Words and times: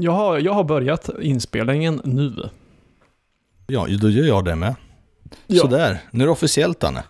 Jag 0.00 0.12
har, 0.12 0.38
jag 0.38 0.52
har 0.52 0.64
börjat 0.64 1.10
inspelningen 1.22 2.00
nu. 2.04 2.48
Ja, 3.66 3.86
då 4.00 4.10
gör 4.10 4.24
jag 4.26 4.44
det 4.44 4.54
med. 4.56 4.74
Ja. 5.46 5.60
Sådär, 5.60 5.98
nu 6.10 6.24
är 6.24 6.26
det 6.26 6.32
officiellt 6.32 6.80
Danne. 6.80 7.02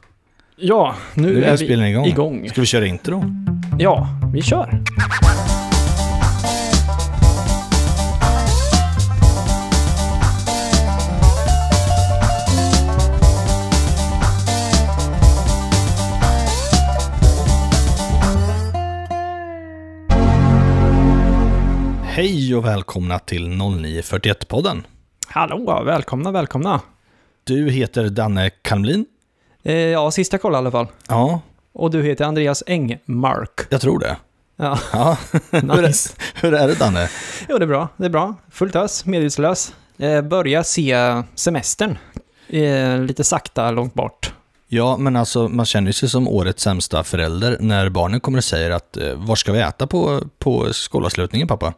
Ja, 0.56 0.94
nu, 1.14 1.22
Nu 1.22 1.44
är 1.44 1.52
är 1.52 1.56
vi 1.56 1.88
igång. 1.90 2.06
igång. 2.06 2.48
Ska 2.48 2.60
vi 2.60 2.66
köra 2.66 2.86
intro? 2.86 3.22
Ja, 3.78 4.08
vi 4.34 4.42
kör. 4.42 4.80
Hej 22.18 22.54
och 22.54 22.64
välkomna 22.64 23.18
till 23.18 23.48
0941-podden. 23.48 24.82
Hallå, 25.26 25.82
välkomna, 25.86 26.30
välkomna. 26.30 26.80
Du 27.44 27.70
heter 27.70 28.08
Danne 28.08 28.50
Kalmlin. 28.50 29.06
Eh, 29.62 29.74
ja, 29.74 30.10
sista 30.10 30.38
koll 30.38 30.52
i 30.52 30.56
alla 30.56 30.70
fall. 30.70 30.86
Ja, 31.08 31.40
Och 31.72 31.90
du 31.90 32.02
heter 32.02 32.24
Andreas 32.24 32.62
Engmark. 32.66 33.60
jag 33.70 33.80
tror 33.80 33.98
det. 33.98 34.16
Ja, 34.56 34.78
Ja. 34.92 35.16
hur, 35.50 35.82
nice. 35.82 36.14
är, 36.16 36.42
hur 36.42 36.54
är 36.54 36.68
det 36.68 36.74
Danne? 36.74 37.08
Jo, 37.48 37.58
det 37.58 37.64
är 37.64 37.66
bra. 37.66 37.88
Det 37.96 38.04
är 38.04 38.10
bra. 38.10 38.34
Fullt 38.50 38.76
ös, 38.76 39.06
medvetslös. 39.06 39.74
Eh, 39.98 40.22
börja 40.22 40.64
se 40.64 40.96
semestern. 41.34 41.98
Eh, 42.48 42.98
lite 42.98 43.24
sakta, 43.24 43.70
långt 43.70 43.94
bort. 43.94 44.32
Ja, 44.68 44.96
men 44.96 45.16
alltså 45.16 45.48
man 45.48 45.66
känner 45.66 45.92
sig 45.92 46.08
som 46.08 46.28
årets 46.28 46.62
sämsta 46.62 47.04
förälder 47.04 47.56
när 47.60 47.88
barnen 47.88 48.20
kommer 48.20 48.38
och 48.38 48.44
säger 48.44 48.70
att 48.70 48.96
eh, 48.96 49.14
var 49.14 49.36
ska 49.36 49.52
vi 49.52 49.60
äta 49.60 49.86
på, 49.86 50.20
på 50.38 50.72
skolavslutningen 50.72 51.48
pappa? 51.48 51.74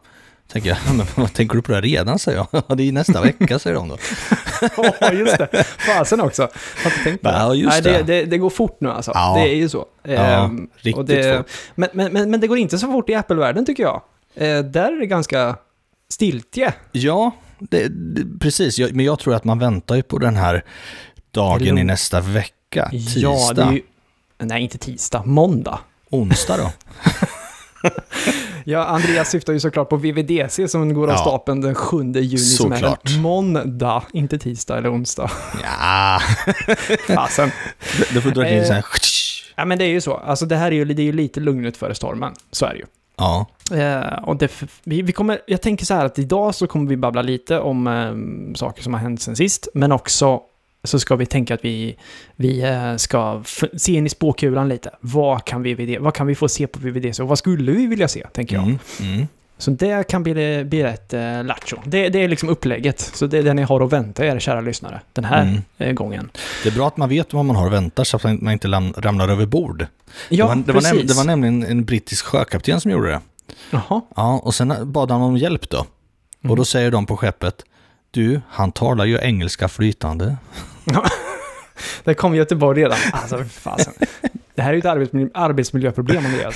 Tänker 0.51 0.69
jag, 0.69 0.77
"Ja, 0.87 0.93
men 0.97 1.05
vad 1.15 1.33
tänker 1.33 1.55
du 1.55 1.61
på 1.61 1.71
det 1.71 1.81
redan 1.81 2.19
säger 2.19 2.37
jag. 2.37 2.63
Ja, 2.67 2.75
det 2.75 2.83
är 2.87 2.91
nästa 2.91 3.21
vecka 3.21 3.59
säger 3.59 3.75
de 3.75 3.89
då. 3.89 3.97
Ja, 4.99 5.11
just 5.13 5.37
det. 5.37 5.63
Fasen 5.63 6.21
också. 6.21 6.41
Har 6.83 6.91
inte 6.91 7.03
tänkt 7.03 7.21
på 7.21 7.27
det. 7.31 7.37
Ja, 7.37 7.55
just 7.55 7.71
Nej, 7.71 7.81
det, 7.81 7.91
det. 7.91 8.03
det. 8.03 8.25
Det 8.25 8.37
går 8.37 8.49
fort 8.49 8.77
nu 8.81 8.89
alltså. 8.89 9.11
Ja. 9.13 9.33
Det 9.37 9.49
är 9.49 9.55
ju 9.55 9.69
så. 9.69 9.85
Ja, 10.03 10.11
Ehm, 10.11 10.69
riktigt 10.75 11.07
det, 11.07 11.37
fort. 11.37 11.47
Men, 11.75 11.89
men, 11.93 12.31
men, 12.31 12.39
det 12.39 12.47
går 12.47 12.57
inte 12.57 12.77
så 12.77 12.87
fort 12.91 13.09
i 13.09 13.15
Apple-världen 13.15 13.65
tycker 13.65 13.83
jag. 13.83 14.01
Eh, 14.35 14.59
där 14.63 14.91
är 14.95 14.99
det 14.99 15.05
ganska 15.05 15.55
stiltje. 16.09 16.73
Ja, 16.91 17.31
det, 17.59 17.87
det, 17.87 18.39
precis. 18.39 18.79
Jag, 18.79 18.95
men 18.95 19.05
jag 19.05 19.19
tror 19.19 19.33
att 19.35 19.43
man 19.43 19.59
väntar 19.59 19.95
ju 19.95 20.03
på 20.03 20.17
den 20.17 20.35
här 20.35 20.63
dagen 21.31 21.77
i 21.77 21.83
nästa 21.83 22.19
vecka. 22.19 22.89
Tisdag. 22.89 23.19
Ja, 23.21 23.53
det 23.55 23.61
är 23.61 23.71
ju... 23.71 23.81
Nej, 24.39 24.63
inte 24.63 24.77
tisdag. 24.77 25.23
Måndag. 25.25 25.79
Onsdag 26.09 26.57
då? 26.57 26.71
Ja, 28.65 28.85
Andreas 28.85 29.29
syftar 29.29 29.53
ju 29.53 29.59
såklart 29.59 29.89
på 29.89 29.97
VVDC 29.97 30.67
som 30.67 30.93
går 30.93 31.03
av 31.07 31.09
Ja. 31.13 31.17
stapeln 31.17 31.61
den 31.61 31.75
7 31.75 31.97
juni 32.13 32.37
som 32.37 32.71
är 32.71 32.75
Såklart. 32.75 33.09
en 33.15 33.21
måndag, 33.21 34.03
inte 34.13 34.37
tisdag 34.37 34.77
eller 34.77 34.93
onsdag. 34.93 35.31
Ja, 35.63 36.19
Fasen. 37.15 37.51
du 38.13 38.21
får 38.21 38.29
dra 38.31 38.47
in 38.49 38.57
Eh. 38.59 38.65
så 38.67 38.73
här. 38.73 38.85
Ja, 39.55 39.65
men 39.65 39.77
det 39.77 39.85
är 39.85 39.89
ju 39.89 40.01
så. 40.01 40.13
Alltså 40.13 40.45
det 40.45 40.55
här 40.55 40.67
är 40.67 40.75
ju, 40.75 40.85
det 40.85 41.01
är 41.01 41.05
ju 41.05 41.11
lite 41.11 41.39
lugnet 41.39 41.77
före 41.77 41.95
stormen. 41.95 42.33
Så 42.51 42.65
är 42.65 42.69
det 42.69 42.77
ju. 42.79 42.85
Ja, 43.17 43.45
Eh, 43.71 44.23
och 44.23 44.35
det, 44.37 44.51
vi, 44.83 45.01
vi 45.01 45.11
kommer, 45.11 45.39
jag 45.47 45.61
tänker 45.61 45.85
så 45.85 45.93
här 45.93 46.05
att 46.05 46.19
idag 46.19 46.55
så 46.55 46.67
kommer 46.67 46.89
vi 46.89 46.97
babbla 46.97 47.21
lite 47.21 47.59
om 47.59 47.87
eh, 47.87 48.55
saker 48.55 48.83
som 48.83 48.93
har 48.93 49.01
hänt 49.01 49.21
sen 49.21 49.35
sist, 49.35 49.67
men 49.73 49.91
också 49.91 50.39
så 50.83 50.99
ska 50.99 51.15
vi 51.15 51.25
tänka 51.25 51.53
att 51.53 51.65
vi, 51.65 51.95
vi 52.35 52.61
eh, 52.61 52.95
ska 52.95 53.43
se 53.77 53.93
in 53.93 54.05
i 54.05 54.09
spåkulan 54.09 54.69
lite. 54.69 54.89
Vad 54.99 55.45
kan, 55.45 55.63
vi, 55.63 55.97
vad 55.97 56.13
kan 56.13 56.27
vi 56.27 56.35
få 56.35 56.47
se 56.49 56.67
på 56.67 56.79
VVDC 56.79 57.23
och 57.23 57.29
vad 57.29 57.37
skulle 57.37 57.71
vi 57.71 57.87
vilja 57.87 58.07
se, 58.07 58.27
tänker 58.33 58.55
jag. 58.55 58.63
mm, 58.63 58.77
mm. 58.99 59.27
Så 59.57 59.71
det 59.71 60.07
kan 60.07 60.23
bli, 60.23 60.63
bli 60.63 60.83
rätt 60.83 61.13
eh, 61.13 61.43
lattjo. 61.43 61.77
Det, 61.85 62.09
det 62.09 62.23
är 62.23 62.27
liksom 62.27 62.49
upplägget. 62.49 62.99
Så 62.99 63.27
det 63.27 63.37
är 63.37 63.43
det 63.43 63.53
ni 63.53 63.61
har 63.61 63.81
att 63.85 63.93
vänta 63.93 64.25
er, 64.25 64.39
kära 64.39 64.61
lyssnare, 64.61 65.01
den 65.13 65.23
här 65.25 65.41
Mm. 65.41 65.61
eh, 65.77 65.91
gången. 65.93 66.29
Det 66.63 66.69
är 66.69 66.73
bra 66.73 66.87
att 66.87 66.97
man 66.97 67.09
vet 67.09 67.33
vad 67.33 67.45
man 67.45 67.55
har 67.55 67.65
att 67.67 67.73
vänta 67.73 68.05
så 68.05 68.17
att 68.17 68.23
man 68.23 68.53
inte 68.53 68.67
ramlar 68.97 69.29
över 69.29 69.45
bord. 69.45 69.85
Ja, 70.29 70.45
det, 70.45 70.49
var, 70.49 70.55
det, 70.55 70.71
var 70.73 70.81
precis. 70.81 70.93
näm- 71.03 71.07
det 71.07 71.13
var 71.13 71.23
nämligen 71.23 71.63
en 71.63 71.85
brittisk 71.85 72.25
sjökapten 72.25 72.81
som 72.81 72.91
gjorde 72.91 73.07
det. 73.11 73.19
Jaha. 73.71 74.01
Ja, 74.15 74.41
och 74.43 74.55
sen 74.55 74.91
bad 74.91 75.11
han 75.11 75.21
om 75.21 75.37
hjälp 75.37 75.69
då. 75.69 75.77
Mm. 76.43 76.51
Och 76.51 76.57
då 76.57 76.65
säger 76.65 76.91
de 76.91 77.05
på 77.05 77.17
skeppet, 77.17 77.63
du, 78.11 78.41
han 78.49 78.71
talar 78.71 79.05
ju 79.05 79.17
engelska 79.21 79.67
flytande. 79.67 80.37
Där 82.03 82.13
kom 82.13 82.35
Göteborg 82.35 82.81
redan. 82.83 82.97
Alltså, 83.13 83.43
fasen. 83.43 83.93
Det 84.55 84.61
här 84.61 84.69
är 84.69 84.73
ju 84.73 84.79
ett 84.79 84.85
arbetsmiljö, 84.85 85.29
arbetsmiljöproblem, 85.33 86.25
Andreas. 86.25 86.55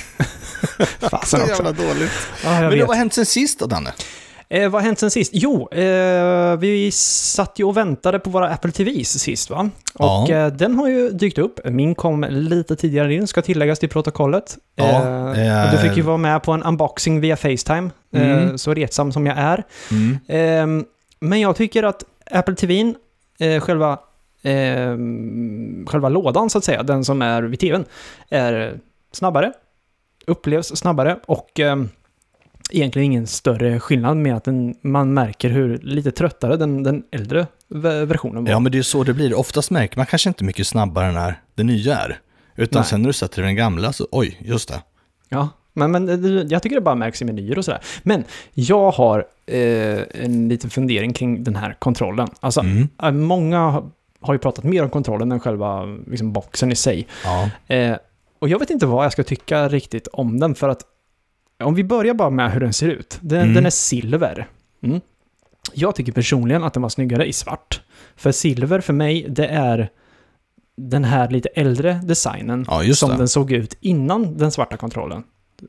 fasen 1.10 1.42
också. 1.42 1.62
dåligt. 1.62 2.10
Ja, 2.44 2.52
jag 2.52 2.60
Men 2.60 2.70
vet. 2.70 2.78
det, 2.78 2.84
vad 2.84 2.88
har 2.88 2.94
hänt 2.96 3.14
sen 3.14 3.26
sist 3.26 3.58
då, 3.58 3.66
Danne? 3.66 3.92
Eh, 4.48 4.68
vad 4.70 4.82
har 4.82 4.86
hänt 4.86 4.98
sen 4.98 5.10
sist? 5.10 5.30
Jo, 5.34 5.68
eh, 5.72 6.56
vi 6.56 6.90
satt 6.92 7.58
ju 7.58 7.64
och 7.64 7.76
väntade 7.76 8.18
på 8.18 8.30
våra 8.30 8.48
Apple 8.48 8.70
TVs 8.72 9.08
sist 9.18 9.50
va? 9.50 9.70
Och 9.94 10.04
Ja. 10.04 10.28
eh, 10.30 10.46
den 10.46 10.74
har 10.74 10.88
ju 10.88 11.10
dykt 11.10 11.38
upp. 11.38 11.60
Min 11.64 11.94
kom 11.94 12.26
lite 12.30 12.76
tidigare 12.76 13.14
in, 13.14 13.26
ska 13.26 13.42
tilläggas 13.42 13.78
till 13.78 13.88
protokollet. 13.88 14.56
Ja, 14.76 14.84
eh, 14.84 15.26
och 15.28 15.70
du 15.70 15.76
eh, 15.76 15.82
fick 15.82 15.96
ju 15.96 16.02
vara 16.02 16.16
med 16.16 16.42
på 16.42 16.52
en 16.52 16.62
unboxing 16.62 17.20
via 17.20 17.36
Facetime, 17.36 17.90
eh, 18.14 18.22
Mm. 18.22 18.58
så 18.58 18.74
retsam 18.74 19.12
som 19.12 19.26
jag 19.26 19.38
är. 19.38 19.64
Mm. 19.90 20.84
Men 21.20 21.40
jag 21.40 21.56
tycker 21.56 21.82
att 21.82 22.04
Apple 22.30 22.54
TVn, 22.54 22.94
eh, 23.38 23.60
själva, 23.60 23.98
ehm, 24.42 25.86
själva 25.88 26.08
lådan 26.08 26.50
så 26.50 26.58
att 26.58 26.64
säga, 26.64 26.82
den 26.82 27.04
som 27.04 27.22
är 27.22 27.42
vid 27.42 27.60
TVn, 27.60 27.84
är 28.30 28.78
snabbare, 29.12 29.52
upplevs 30.26 30.66
snabbare 30.76 31.18
och 31.26 31.60
ehm, 31.60 31.88
egentligen 32.70 33.06
ingen 33.06 33.26
större 33.26 33.80
skillnad 33.80 34.16
med 34.16 34.36
att 34.36 34.44
den, 34.44 34.74
man 34.82 35.14
märker 35.14 35.48
hur 35.50 35.78
lite 35.78 36.10
tröttare 36.10 36.56
den, 36.56 36.82
den 36.82 37.02
äldre 37.10 37.46
ve- 37.68 38.04
versionen 38.04 38.44
var. 38.44 38.50
Ja, 38.50 38.60
men 38.60 38.72
det 38.72 38.76
är 38.76 38.80
ju 38.80 38.82
så 38.84 39.04
det 39.04 39.14
blir. 39.14 39.34
Oftast 39.34 39.70
märker 39.70 39.96
man 39.96 40.06
kanske 40.06 40.28
inte 40.28 40.44
mycket 40.44 40.66
snabbare 40.66 41.12
när 41.12 41.40
det 41.54 41.62
nya 41.64 41.96
är. 41.96 42.20
Utan 42.56 42.80
Nej. 42.80 42.88
sen 42.88 43.02
när 43.02 43.06
du 43.08 43.12
sätter 43.12 43.42
den 43.42 43.56
gamla 43.56 43.92
så, 43.92 44.08
oj, 44.10 44.38
just 44.40 44.68
det. 44.68 44.82
Ja, 45.28 45.48
men, 45.76 45.90
men 45.90 46.06
det- 46.06 46.42
jag 46.52 46.62
tycker 46.62 46.76
det 46.76 46.80
bara 46.82 46.94
märks 46.94 47.22
i 47.22 47.24
menyer 47.24 47.58
och 47.58 47.64
sådär. 47.64 47.80
Men 48.02 48.24
jag 48.54 48.90
har 48.90 49.26
eh, 49.46 50.00
en 50.24 50.48
liten 50.48 50.70
fundering 50.70 51.12
kring 51.12 51.44
den 51.44 51.56
här 51.56 51.76
kontrollen. 51.78 52.28
Alltså, 52.40 52.60
Mm. 52.60 52.88
eh, 53.02 53.10
många 53.12 53.58
har- 54.20 54.32
ju 54.34 54.38
pratat 54.38 54.64
mer 54.64 54.82
om 54.82 54.90
kontrollen 54.90 55.32
än 55.32 55.40
själva 55.40 55.84
liksom, 55.84 56.32
boxen 56.32 56.72
i 56.72 56.76
sig. 56.76 57.06
Ja. 57.24 57.50
Eh, 57.74 57.96
och 58.38 58.48
jag 58.48 58.58
vet 58.58 58.70
inte 58.70 58.86
vad 58.86 59.04
jag 59.04 59.12
ska 59.12 59.22
tycka 59.22 59.68
riktigt 59.68 60.06
om 60.12 60.40
den, 60.40 60.54
för 60.54 60.68
att 60.68 60.82
om 61.64 61.74
vi 61.74 61.84
börjar 61.84 62.14
bara 62.14 62.30
med 62.30 62.52
hur 62.52 62.60
den 62.60 62.72
ser 62.72 62.88
ut. 62.88 63.18
Den, 63.20 63.40
Mm. 63.42 63.54
den 63.54 63.66
är 63.66 63.70
silver. 63.70 64.46
Mm. 64.82 65.00
Jag 65.74 65.94
tycker 65.94 66.12
personligen 66.12 66.64
att 66.64 66.72
den 66.74 66.82
var 66.82 66.88
snyggare 66.90 67.26
i 67.26 67.32
svart. 67.32 67.80
För 68.16 68.32
silver 68.32 68.80
för 68.80 68.92
mig, 68.92 69.26
det 69.28 69.46
är 69.46 69.90
den 70.76 71.04
här 71.04 71.30
lite 71.30 71.48
äldre 71.48 72.00
designen 72.04 72.66
Ja, 72.68 72.94
som 72.94 73.10
det. 73.10 73.16
den 73.16 73.28
såg 73.28 73.52
ut 73.52 73.76
innan 73.80 74.38
den 74.38 74.50
svarta 74.50 74.76
kontrollen. 74.76 75.22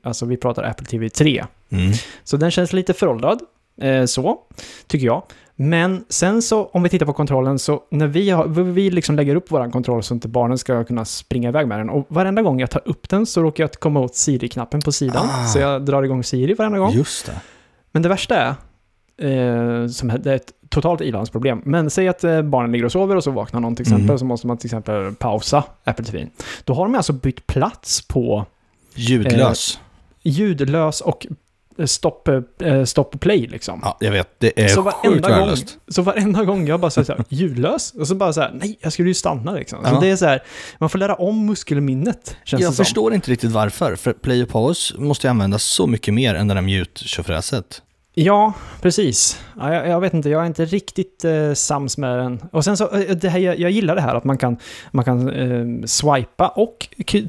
Alltså 0.03 0.25
vi 0.25 0.38
pratar 0.38 0.64
Apple 0.64 0.86
TV 0.86 1.09
3. 1.09 1.46
Mm. 1.70 1.92
Så 2.24 2.38
den 2.38 2.52
känns 2.52 2.74
lite 2.74 2.94
föråldrad, 2.94 3.42
eh, 3.81 4.06
så, 4.06 4.40
tycker 4.88 5.06
jag. 5.06 5.24
Men 5.56 6.06
sen 6.09 6.42
så, 6.42 6.66
om 6.66 6.84
vi 6.84 6.90
tittar 6.90 7.06
på 7.06 7.14
kontrollen, 7.14 7.59
så 7.59 7.84
när 7.92 8.08
vi, 8.08 8.30
har, 8.30 8.48
vi 8.48 8.90
liksom 8.90 9.16
lägger 9.16 9.36
upp 9.36 9.46
vår 9.52 9.72
kontroll 9.72 10.03
så 10.03 10.14
inte 10.14 10.28
barnen 10.28 10.58
ska 10.58 10.84
kunna 10.84 11.06
springa 11.06 11.50
iväg 11.50 11.68
med 11.68 11.80
den. 11.80 11.90
Och 11.90 12.06
varenda 12.09 12.42
gång 12.42 12.59
jag 12.59 12.72
tar 12.72 12.81
upp 12.86 13.09
den 13.09 13.25
så 13.25 13.42
råkar 13.42 13.64
jag 13.64 13.72
komma 13.72 14.00
åt 14.00 14.16
Siri-knappen 14.16 14.81
på 14.81 14.92
sidan. 14.92 15.28
Ah. 15.30 15.46
Så 15.46 15.59
jag 15.59 15.86
drar 15.86 16.04
igång 16.04 16.24
Siri 16.24 16.54
varenda 16.54 16.80
gång. 16.80 16.92
Just 16.92 17.25
det. 17.25 17.42
Men 17.92 18.02
det 18.02 18.09
värsta 18.09 18.36
är, 18.36 18.48
eh, 19.18 19.88
som 19.88 20.08
det 20.08 20.31
är 20.31 20.36
ett 20.36 20.52
totalt 20.69 21.02
ilandsproblem. 21.02 21.62
Men 21.66 21.90
säg 21.90 22.08
att 22.08 22.24
eh, 22.24 22.42
barnen 22.42 22.72
ligger 22.72 22.86
och 22.86 22.92
sover 22.92 23.16
och 23.16 23.24
så 23.24 23.31
vaknar 23.31 23.59
någon 23.59 23.75
till 23.75 23.84
exempel, 23.84 24.06
Mm. 24.06 24.19
så 24.19 24.25
måste 24.25 24.48
man 24.48 24.58
till 24.58 24.68
exempel 24.68 25.16
pausa 25.16 25.64
Apple 25.84 26.06
TV. 26.06 26.28
Då 26.64 26.74
har 26.74 26.86
de 26.86 26.96
alltså 26.96 27.14
bytt 27.14 27.48
plats 27.48 28.08
på 28.08 28.46
Ljudlös. 28.97 29.80
ljudlös 30.24 31.02
och 31.02 31.28
eh, 31.80 31.85
stopp, 31.85 32.28
eh, 32.62 32.84
stopp 32.85 33.16
och 33.16 33.22
play 33.22 33.47
liksom. 33.47 33.80
Ja, 33.84 33.97
jag 34.00 34.12
vet. 34.12 34.28
Det 34.39 34.63
är 34.63 34.68
så, 34.68 34.83
sjukt 34.83 35.04
gång, 35.06 35.31
värdelöst. 35.31 35.77
så 35.88 36.01
varenda 36.01 36.44
gång 36.44 36.68
jag 36.68 36.80
bara 36.80 36.92
säger 36.92 37.06
så 37.06 37.13
här, 37.13 37.25
ljudlös, 37.30 37.92
och 38.00 38.07
så 38.07 38.16
bara 38.16 38.33
så 38.33 38.42
här, 38.42 38.51
nej, 38.54 38.77
jag 38.81 38.94
skulle 38.94 39.07
ju 39.10 39.13
stanna 39.13 39.51
liksom. 39.51 39.80
Så 39.83 39.89
Ja. 39.94 40.00
det 40.00 40.07
är 40.10 40.16
så 40.16 40.25
här, 40.25 40.44
man 40.77 40.89
får 40.89 41.00
lära 41.00 41.16
om 41.16 41.45
muskelminnet, 41.45 42.36
känns 42.44 42.62
Jag 42.62 42.72
det 42.72 42.75
som. 42.75 42.86
förstår 42.86 43.13
inte 43.13 43.31
riktigt 43.31 43.51
varför. 43.51 43.95
För 43.95 44.13
play 44.13 44.44
och 44.44 44.50
pause 44.50 44.94
måste 44.98 45.27
ju 45.27 45.31
användas 45.31 45.63
så 45.63 45.88
mycket 45.88 46.13
mer 46.13 46.36
än 46.36 46.48
det 46.48 46.54
där 46.54 46.62
mute-tjofräset. 46.62 47.81
Ja, 48.19 48.54
precis. 48.81 49.39
Ja, 49.60 49.74
jag, 49.74 49.88
jag 49.88 50.01
vet 50.01 50.13
inte, 50.13 50.30
jag 50.30 50.42
är 50.42 50.45
inte 50.45 50.66
riktigt 50.66 51.25
eh, 51.25 51.54
sams 51.54 51.98
med 51.98 52.18
den. 52.19 52.42
Och 52.51 52.63
sen 52.63 52.77
så, 52.77 52.89
eh, 52.98 53.16
det 53.16 53.30
här, 53.30 53.39
jag, 53.39 53.60
jag 53.60 53.72
gillar 53.72 53.95
det 53.95 54.01
här 54.01 54.16
att 54.16 54.24
man 54.24 54.38
kan, 54.38 54.57
man 54.92 55.06
kan 55.06 55.30
eh, 55.30 55.86
swipa 55.86 56.48
och 56.48 56.88
k- 57.12 57.19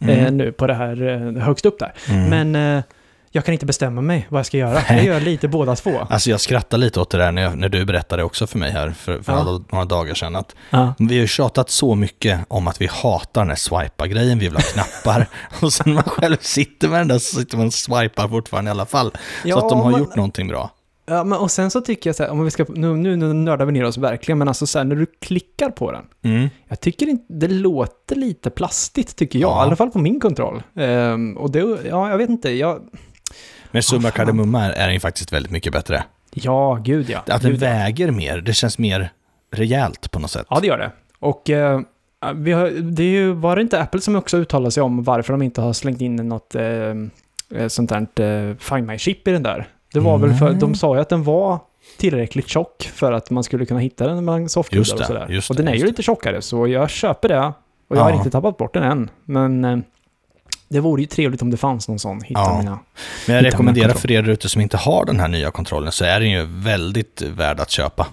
eh, 0.00 0.18
Mm. 0.18 0.36
nu 0.36 0.52
på 0.52 0.66
det 0.66 0.74
här 0.74 1.02
eh, 1.36 1.42
högst 1.42 1.66
upp 1.66 1.78
där. 1.78 1.92
Mm. 2.08 2.28
Men 2.52 2.76
eh, 2.78 2.84
jag 3.30 3.44
kan 3.44 3.52
inte 3.52 3.66
bestämma 3.66 4.00
mig 4.00 4.26
vad 4.30 4.38
jag 4.38 4.46
ska 4.46 4.56
göra. 4.58 4.80
Jag 4.88 5.04
gör 5.04 5.20
lite 5.20 5.48
båda 5.48 5.76
två. 5.76 6.06
Alltså 6.10 6.30
jag 6.30 6.40
skrattar 6.40 6.78
lite 6.78 7.00
åt 7.00 7.10
det 7.10 7.18
där 7.18 7.32
när, 7.32 7.42
jag, 7.42 7.58
när 7.58 7.68
du 7.68 7.84
berättade 7.84 8.22
också 8.22 8.46
för 8.46 8.58
mig 8.58 8.70
här 8.70 8.90
för, 8.90 9.22
för 9.22 9.32
Ja. 9.32 9.60
några, 9.70 9.84
dagar 9.84 10.14
sedan. 10.14 10.36
Att 10.36 10.54
Ja. 10.70 10.94
vi 10.98 11.04
har 11.14 11.20
ju 11.20 11.26
tjatat 11.26 11.70
så 11.70 11.94
mycket 11.94 12.40
om 12.48 12.68
att 12.68 12.80
vi 12.80 12.86
hatar 12.86 13.40
den 13.40 13.48
här 13.48 13.56
swipa-grejen, 13.56 14.38
vi 14.38 14.44
vill 14.48 14.56
ha 14.56 14.62
knappar. 14.62 15.26
och 15.62 15.72
sen 15.72 15.82
när 15.86 15.94
man 15.94 16.04
själv 16.04 16.36
sitter 16.40 16.88
med 16.88 17.00
den 17.00 17.08
där 17.08 17.18
så 17.18 17.36
sitter 17.40 17.56
man 17.56 17.66
och 17.66 17.74
swipar 17.74 18.28
fortfarande 18.28 18.68
i 18.68 18.72
alla 18.72 18.86
fall. 18.86 19.10
så 19.42 19.58
att 19.58 19.68
de 19.68 19.80
har 19.80 19.90
men- 19.90 20.00
gjort 20.00 20.16
någonting 20.16 20.48
bra. 20.48 20.70
Ja, 21.06 21.24
men 21.24 21.38
och 21.38 21.50
sen 21.50 21.70
så 21.70 21.80
tycker 21.80 22.08
jag 22.10 22.16
så 22.16 22.22
här, 22.22 22.30
om 22.30 22.44
vi 22.44 22.50
ska, 22.50 22.64
nu, 22.68 22.96
nu, 22.96 23.16
nu 23.16 23.32
nördar 23.32 23.66
vi 23.66 23.72
ner 23.72 23.84
oss 23.84 23.98
verkligen, 23.98 24.38
men 24.38 24.48
alltså 24.48 24.66
så 24.66 24.78
här, 24.78 24.84
när 24.84 24.96
du 24.96 25.06
klickar 25.20 25.70
på 25.70 25.92
den, 25.92 26.04
Mm. 26.24 26.48
jag 26.68 26.80
tycker 26.80 27.06
inte, 27.08 27.24
det 27.34 27.48
låter 27.48 28.16
lite 28.16 28.50
plastigt 28.50 29.16
tycker 29.16 29.38
jag, 29.38 29.50
Ja. 29.50 29.62
i 29.64 29.66
alla 29.66 29.76
fall 29.76 29.90
på 29.90 29.98
min 29.98 30.20
kontroll. 30.20 30.62
Ehm, 30.76 31.36
och 31.36 31.50
det, 31.50 31.58
ja, 31.88 32.10
jag 32.10 32.18
vet 32.18 32.30
inte, 32.30 32.50
jag, 32.50 32.80
Men 33.70 33.82
summa 33.82 34.02
fan. 34.02 34.10
kardemumma 34.12 34.64
är, 34.64 34.84
den 34.86 34.94
ju 34.94 35.00
faktiskt 35.00 35.32
väldigt 35.32 35.52
mycket 35.52 35.72
bättre. 35.72 36.04
ja, 36.34 36.78
gud 36.84 37.10
ja. 37.10 37.18
Att 37.26 37.42
den 37.42 37.50
Gud, 37.50 37.60
väger 37.60 38.10
mer, 38.10 38.40
det 38.40 38.52
känns 38.52 38.78
mer 38.78 39.12
rejält 39.52 40.10
på 40.10 40.18
något 40.18 40.30
sätt. 40.30 40.46
Ja, 40.50 40.60
det 40.60 40.66
gör 40.66 40.78
det. 40.78 40.90
Och 41.18 41.50
eh, 41.50 41.80
vi 42.34 42.52
har, 42.52 42.70
det 42.70 43.02
är 43.02 43.06
ju, 43.10 43.32
var 43.32 43.56
det 43.56 43.62
inte 43.62 43.80
Apple 43.80 44.00
som 44.00 44.16
också 44.16 44.36
uttalade 44.36 44.70
sig 44.70 44.82
om 44.82 45.02
varför 45.02 45.32
de 45.32 45.42
inte 45.42 45.60
har 45.60 45.72
slängt 45.72 46.00
in 46.00 46.16
något 46.16 46.54
eh, 46.54 46.62
eh, 46.64 47.68
sånt 47.68 47.90
där 47.90 48.20
eh, 48.50 48.56
Find 48.56 48.86
My-chip 48.86 49.28
i 49.28 49.30
den 49.32 49.42
där? 49.42 49.68
Det 49.94 50.00
var 50.00 50.18
väl 50.18 50.34
för, 50.34 50.46
Mm. 50.46 50.58
de 50.58 50.74
sa 50.74 50.94
ju 50.94 51.00
att 51.00 51.08
den 51.08 51.22
var 51.24 51.58
tillräckligt 51.98 52.48
tjock 52.48 52.90
för 52.94 53.12
att 53.12 53.30
man 53.30 53.44
skulle 53.44 53.66
kunna 53.66 53.80
hitta 53.80 54.06
den 54.06 54.48
softkuddar 54.48 54.84
det, 54.96 55.00
och 55.00 55.06
sådär. 55.06 55.26
just 55.28 55.50
Och 55.50 55.56
den 55.56 55.68
är 55.68 55.74
ju 55.74 55.86
lite 55.86 56.02
tjockare, 56.02 56.42
så 56.42 56.66
jag 56.68 56.90
köper 56.90 57.28
det. 57.28 57.52
Och 57.88 57.96
jag 57.96 58.02
har 58.02 58.10
Ja. 58.10 58.16
inte 58.16 58.30
tappat 58.30 58.56
bort 58.56 58.74
den 58.74 58.82
än. 58.82 59.10
Men 59.24 59.64
eh, 59.64 59.78
det 60.68 60.80
vore 60.80 61.02
ju 61.02 61.06
trevligt 61.06 61.42
om 61.42 61.50
det 61.50 61.56
fanns 61.56 61.88
någon 61.88 61.98
sån. 61.98 62.20
Hitta 62.22 62.40
Ja. 62.40 62.58
mina. 62.58 62.78
Men 63.26 63.36
jag 63.36 63.44
rekommenderar 63.44 63.94
för 63.94 64.10
er 64.10 64.28
ute 64.28 64.48
som 64.48 64.60
inte 64.60 64.76
har 64.76 65.04
den 65.04 65.20
här 65.20 65.28
nya 65.28 65.50
kontrollen 65.50 65.92
så 65.92 66.04
är 66.04 66.20
den 66.20 66.30
ju 66.30 66.44
väldigt 66.48 67.22
värd 67.22 67.60
att 67.60 67.70
köpa. 67.70 68.06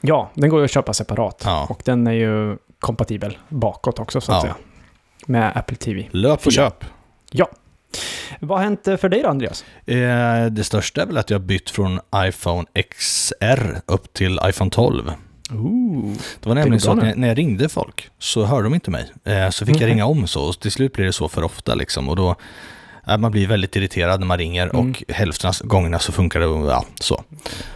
Ja, 0.00 0.30
den 0.34 0.50
går 0.50 0.60
ju 0.60 0.64
att 0.64 0.70
köpa 0.70 0.92
separat. 0.94 1.42
Ja. 1.44 1.66
Och 1.70 1.82
den 1.84 2.06
är 2.06 2.12
ju 2.12 2.56
kompatibel 2.80 3.38
bakåt 3.48 3.98
också, 3.98 4.20
så 4.20 4.32
att 4.32 4.36
Ja. 4.36 4.42
säga. 4.42 4.54
Med 5.26 5.52
Apple 5.56 5.76
TV. 5.76 6.08
Löp 6.10 6.46
och 6.46 6.52
köp. 6.52 6.84
Vad 8.40 8.58
har 8.58 8.64
hänt 8.64 8.88
eh, 8.88 8.96
för 8.96 9.08
dig 9.08 9.22
då, 9.22 9.28
Andreas? 9.28 9.64
Eh, 9.86 10.46
det 10.50 10.64
största 10.64 11.02
är 11.02 11.06
väl 11.06 11.16
att 11.18 11.30
jag 11.30 11.38
har 11.38 11.44
bytt 11.44 11.70
från 11.70 12.00
iPhone 12.16 12.64
XR 12.90 13.80
upp 13.86 14.12
till 14.12 14.40
iPhone 14.44 14.70
12. 14.70 15.12
Ooh. 15.52 16.14
Det 16.40 16.48
var 16.48 16.54
nämligen 16.54 16.80
så 16.80 16.90
att 16.90 17.16
när, 17.16 17.28
jag 17.28 17.38
ringde 17.38 17.68
folk 17.68 18.10
så 18.18 18.44
hörde 18.44 18.62
de 18.64 18.74
inte 18.74 18.90
mig. 18.90 19.12
Eh, 19.24 19.50
så 19.50 19.66
fick 19.66 19.74
Mhm. 19.74 19.82
jag 19.82 19.90
ringa 19.90 20.06
om 20.06 20.26
så 20.26 20.42
och 20.48 20.60
till 20.60 20.72
slut 20.72 20.92
blir 20.92 21.04
det 21.06 21.12
så 21.12 21.28
för 21.28 21.42
ofta 21.42 21.74
liksom. 21.74 22.08
Och 22.08 22.16
då, 22.16 22.36
man 23.16 23.30
blir 23.30 23.46
väldigt 23.46 23.76
irriterad 23.76 24.20
när 24.20 24.26
man 24.26 24.38
ringer 24.38 24.66
Mm. 24.74 24.76
och 24.90 25.02
hälften 25.08 25.48
av 25.48 25.54
gångerna 25.68 25.98
så 25.98 26.12
funkar 26.12 26.40
det 26.40 26.46
ja, 26.46 26.84
så. 27.00 27.14
Så 27.14 27.22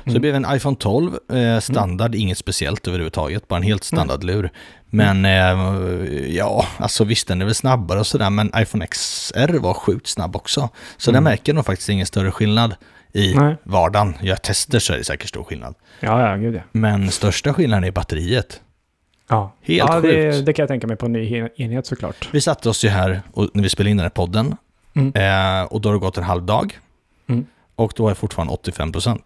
det 0.05 0.11
Mm. 0.11 0.21
blev 0.21 0.35
en 0.35 0.47
iPhone 0.57 0.77
12, 0.77 1.13
eh, 1.33 1.59
standard, 1.61 2.15
inget 2.15 2.39
speciellt 2.39 2.89
överhuvudtaget, 2.89 3.49
bara 3.49 3.57
en 3.57 3.63
helt 3.63 3.93
Mm. 3.93 3.99
standardlur. 3.99 4.51
Men 4.91 5.25
eh, 5.25 6.33
ja, 6.37 6.67
alltså 6.79 7.05
visst 7.05 7.29
den 7.29 7.41
är 7.41 7.45
väl 7.45 7.55
snabbare 7.55 7.99
och 7.99 8.07
sådär, 8.07 8.31
men 8.31 8.53
iPhone 8.57 8.87
XR 8.87 9.59
var 9.59 9.75
sjukt 9.75 10.07
snabb 10.07 10.37
också. 10.37 10.69
Så 10.97 11.11
Mm. 11.11 11.25
där 11.25 11.31
märker 11.31 11.53
nog 11.55 11.67
faktiskt 11.67 11.89
ingen 11.89 12.07
större 12.07 12.31
skillnad 12.31 12.75
i 13.13 13.35
Nej. 13.35 13.57
vardagen. 13.65 14.15
Gör 14.21 14.29
jag 14.29 14.43
tester 14.43 14.79
så 14.79 14.93
är 14.93 14.99
det 14.99 15.05
säkert 15.05 15.29
stor 15.29 15.45
skillnad. 15.45 15.75
Ja, 16.01 16.29
ja, 16.31 16.37
gud 16.37 16.55
ja. 16.55 16.61
Men 16.73 17.11
största 17.11 17.55
skillnaden 17.55 17.85
är 17.85 17.91
batteriet. 17.91 18.61
Ja, 19.29 19.55
Helt 19.63 19.79
ja 19.79 20.01
det, 20.01 20.47
det 20.47 20.53
kan 20.53 20.63
jag 20.63 20.69
tänka 20.69 20.87
mig 20.87 20.97
på 20.97 21.07
en 21.07 21.13
ny 21.13 21.49
enhet 21.57 21.87
såklart. 21.87 22.29
Vi 22.33 22.41
satte 22.41 22.69
oss 22.69 22.85
ju 22.85 22.89
här 22.89 23.23
och, 23.33 23.49
när 23.55 23.63
vi 23.63 23.69
spelade 23.69 23.91
in 23.91 23.97
den 23.97 24.05
här 24.05 24.11
podden 24.11 24.57
Mm. 24.95 25.13
eh, 25.15 25.65
och 25.67 25.81
då 25.81 25.89
har 25.89 25.95
det 25.95 26.01
gått 26.01 26.19
en 26.19 26.25
halv 26.25 26.43
dag. 26.43 26.79
Mm. 27.29 27.47
Och 27.77 27.93
då 27.97 28.07
är 28.07 28.11
jag 28.11 28.17
fortfarande 28.19 28.55
85% 28.55 29.19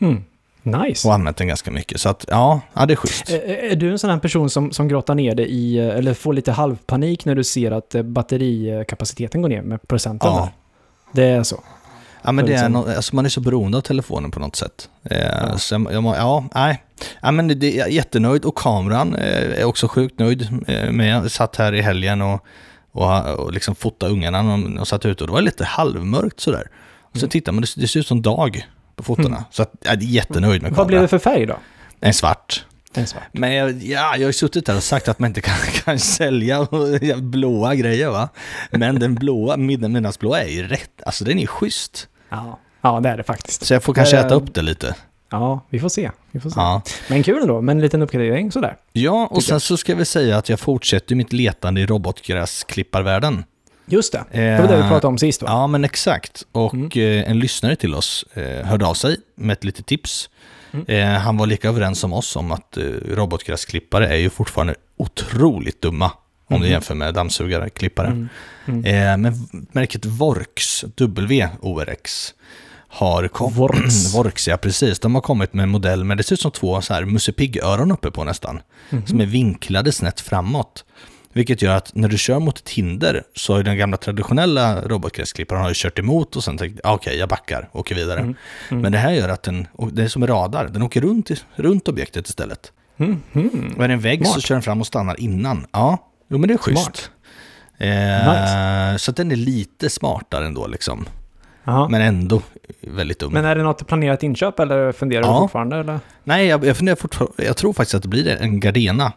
Mm. 0.00 0.24
Nice. 0.62 1.08
och 1.08 1.14
använt 1.14 1.36
den 1.36 1.48
ganska 1.48 1.70
mycket. 1.70 2.00
Så 2.00 2.08
att 2.08 2.24
ja, 2.28 2.60
ja 2.74 2.86
det 2.86 2.94
är 2.94 2.96
schysst. 2.96 3.30
Är, 3.30 3.38
är 3.48 3.76
du 3.76 3.90
en 3.90 3.98
sån 3.98 4.10
här 4.10 4.18
person 4.18 4.50
som, 4.50 4.72
som 4.72 4.88
grottar 4.88 5.14
ner 5.14 5.34
det 5.34 5.46
i, 5.46 5.78
eh, 5.78 5.96
eller 5.96 6.14
får 6.14 6.32
lite 6.32 6.52
halvpanik 6.52 7.24
när 7.24 7.34
du 7.34 7.44
ser 7.44 7.70
att 7.70 7.94
eh, 7.94 8.02
batterikapaciteten 8.02 9.42
går 9.42 9.48
ner 9.48 9.62
med 9.62 9.88
procenten? 9.88 10.30
Ja. 10.32 10.40
där? 10.40 11.22
Det 11.22 11.28
är 11.30 11.42
så? 11.42 11.62
Ja, 12.22 12.32
men 12.32 12.46
det 12.46 12.52
är 12.52 12.68
liksom- 12.68 12.72
no, 12.72 12.96
alltså 12.96 13.14
man 13.16 13.24
är 13.24 13.28
så 13.28 13.40
beroende 13.40 13.78
av 13.78 13.82
telefonen 13.82 14.30
på 14.30 14.40
något 14.40 14.56
sätt. 14.56 14.88
Eh, 15.04 15.18
Ja. 15.18 15.58
Så 15.58 15.74
jag, 15.74 16.04
ja, 16.04 16.44
nej. 16.54 16.82
Ja, 17.22 17.30
men 17.30 17.48
det, 17.60 17.70
jag 17.70 17.88
är 17.88 17.92
jättenöjd 17.92 18.44
och 18.44 18.54
kameran 18.58 19.14
eh, 19.14 19.60
är 19.60 19.64
också 19.64 19.88
sjukt 19.88 20.18
nöjd 20.18 20.48
eh, 20.66 20.90
med. 20.92 21.08
Jag 21.24 21.30
satt 21.30 21.56
här 21.56 21.72
i 21.74 21.80
helgen 21.80 22.22
och, 22.22 22.44
och, 22.92 23.26
och 23.38 23.52
liksom 23.52 23.74
fotade 23.74 24.12
ungarna 24.12 24.42
när 24.42 24.50
de- 24.50 24.78
och 24.78 24.88
satt 24.88 25.06
ute 25.06 25.24
och 25.24 25.28
det 25.28 25.32
var 25.34 25.42
lite 25.42 25.64
halvmörkt 25.64 26.40
sådär. 26.40 26.66
Och 27.02 27.16
så 27.16 27.24
Mm. 27.24 27.30
tittar 27.30 27.52
man, 27.52 27.60
det, 27.62 27.68
det 27.80 27.88
ser 27.88 28.00
ut 28.00 28.06
som 28.06 28.22
dag 28.22 28.66
på 28.96 29.02
fotona. 29.02 29.28
Mm. 29.28 29.42
Så 29.50 29.62
att, 29.62 29.72
jag 29.84 29.92
är 29.92 29.98
jättenöjd 30.06 30.62
med 30.62 30.72
Vad 30.72 30.86
blev 30.86 30.96
kameran. 30.96 31.02
det 31.02 31.08
för 31.08 31.18
färg 31.30 31.46
då? 31.46 31.56
En 32.00 32.14
svart. 32.14 32.64
En 32.94 33.06
svart. 33.06 33.22
Men 33.32 33.54
jag, 33.54 33.70
ja, 33.82 33.98
jag 33.98 34.20
har 34.20 34.26
ju 34.26 34.32
suttit 34.32 34.66
där 34.66 34.76
och 34.76 34.82
sagt 34.82 35.08
att 35.08 35.18
man 35.18 35.28
inte 35.30 35.40
kan, 35.40 35.54
kan 35.84 35.98
sälja 35.98 36.66
blåa 37.16 37.74
grejer 37.74 38.08
va. 38.10 38.28
Men 38.70 38.98
den 38.98 39.14
blåa, 39.14 39.56
midnattsblåa 39.56 40.40
är 40.42 40.48
ju 40.48 40.68
rätt, 40.68 41.02
alltså 41.06 41.24
den 41.24 41.38
är 41.38 41.46
schysst. 41.46 42.08
Ja. 42.30 42.58
ja, 42.82 43.00
det 43.00 43.08
är 43.08 43.16
det 43.16 43.22
faktiskt. 43.22 43.66
Så 43.66 43.74
jag 43.74 43.82
får 43.82 43.94
kanske 43.94 44.16
Eh, 44.18 44.26
äta 44.26 44.34
upp 44.34 44.54
det 44.54 44.62
lite. 44.62 44.94
Ja, 45.30 45.60
vi 45.70 45.80
får 45.80 45.88
se. 45.88 46.10
Vi 46.30 46.40
får 46.40 46.50
se. 46.50 46.60
Ja, 46.60 46.82
Men 47.08 47.22
kul 47.22 47.42
ändå, 47.42 47.60
med 47.60 47.72
en 47.76 47.80
liten 47.82 48.02
uppgradering 48.02 48.52
sådär. 48.52 48.76
ja 48.92 49.28
och 49.30 49.42
sen 49.42 49.54
jag. 49.54 49.62
så 49.62 49.76
ska 49.76 49.94
vi 49.94 50.04
säga 50.04 50.36
att 50.38 50.48
jag 50.48 50.60
fortsätter 50.60 51.14
mitt 51.14 51.32
letande 51.32 51.80
i 51.80 51.86
robotgräsklipparvärlden. 51.86 53.44
Just 53.86 54.12
det. 54.12 54.18
Eh, 54.18 54.24
Det 54.40 54.60
var 54.62 54.68
det 54.68 54.76
vi 54.76 54.82
pratade 54.88 55.06
om 55.06 55.18
sist 55.18 55.42
va? 55.42 55.48
Ja, 55.50 55.66
men 55.66 55.84
exakt. 55.84 56.42
Och 56.52 56.74
Mm. 56.74 56.90
eh, 56.94 57.30
en 57.30 57.38
lyssnare 57.38 57.76
till 57.76 57.94
oss 57.94 58.24
eh, 58.34 58.66
hörde 58.66 58.86
av 58.86 58.94
sig 58.94 59.16
med 59.34 59.52
ett 59.52 59.64
litet 59.64 59.86
tips. 59.86 60.30
Mm. 60.72 60.86
Eh, 60.88 61.20
han 61.20 61.36
var 61.36 61.46
lika 61.46 61.68
överens 61.68 61.98
som 61.98 62.12
oss 62.12 62.36
om 62.36 62.52
att 62.52 62.76
eh, 62.76 62.82
robotgräsklippare 63.14 64.08
är 64.08 64.16
ju 64.16 64.30
fortfarande 64.30 64.74
otroligt 64.96 65.82
dumma 65.82 66.10
om 66.46 66.60
du 66.60 66.68
jämför 66.68 66.94
med 66.94 67.14
dammsugarklippare. 67.14 68.06
Mm. 68.06 68.28
Mm. 68.66 68.84
Eh, 68.84 69.16
men 69.30 69.48
märket 69.72 70.06
Vorx, 70.06 70.84
W-O-R-X, 70.96 72.34
har 72.90 73.28
kom- 73.28 73.52
Vorx. 73.52 74.14
Vorx, 74.14 74.48
ja 74.48 74.56
precis. 74.56 74.98
De 75.00 75.14
har 75.14 75.22
kommit 75.22 75.52
med 75.54 75.62
en 75.62 75.68
modell 75.68 76.04
med 76.04 76.16
det 76.16 76.22
ser 76.22 76.34
ut 76.34 76.40
som 76.40 76.50
två 76.50 76.80
så 76.80 76.94
här 76.94 77.04
Musse 77.04 77.32
Pigg-öron 77.32 77.92
uppe 77.92 78.10
på 78.10 78.24
nästan. 78.24 78.60
Mhm. 78.90 79.06
Som 79.06 79.20
är 79.20 79.26
vinklade 79.26 79.92
snett 79.92 80.20
framåt. 80.20 80.84
Vilket 81.32 81.62
gör 81.62 81.76
att 81.76 81.94
när 81.94 82.08
du 82.08 82.18
kör 82.18 82.38
mot 82.38 82.58
ett 82.58 82.68
hinder 82.68 83.22
så 83.36 83.54
har 83.54 83.62
den 83.62 83.76
gamla 83.78 83.96
traditionella 83.96 84.82
robotgräsklipparen 84.82 85.62
har 85.62 85.68
ju 85.68 85.74
kört 85.76 85.98
emot 85.98 86.36
och 86.36 86.44
sen 86.44 86.58
tänkt 86.58 86.80
ah, 86.84 86.94
okej 86.94 87.16
jag 87.18 87.28
backar 87.28 87.68
och 87.72 87.80
åker 87.80 87.94
vidare. 87.94 88.20
Mm. 88.20 88.34
Mm. 88.70 88.82
Men 88.82 88.92
det 88.92 88.98
här 88.98 89.10
gör 89.12 89.28
att 89.28 89.42
den, 89.42 89.66
det 89.92 90.02
är 90.02 90.08
som 90.08 90.22
en 90.22 90.28
radar, 90.28 90.68
den 90.68 90.82
åker 90.82 91.00
runt, 91.00 91.30
runt 91.54 91.88
objektet 91.88 92.28
istället. 92.28 92.72
Mm. 92.98 93.22
Mm. 93.32 93.74
Och 93.76 93.84
är 93.84 93.88
det 93.88 93.94
en 93.94 94.00
vägg 94.00 94.26
så 94.26 94.32
Smart. 94.32 94.44
kör 94.44 94.54
den 94.54 94.62
fram 94.62 94.80
och 94.80 94.86
stannar 94.86 95.20
innan. 95.20 95.66
Ja, 95.72 96.10
jo 96.28 96.38
men 96.38 96.48
det 96.48 96.54
är 96.54 96.58
schysst. 96.58 97.10
Eh, 97.78 98.96
Så 98.96 99.10
att 99.10 99.16
den 99.16 99.32
är 99.32 99.36
lite 99.36 99.90
smartare 99.90 100.46
ändå 100.46 100.66
liksom. 100.66 101.06
Jaha. 101.70 101.88
Men 101.88 102.00
ändå 102.02 102.42
väldigt 102.80 103.18
dum. 103.18 103.32
Men 103.32 103.44
är 103.44 103.54
det 103.56 103.62
något 103.62 103.86
planerat 103.86 104.22
inköp 104.22 104.60
eller 104.60 104.92
funderar 104.92 105.22
Ja. 105.22 105.32
du 105.32 105.38
fortfarande? 105.38 105.76
Eller? 105.76 106.00
Nej, 106.24 106.46
jag, 106.46 106.64
jag 106.64 106.76
funderar 106.76 106.96
fortfarande, 106.96 107.44
jag 107.44 107.56
tror 107.56 107.72
faktiskt 107.72 107.94
att 107.94 108.02
det 108.02 108.08
blir 108.08 108.28
en 108.28 108.60
Gardena. 108.60 109.12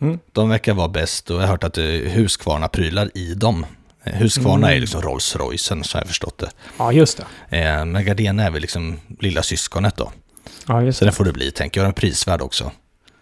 Mm. 0.00 0.18
De 0.32 0.48
verkar 0.48 0.74
vara 0.74 0.88
bäst 0.88 1.30
och 1.30 1.36
jag 1.36 1.40
har 1.40 1.48
hört 1.48 1.64
att 1.64 1.74
det 1.74 1.82
är 1.84 2.08
Husqvarna-prylar 2.08 3.10
i 3.14 3.34
dem. 3.34 3.66
Eh, 4.04 4.12
Husqvarna 4.14 4.66
Mm. 4.66 4.76
är 4.76 4.80
liksom 4.80 5.02
Rolls 5.02 5.36
Roycen, 5.36 5.84
så 5.84 5.96
har 5.96 6.00
jag 6.00 6.08
förstått 6.08 6.38
det. 6.38 6.50
Ja, 6.78 6.92
just 6.92 7.22
det. 7.50 7.58
Eh, 7.58 7.84
Men 7.84 8.04
Gardena 8.04 8.42
är 8.44 8.50
väl 8.50 8.60
liksom 8.60 9.00
lilla 9.20 9.42
syskonet 9.42 9.96
då. 9.96 10.12
Ja, 10.66 10.82
just 10.82 10.98
Så 10.98 11.04
det. 11.04 11.06
den 11.08 11.14
får 11.14 11.24
det 11.24 11.32
bli, 11.32 11.50
tänker 11.50 11.80
jag. 11.80 11.84
Den 11.84 11.90
är 11.90 11.94
prisvärd 11.94 12.40
också. 12.42 12.70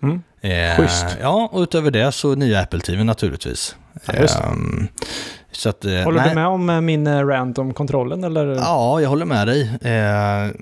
Mm. 0.02 0.23
Eh, 0.40 0.76
Schysst. 0.76 1.07
Ja, 1.21 1.49
och 1.52 1.61
utöver 1.61 1.90
det 1.90 2.12
så 2.12 2.35
nya 2.35 2.61
Apple 2.61 2.81
TV 2.81 3.04
naturligtvis. 3.04 3.76
Ja, 4.07 4.14
just 4.21 4.38
det. 4.38 4.45
Ehm, 4.45 4.88
så 5.56 5.68
att, 5.68 5.84
eh, 5.84 5.92
Håller 5.94 6.20
nej. 6.20 6.28
du 6.28 6.34
med 6.34 6.46
om 6.46 6.70
eh, 6.70 6.80
min 6.80 7.06
eh, 7.06 7.26
rant 7.26 7.58
om 7.58 7.75
kontrollen 7.75 8.25
eller? 8.25 8.46
Ja, 8.46 9.00
jag 9.00 9.08
håller 9.08 9.25
med 9.25 9.46
dig. 9.46 9.70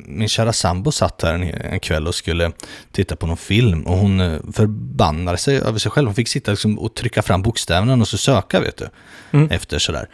Min 0.06 0.28
kära 0.28 0.52
sambo 0.52 0.92
satt 0.92 1.22
här 1.22 1.34
en, 1.34 1.80
kväll 1.80 2.06
och 2.06 2.14
skulle 2.14 2.52
titta 2.92 3.16
på 3.16 3.26
någon 3.26 3.36
film 3.36 3.82
och 3.82 3.96
hon 3.96 4.18
förbannade 4.52 5.38
sig 5.38 5.58
över 5.60 5.78
sig 5.78 5.90
själv. 5.90 6.06
Hon 6.08 6.14
fick 6.14 6.28
sitta 6.28 6.50
liksom 6.50 6.78
och 6.78 6.94
trycka 6.94 7.22
fram 7.22 7.42
bokstäverna 7.42 7.94
och 7.94 8.08
så 8.08 8.18
söka, 8.18 8.60
vet 8.60 8.76
du, 8.76 8.88
Mm. 9.32 9.50
efter 9.50 9.78
sådär. 9.78 10.08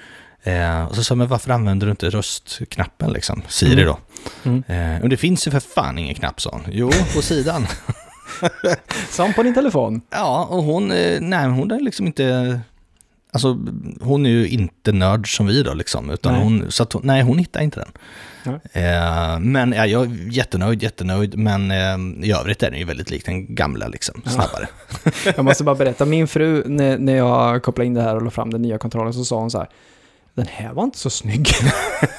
Och 0.88 0.96
så 0.96 1.04
sa 1.04 1.12
jag, 1.12 1.18
men 1.18 1.28
varför 1.28 1.50
använder 1.50 1.86
du 1.86 1.90
inte 1.90 2.10
röstknappen 2.10 3.12
liksom? 3.12 3.42
Siri 3.48 3.72
Mm. 3.82 3.86
då. 3.86 3.98
Mm. 4.50 4.94
Eh, 4.96 5.02
och 5.02 5.08
det 5.08 5.16
finns 5.16 5.46
ju 5.46 5.50
för 5.50 5.60
fan 5.60 5.98
ingen 5.98 6.14
knapp, 6.14 6.40
sa 6.40 6.50
hon. 6.50 6.62
Jo, 6.72 6.90
på 7.14 7.22
sidan. 7.22 7.66
Som 9.10 9.32
på 9.34 9.42
din 9.42 9.54
telefon. 9.54 10.00
ja, 10.10 10.46
och 10.50 10.62
hon, 10.62 10.88
nej, 11.20 11.46
hon 11.48 11.70
är 11.70 11.80
liksom 11.80 12.06
inte... 12.06 12.60
Alltså, 13.32 13.58
hon 14.00 14.26
är 14.26 14.30
ju 14.30 14.48
inte 14.48 14.92
nörd 14.92 15.36
som 15.36 15.46
vi 15.46 15.62
då, 15.62 15.74
liksom. 15.74 16.10
Utan 16.10 16.32
Nej. 16.32 16.42
hon, 16.42 16.70
så 16.70 16.86
hon, 16.92 17.02
nej, 17.04 17.22
hon 17.22 17.38
hittar 17.38 17.60
inte 17.60 17.80
den. 17.80 17.92
Eh, 18.72 19.38
men 19.40 19.72
ja, 19.72 19.86
jag 19.86 20.02
är 20.04 20.28
jättenöjd, 20.30 20.82
jättenöjd. 20.82 21.38
Men 21.38 21.70
eh, 21.70 22.26
i 22.28 22.32
övrigt 22.32 22.62
är 22.62 22.70
den 22.70 22.78
ju 22.78 22.84
väldigt 22.84 23.10
lik 23.10 23.24
den 23.26 23.54
gamla, 23.54 23.88
liksom. 23.88 24.22
Ja. 24.24 24.30
Snabbare. 24.30 24.68
Jag 25.36 25.44
måste 25.44 25.64
bara 25.64 25.74
berätta, 25.74 26.04
min 26.04 26.28
fru, 26.28 26.62
när, 26.68 26.98
när 26.98 27.16
jag 27.16 27.62
kopplade 27.62 27.86
in 27.86 27.94
det 27.94 28.02
här 28.02 28.16
och 28.16 28.22
la 28.22 28.30
fram 28.30 28.50
den 28.50 28.62
nya 28.62 28.78
kontrollen, 28.78 29.12
så 29.14 29.24
sa 29.24 29.38
hon 29.40 29.50
så 29.50 29.58
här. 29.58 29.68
den 30.34 30.46
här 30.46 30.72
var 30.72 30.84
inte 30.84 30.98
så 30.98 31.10
snygg. 31.10 31.48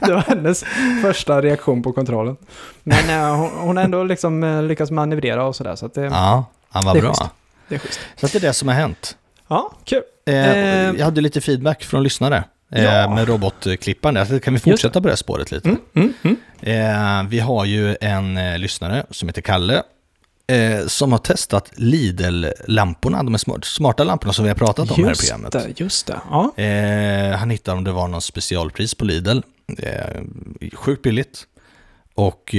det 0.00 0.12
var 0.12 0.20
hennes 0.28 0.64
första 1.02 1.42
reaktion 1.42 1.82
på 1.82 1.92
kontrollen. 1.92 2.36
Men 2.82 3.10
eh, 3.10 3.36
hon, 3.36 3.50
hon 3.50 3.76
har 3.76 3.84
ändå 3.84 4.04
liksom 4.04 4.44
eh, 4.44 4.62
lyckats 4.62 4.90
manövrera 4.90 5.44
och 5.44 5.56
sådär, 5.56 5.76
så 5.76 5.86
att 5.86 5.94
det, 5.94 6.04
Ja, 6.04 6.44
han 6.68 6.84
var 6.84 6.92
Det 6.94 6.98
är 6.98 7.02
bra. 7.02 7.10
schysst. 7.14 7.30
det 7.68 7.74
är 7.74 7.78
schysst. 7.78 8.00
Så 8.16 8.26
det 8.26 8.34
är 8.34 8.40
det 8.40 8.52
som 8.52 8.68
har 8.68 8.74
hänt. 8.74 9.16
Ja, 9.48 9.72
kul. 9.84 10.02
Eh, 10.26 10.34
Eh, 10.50 10.94
jag 10.98 11.04
hade 11.04 11.20
lite 11.20 11.40
feedback 11.40 11.84
från 11.84 12.02
lyssnare 12.02 12.44
eh, 12.72 12.84
Ja. 12.84 13.14
med 13.14 13.28
robotklipparen. 13.28 14.14
där. 14.14 14.24
Så 14.24 14.40
kan 14.40 14.54
vi 14.54 14.60
fortsätta 14.60 15.00
på 15.00 15.06
det 15.08 15.12
här 15.12 15.16
spåret 15.16 15.50
lite? 15.52 15.68
Mm, 15.68 15.80
mm, 15.94 16.12
mm. 16.22 16.36
Eh, 17.22 17.28
vi 17.30 17.40
har 17.40 17.64
ju 17.64 17.96
en 18.00 18.36
eh, 18.36 18.58
lyssnare 18.58 19.06
som 19.10 19.28
heter 19.28 19.42
Kalle 19.42 19.82
eh, 20.46 20.86
som 20.86 21.12
har 21.12 21.18
testat 21.18 21.70
Lidl-lamporna, 21.76 23.22
de 23.22 23.34
är 23.34 23.38
smart, 23.38 23.64
smarta 23.64 24.04
lamporna 24.04 24.32
som 24.32 24.44
vi 24.44 24.48
har 24.48 24.56
pratat 24.56 24.90
om 24.90 24.96
här 24.96 25.04
i 25.04 25.08
Just 25.08 25.20
programmet. 25.20 25.52
det, 25.52 25.80
just 25.80 26.06
det. 26.06 26.20
Ja. 26.30 26.52
Han 27.38 27.50
hittade 27.50 27.78
om 27.78 27.84
det 27.84 27.92
var 27.92 28.08
någon 28.08 28.22
specialpris 28.22 28.94
på 28.94 29.04
Lidl. 29.04 29.38
Sjukt 30.74 31.02
billigt. 31.02 31.46
Och 32.14 32.54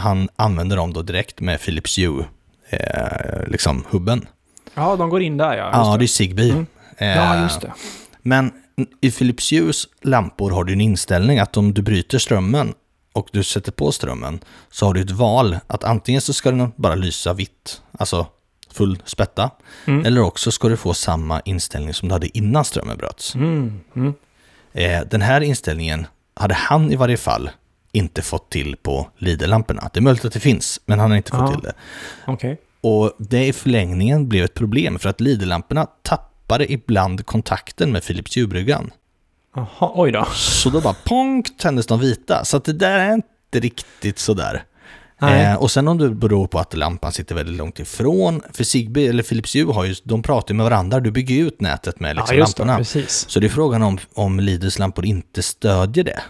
han 0.00 0.28
använder 0.36 0.76
dem 0.76 0.92
då 0.92 1.02
direkt 1.02 1.40
med 1.40 1.60
Philips 1.60 1.98
Hue, 1.98 2.24
liksom 3.46 3.84
hubben. 3.90 4.26
Ja, 4.76 4.96
de 4.96 5.10
går 5.10 5.22
in 5.22 5.36
där 5.36 5.56
ja. 5.56 5.70
Ja, 5.72 5.96
det 5.96 6.04
är 6.04 6.06
Zigbee. 6.06 6.50
Mm. 6.50 6.66
Eh, 6.98 7.08
ja, 7.16 7.42
just 7.42 7.60
det. 7.60 7.72
Men 8.22 8.52
i 9.00 9.10
Philips 9.10 9.52
Hues 9.52 9.84
lampor 10.02 10.50
har 10.50 10.64
du 10.64 10.72
en 10.72 10.80
inställning 10.80 11.38
att 11.38 11.56
om 11.56 11.74
du 11.74 11.82
bryter 11.82 12.18
strömmen 12.18 12.74
och 13.12 13.28
du 13.32 13.42
sätter 13.42 13.72
på 13.72 13.92
strömmen 13.92 14.40
så 14.70 14.86
har 14.86 14.94
du 14.94 15.00
ett 15.00 15.10
val 15.10 15.56
att 15.66 15.84
antingen 15.84 16.20
så 16.20 16.32
ska 16.32 16.50
den 16.50 16.72
bara 16.76 16.94
lysa 16.94 17.32
vitt, 17.32 17.82
alltså 17.98 18.26
full 18.72 19.02
spätta, 19.04 19.50
Mm. 19.86 20.06
eller 20.06 20.20
också 20.22 20.50
ska 20.50 20.68
du 20.68 20.76
få 20.76 20.94
samma 20.94 21.40
inställning 21.40 21.94
som 21.94 22.08
du 22.08 22.12
hade 22.14 22.38
innan 22.38 22.64
strömmen 22.64 22.96
bröts. 22.96 23.34
Mm, 23.34 23.80
mm. 23.96 24.14
Eh, 24.72 25.00
den 25.10 25.22
här 25.22 25.40
inställningen 25.40 26.06
hade 26.34 26.54
han 26.54 26.92
i 26.92 26.96
varje 26.96 27.16
fall 27.16 27.50
inte 27.92 28.22
fått 28.22 28.50
till 28.50 28.76
på 28.82 29.08
Lidl-lamporna. 29.18 29.90
Det 29.92 29.98
är 30.00 30.02
möjligt 30.02 30.24
att 30.24 30.32
det 30.32 30.40
finns, 30.40 30.80
men 30.86 30.98
han 30.98 31.10
har 31.10 31.16
inte 31.16 31.30
fått 31.30 31.40
Ja. 31.40 31.52
till 31.52 31.62
det. 31.62 31.72
Okej. 32.26 32.60
Och 32.86 33.12
det 33.18 33.46
i 33.46 33.52
förlängningen 33.52 34.28
blev 34.28 34.44
ett 34.44 34.54
problem 34.54 34.98
för 34.98 35.08
att 35.08 35.20
Lidl-lamporna 35.20 35.86
tappade 36.02 36.72
ibland 36.72 37.26
kontakten 37.26 37.92
med 37.92 38.04
Philips 38.04 38.36
Hue-bryggan. 38.36 38.90
Jaha, 39.54 39.92
oj 39.94 40.12
då. 40.12 40.24
Så 40.34 40.70
då 40.70 40.80
bara 40.80 40.94
pong 41.04 41.42
tändes 41.42 41.86
de 41.86 42.00
vita. 42.00 42.44
Så 42.44 42.56
att 42.56 42.64
det 42.64 42.72
där 42.72 42.98
är 42.98 43.14
inte 43.14 43.60
riktigt 43.60 44.18
sådär. 44.18 44.64
Eh, 45.22 45.54
och 45.54 45.70
sen 45.70 45.88
om 45.88 45.98
det 45.98 46.10
beror 46.10 46.46
på 46.46 46.58
att 46.58 46.76
lampan 46.76 47.12
sitter 47.12 47.34
väldigt 47.34 47.56
långt 47.56 47.78
ifrån. 47.78 48.42
För 48.52 48.64
Zigbee 48.64 49.08
eller 49.08 49.22
Philips 49.22 49.54
Hue 49.54 49.72
har 49.72 49.84
ju, 49.84 49.94
de 50.04 50.22
pratar 50.22 50.54
ju 50.54 50.56
med 50.56 50.64
varandra. 50.64 51.00
Du 51.00 51.10
bygger 51.10 51.34
ju 51.34 51.46
ut 51.46 51.60
nätet 51.60 52.00
med 52.00 52.16
liksom 52.16 52.36
ja, 52.36 52.44
lamporna. 52.44 52.72
det. 52.72 52.78
Precis. 52.78 53.26
Så 53.28 53.40
det 53.40 53.46
är 53.46 53.50
frågan 53.50 53.82
om, 53.82 53.98
om 54.14 54.40
Lidls 54.40 54.78
lampor 54.78 55.04
inte 55.04 55.42
stödjer 55.42 56.04
det. 56.04 56.20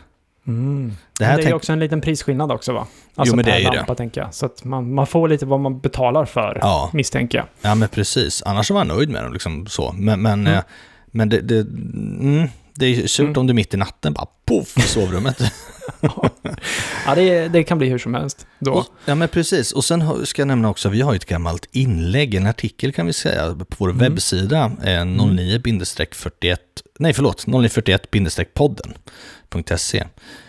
Mm. 0.47 0.93
Det 1.19 1.25
här 1.25 1.37
det 1.37 1.43
är 1.43 1.45
tänk- 1.45 1.57
också 1.57 1.73
en 1.73 1.79
liten 1.81 2.01
prisskillnad 2.01 2.53
också 2.53 2.73
va? 2.73 2.87
Alltså 3.15 3.37
men 3.37 3.45
det 3.45 3.51
är 3.53 3.59
ju 3.59 3.65
det. 3.65 3.77
lampa 3.77 3.95
tänker 3.95 4.21
jag. 4.21 4.35
Så 4.35 4.47
att 4.47 4.65
man, 4.65 4.95
man 4.95 5.07
får 5.07 5.29
lite 5.29 5.47
vad 5.47 5.61
man 5.61 5.81
betalar 5.81 6.25
för, 6.25 6.59
Ja. 6.61 6.91
misstänker 6.93 7.39
jag. 7.39 7.47
Ja 7.61 7.75
men 7.75 7.89
precis, 7.89 8.43
annars 8.43 8.71
var 8.71 8.81
jag 8.81 8.87
nöjd 8.87 9.09
med 9.11 9.23
dem 9.25 9.33
liksom 9.33 9.67
så. 9.67 9.93
Men, 9.99 10.23
men, 10.23 10.41
Mm. 10.41 10.55
eh, 10.55 10.63
men 11.07 11.29
det, 11.29 11.41
det, 11.41 11.59
mm, 11.61 12.49
det 12.75 12.87
är 12.87 13.07
surt 13.07 13.25
Mm. 13.25 13.39
om 13.41 13.47
du 13.47 13.55
mitt 13.55 13.75
i 13.75 13.77
natten 13.77 14.13
bara 14.13 14.27
poff 14.45 14.79
i 14.79 14.81
sovrummet. 14.83 15.39
Ja, 17.07 17.15
det, 17.15 17.49
det 17.49 17.65
kan 17.65 17.79
bli 17.79 17.89
hur 17.89 17.99
som 17.99 18.15
helst 18.15 18.47
då. 18.59 18.73
Och, 18.73 18.87
ja 19.05 19.15
men 19.15 19.29
precis, 19.29 19.73
och 19.73 19.85
sen 19.85 20.27
ska 20.27 20.43
jag 20.43 20.47
nämna 20.49 20.71
också, 20.71 20.89
vi 20.89 21.01
har 21.01 21.13
ju 21.13 21.17
ett 21.17 21.25
gammalt 21.27 21.69
inlägg, 21.73 22.35
en 22.35 22.47
artikel 22.47 22.93
kan 22.93 23.07
vi 23.07 23.13
säga, 23.13 23.55
på 23.55 23.65
vår 23.79 23.91
Mm. 23.91 23.99
webbsida, 23.99 24.73
eh, 24.85 25.05
09-41, 25.05 26.57
nej 26.99 27.13
förlåt, 27.13 27.47
0941-podden.se. 27.47 28.45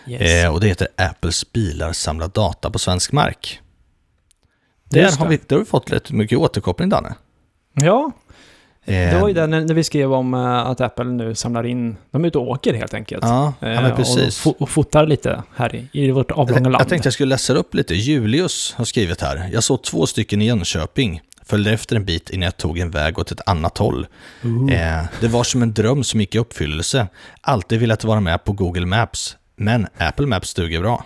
Yes. 0.06 0.44
Eh, 0.44 0.54
och 0.54 0.60
det 0.60 0.66
heter 0.66 0.88
Apples 0.96 1.52
bilar 1.52 1.92
samlar 1.92 2.28
data 2.28 2.70
på 2.70 2.78
svensk 2.78 3.12
mark. 3.12 3.60
Där 4.90 5.16
har, 5.18 5.26
vi, 5.28 5.38
där 5.46 5.56
har 5.56 5.64
vi 5.64 5.68
fått 5.70 5.90
lite 5.90 6.14
mycket 6.14 6.38
återkoppling, 6.38 6.88
Danne. 6.88 7.14
Ja, 7.74 8.12
det 8.88 9.20
var 9.20 9.28
ju 9.28 9.34
det 9.34 9.46
när, 9.46 9.74
vi 9.74 9.84
skrev 9.84 10.12
om 10.12 10.34
eh, 10.34 10.40
att 10.40 10.80
Apple 10.80 11.04
nu 11.04 11.34
samlar 11.34 11.66
in, 11.66 11.96
de 12.10 12.24
är 12.24 12.28
ute 12.28 12.38
och 12.38 12.48
åker 12.48 12.74
helt 12.74 12.94
enkelt. 12.94 13.24
Ja, 13.24 13.52
ja 13.60 13.68
Eh, 13.68 13.82
men 13.82 13.96
precis. 13.96 14.46
Och, 14.46 14.62
och 14.62 14.68
fotar 14.68 15.06
lite 15.06 15.42
här 15.54 15.74
i, 15.74 15.88
i 15.92 16.10
vårt 16.10 16.30
avlånga 16.30 16.68
land. 16.68 16.80
jag 16.80 16.88
tänkte 16.88 17.06
jag 17.06 17.14
skulle 17.14 17.28
läsa 17.28 17.54
upp 17.54 17.74
lite. 17.74 17.94
Julius 17.94 18.74
har 18.76 18.84
skrivit 18.84 19.20
här. 19.20 19.50
Jag 19.52 19.64
såg 19.64 19.82
två 19.82 20.06
stycken 20.06 20.42
i 20.42 20.46
Jönköping. 20.46 21.20
Följde 21.48 21.70
efter 21.72 21.96
en 21.96 22.04
bit 22.04 22.30
innan 22.30 22.44
jag 22.44 22.56
tog 22.56 22.78
en 22.78 22.90
väg 22.90 23.18
åt 23.18 23.32
ett 23.32 23.40
annat 23.48 23.78
håll. 23.78 24.06
Eh, 24.70 25.04
det 25.20 25.28
var 25.28 25.44
som 25.44 25.62
en 25.62 25.72
dröm 25.74 26.04
som 26.04 26.20
gick 26.20 26.34
i 26.34 26.38
uppfyllelse. 26.38 27.06
Alltid 27.40 27.80
velat 27.80 28.04
vara 28.04 28.20
med 28.20 28.44
på 28.44 28.52
Google 28.52 28.86
Maps. 28.86 29.36
Men 29.56 29.86
Apple 29.98 30.26
Maps 30.26 30.54
duger 30.54 30.80
bra. 30.80 31.04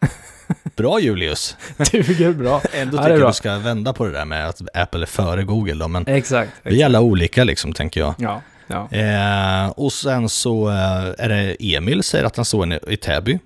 Bra 0.76 1.00
Julius! 1.00 1.56
Duger 1.92 2.32
bra. 2.32 2.62
Ändå 2.72 2.96
Ja, 2.96 3.02
tycker 3.02 3.18
jag 3.18 3.28
du 3.28 3.32
ska 3.34 3.58
vända 3.58 3.92
på 3.92 4.04
det 4.04 4.10
där 4.12 4.24
med 4.24 4.48
att 4.48 4.60
Apple 4.74 5.02
är 5.02 5.06
före 5.06 5.44
Google 5.44 5.74
då, 5.74 5.88
men 5.88 6.06
Exakt. 6.06 6.52
vi 6.62 6.82
är 6.82 6.86
alla 6.86 7.00
olika 7.00 7.44
liksom, 7.44 7.72
tänker 7.72 8.00
jag. 8.00 8.14
Ja, 8.18 8.42
ja. 8.66 8.88
Eh, 8.90 9.68
och 9.70 9.92
sen 9.92 10.28
så 10.28 10.68
eh, 10.68 11.14
är 11.18 11.28
det 11.28 11.56
Emil 11.74 12.02
säger 12.02 12.24
att 12.24 12.36
han 12.36 12.44
såg 12.44 12.62
en 12.62 12.72
i 12.90 12.96
Täby. 12.96 13.38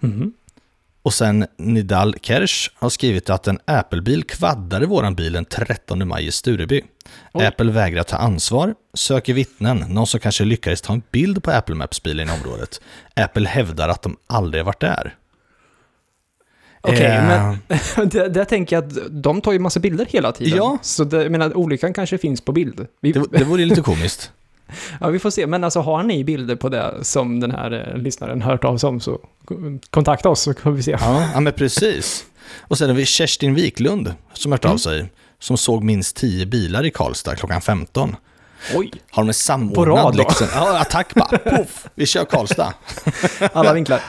Mhm. 0.00 0.32
Och 1.02 1.14
sen 1.14 1.46
Nidal 1.58 2.14
Kersh 2.22 2.70
har 2.74 2.90
skrivit 2.90 3.30
att 3.30 3.46
en 3.46 3.58
Apple-bil 3.64 4.24
kvaddade 4.24 4.86
våran 4.86 5.14
bil 5.14 5.32
den 5.32 5.44
13 5.44 6.08
maj 6.08 6.26
i 6.26 6.32
Stureby. 6.32 6.82
Oj. 7.32 7.46
Apple 7.46 7.72
vägrar 7.72 8.02
ta 8.02 8.16
ansvar, 8.16 8.74
söker 8.94 9.34
vittnen, 9.34 9.84
någon 9.88 10.06
som 10.06 10.20
kanske 10.20 10.44
lyckades 10.44 10.80
ta 10.80 10.92
en 10.92 11.02
bild 11.10 11.42
på 11.42 11.50
Apple 11.50 11.74
Maps-bilen 11.74 12.28
i 12.28 12.32
området. 12.32 12.80
Apple 13.16 13.48
hävdar 13.48 13.88
att 13.88 14.02
de 14.02 14.16
aldrig 14.26 14.64
varit 14.64 14.80
där. 14.80 15.14
Okej, 16.80 17.06
Eh, 17.06 17.24
men 17.26 17.58
det, 18.08 18.28
där 18.28 18.44
tänker 18.44 18.76
jag 18.76 18.84
att 18.84 19.22
de 19.22 19.40
tar 19.40 19.52
ju 19.52 19.58
massa 19.58 19.80
bilder 19.80 20.06
hela 20.06 20.32
tiden. 20.32 20.56
Ja. 20.56 20.78
Så 20.82 21.04
det, 21.04 21.22
jag 21.22 21.32
menar, 21.32 21.56
olyckan 21.56 21.94
kanske 21.94 22.18
finns 22.18 22.40
på 22.40 22.52
bild. 22.52 22.86
Vi, 23.00 23.12
det, 23.12 23.24
det 23.30 23.44
vore 23.44 23.64
lite 23.64 23.80
komiskt. 23.80 24.32
ja, 25.00 25.08
vi 25.08 25.18
får 25.18 25.30
se. 25.30 25.46
Men 25.46 25.64
alltså 25.64 25.80
har 25.80 26.02
ni 26.02 26.24
bilder 26.24 26.56
på 26.56 26.68
det 26.68 26.94
som 27.02 27.40
den 27.40 27.50
här 27.50 27.90
eh, 27.94 27.96
lyssnaren 28.02 28.42
hört 28.42 28.64
av 28.64 28.78
sig 28.78 28.88
om 28.88 29.00
så 29.00 29.18
kontakta 29.90 30.28
oss 30.28 30.40
så 30.40 30.54
kan 30.54 30.74
vi 30.74 30.82
se. 30.82 30.90
Ja, 31.00 31.28
ja 31.34 31.40
men 31.40 31.52
precis. 31.52 32.24
Och 32.60 32.78
sen 32.78 32.88
har 32.88 32.96
vi 32.96 33.06
Kerstin 33.06 33.54
Wiklund 33.54 34.14
som 34.32 34.52
hört 34.52 34.64
av 34.64 34.70
Mm. 34.70 34.78
sig, 34.78 35.12
som 35.38 35.56
såg 35.56 35.84
minst 35.84 36.16
10 36.16 36.46
bilar 36.46 36.86
i 36.86 36.90
Karlstad 36.90 37.36
klockan 37.36 37.60
15. 37.60 38.16
Oj, 38.74 38.90
Har 39.10 39.22
de 39.22 39.28
en 39.28 39.34
samordnad 39.34 39.74
På 39.74 39.84
rad 39.84 40.16
då? 40.16 40.18
liksom? 40.18 40.46
Ja, 40.54 40.80
attack 40.80 41.14
bara. 41.14 41.38
Poff, 41.38 41.86
vi 41.94 42.06
kör 42.06 42.24
Karlstad. 42.24 42.74
alla 43.52 43.72
vinklar. 43.72 44.00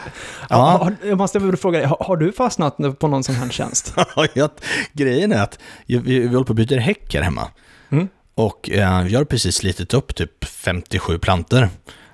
Ja. 0.50 0.91
Jag 1.03 1.17
måste 1.17 1.39
väl 1.39 1.57
fråga 1.57 1.79
dig, 1.79 1.88
har, 2.00 2.17
du 2.17 2.31
fastnat 2.31 3.00
på 3.00 3.07
någon 3.07 3.24
sån 3.24 3.36
här 3.36 3.50
tjänst? 3.50 3.93
Ja, 4.33 4.50
grejen 4.93 5.31
är 5.31 5.43
att 5.43 5.60
vi, 5.86 5.98
vi 5.98 6.27
håller 6.27 6.43
på 6.43 6.53
att 6.53 6.57
byta 6.57 6.75
häck 6.75 7.13
här 7.13 7.22
hemma. 7.22 7.48
Och 8.35 8.69
eh, 8.69 9.03
vi 9.03 9.15
har 9.15 9.23
precis 9.25 9.55
slitit 9.55 9.93
upp 9.93 10.15
typ 10.15 10.45
57 10.45 11.19
plantor 11.19 11.69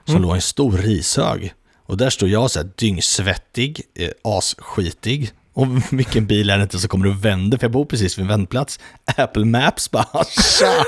som 0.05 0.15
Mm. 0.15 0.21
låg 0.21 0.31
i 0.31 0.35
en 0.35 0.41
stor 0.41 0.71
rishög. 0.77 1.53
Och 1.85 1.97
där 1.97 2.09
står 2.09 2.29
jag 2.29 2.51
så 2.51 2.59
här 2.59 2.69
dyngsvettig, 2.75 3.81
eh, 3.95 4.09
asskitig. 4.23 5.31
Och 5.53 5.67
vilken 5.91 6.27
bil 6.27 6.49
är 6.49 6.57
det 6.57 6.63
inte 6.63 6.79
som 6.79 6.89
kommer 6.89 7.07
och 7.07 7.25
vänder? 7.25 7.57
För 7.57 7.63
jag 7.65 7.71
bor 7.71 7.85
precis 7.85 8.17
vid 8.17 8.23
en 8.23 8.27
vändplats. 8.27 8.79
Apple 9.17 9.45
Maps 9.45 9.91
bara 9.91 10.23
tja! 10.23 10.83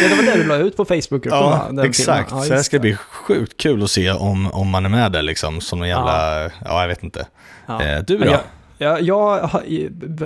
Ja, 0.00 0.08
det 0.08 0.14
var 0.16 0.22
det 0.22 0.36
du 0.36 0.44
la 0.44 0.56
ut 0.56 0.76
på 0.76 0.84
Facebookgruppen? 0.84 1.76
Ja, 1.76 1.84
exakt. 1.84 2.30
Ja, 2.30 2.42
så 2.42 2.52
det 2.52 2.64
ska 2.64 2.78
bli 2.78 2.94
sjukt 2.96 3.56
kul 3.56 3.82
att 3.82 3.90
se 3.90 4.10
om, 4.10 4.52
om 4.52 4.68
man 4.68 4.84
är 4.84 4.88
med 4.88 5.12
där 5.12 5.22
liksom. 5.22 5.60
Som 5.60 5.82
en 5.82 5.88
jävla, 5.88 6.42
ja, 6.44 6.80
jag 6.80 6.88
vet 6.88 7.02
inte. 7.02 7.26
Ja. 7.66 7.82
Eh, 7.82 8.02
du 8.06 8.18
då? 8.18 8.40
Jag, 8.78 9.02
jag, 9.02 9.38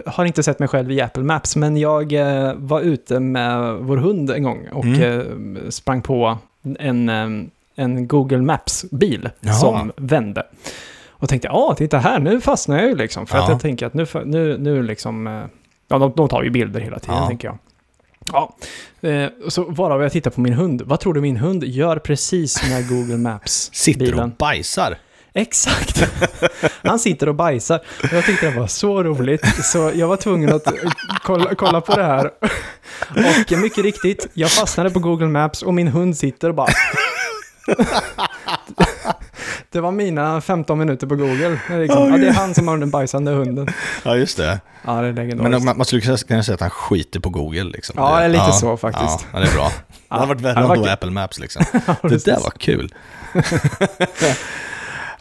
har, 0.06 0.24
inte 0.24 0.42
sett 0.42 0.58
mig 0.58 0.68
själv 0.68 0.90
i 0.92 1.00
Apple 1.00 1.22
Maps, 1.22 1.56
men 1.56 1.76
jag 1.76 2.12
eh, 2.12 2.54
var 2.56 2.80
ute 2.80 3.20
med 3.20 3.74
vår 3.76 3.96
hund 3.96 4.30
en 4.30 4.42
gång 4.42 4.68
och 4.72 4.84
Mm. 4.84 5.56
eh, 5.56 5.68
sprang 5.68 6.02
på 6.02 6.38
en, 6.78 7.08
eh, 7.08 7.28
en 7.74 8.08
Google 8.08 8.38
Maps-bil 8.42 9.28
Jaha. 9.40 9.54
som 9.54 9.92
vände. 9.96 10.42
Och 11.08 11.28
tänkte, 11.28 11.48
ja, 11.48 11.74
titta 11.78 11.98
här, 11.98 12.18
nu 12.18 12.40
fastnar 12.40 12.78
jag 12.78 12.88
ju 12.88 12.94
liksom. 12.96 13.26
För 13.26 13.36
Ja. 13.36 13.42
att 13.44 13.48
jag 13.50 13.60
tänker 13.60 13.86
att 13.86 13.94
nu, 13.94 14.06
nu, 14.24 14.58
nu 14.58 14.82
liksom, 14.82 15.26
ja, 15.88 15.98
de, 15.98 16.12
de 16.16 16.28
tar 16.28 16.42
ju 16.42 16.50
bilder 16.50 16.80
hela 16.80 16.98
tiden, 16.98 17.16
Ja. 17.16 17.26
tänker 17.26 17.48
jag. 17.48 17.58
Ja, 18.32 18.54
så 19.48 19.64
varav 19.64 20.02
jag 20.02 20.12
tittar 20.12 20.30
på 20.30 20.40
min 20.40 20.52
hund. 20.52 20.82
Vad 20.86 21.00
tror 21.00 21.14
du 21.14 21.20
min 21.20 21.36
hund 21.36 21.64
gör 21.64 21.96
precis 21.98 22.70
med 22.70 22.88
Google 22.88 23.16
Maps-bilen? 23.16 23.98
Sitter 24.06 24.22
och 24.22 24.28
bajsar. 24.30 24.96
Exakt! 25.34 26.02
Han 26.84 26.98
sitter 26.98 27.28
och 27.28 27.34
bajsar. 27.34 27.80
Och 28.02 28.12
jag 28.12 28.24
tyckte 28.24 28.50
det 28.50 28.58
var 28.58 28.66
så 28.66 29.02
roligt, 29.02 29.64
så 29.64 29.90
jag 29.94 30.08
var 30.08 30.16
tvungen 30.16 30.54
att 30.54 30.62
kolla, 31.22 31.54
kolla 31.54 31.80
på 31.80 31.94
det 31.96 32.04
här. 32.04 32.30
Och 33.10 33.58
mycket 33.58 33.84
riktigt, 33.84 34.26
jag 34.32 34.50
fastnade 34.50 34.90
på 34.90 34.98
Google 34.98 35.26
Maps 35.28 35.62
och 35.62 35.74
min 35.74 35.88
hund 35.88 36.16
sitter 36.16 36.48
och 36.48 36.54
bara... 36.54 36.68
Det 39.70 39.80
var 39.80 39.92
mina 39.92 40.40
15 40.40 40.78
minuter 40.78 41.06
på 41.06 41.16
Google. 41.16 41.58
Det 41.68 41.74
är, 41.74 41.80
liksom, 41.80 42.10
ja, 42.10 42.16
det 42.16 42.28
är 42.28 42.32
han 42.32 42.54
som 42.54 42.68
har 42.68 42.78
den 42.78 42.90
bajsande 42.90 43.30
hunden. 43.32 43.68
Ja, 44.02 44.16
just 44.16 44.36
det. 44.36 44.60
Ja, 44.86 44.92
det 44.92 45.08
är 45.08 45.12
legendariskt. 45.12 45.64
Men 45.64 45.76
man, 45.76 45.84
skulle 45.86 46.02
kunna 46.02 46.42
säga 46.42 46.54
att 46.54 46.60
han 46.60 46.70
skiter 46.70 47.20
på 47.20 47.28
Google 47.30 47.64
liksom. 47.64 47.94
Ja, 47.98 48.20
Det- 48.20 48.28
lite 48.28 48.52
så 48.52 48.76
faktiskt. 48.76 49.26
Ja, 49.32 49.38
det 49.40 49.46
är 49.46 49.52
bra. 49.54 49.70
Det 50.08 50.14
hade 50.14 50.26
varit 50.26 50.40
värre 50.40 50.52
Ja, 50.54 50.60
än 50.60 50.68
då 50.68 50.74
faktiskt. 50.74 50.92
Apple 50.92 51.10
Maps 51.10 51.38
liksom. 51.38 51.64
Det 52.02 52.24
där 52.24 52.40
var 52.40 52.50
kul. 52.50 52.94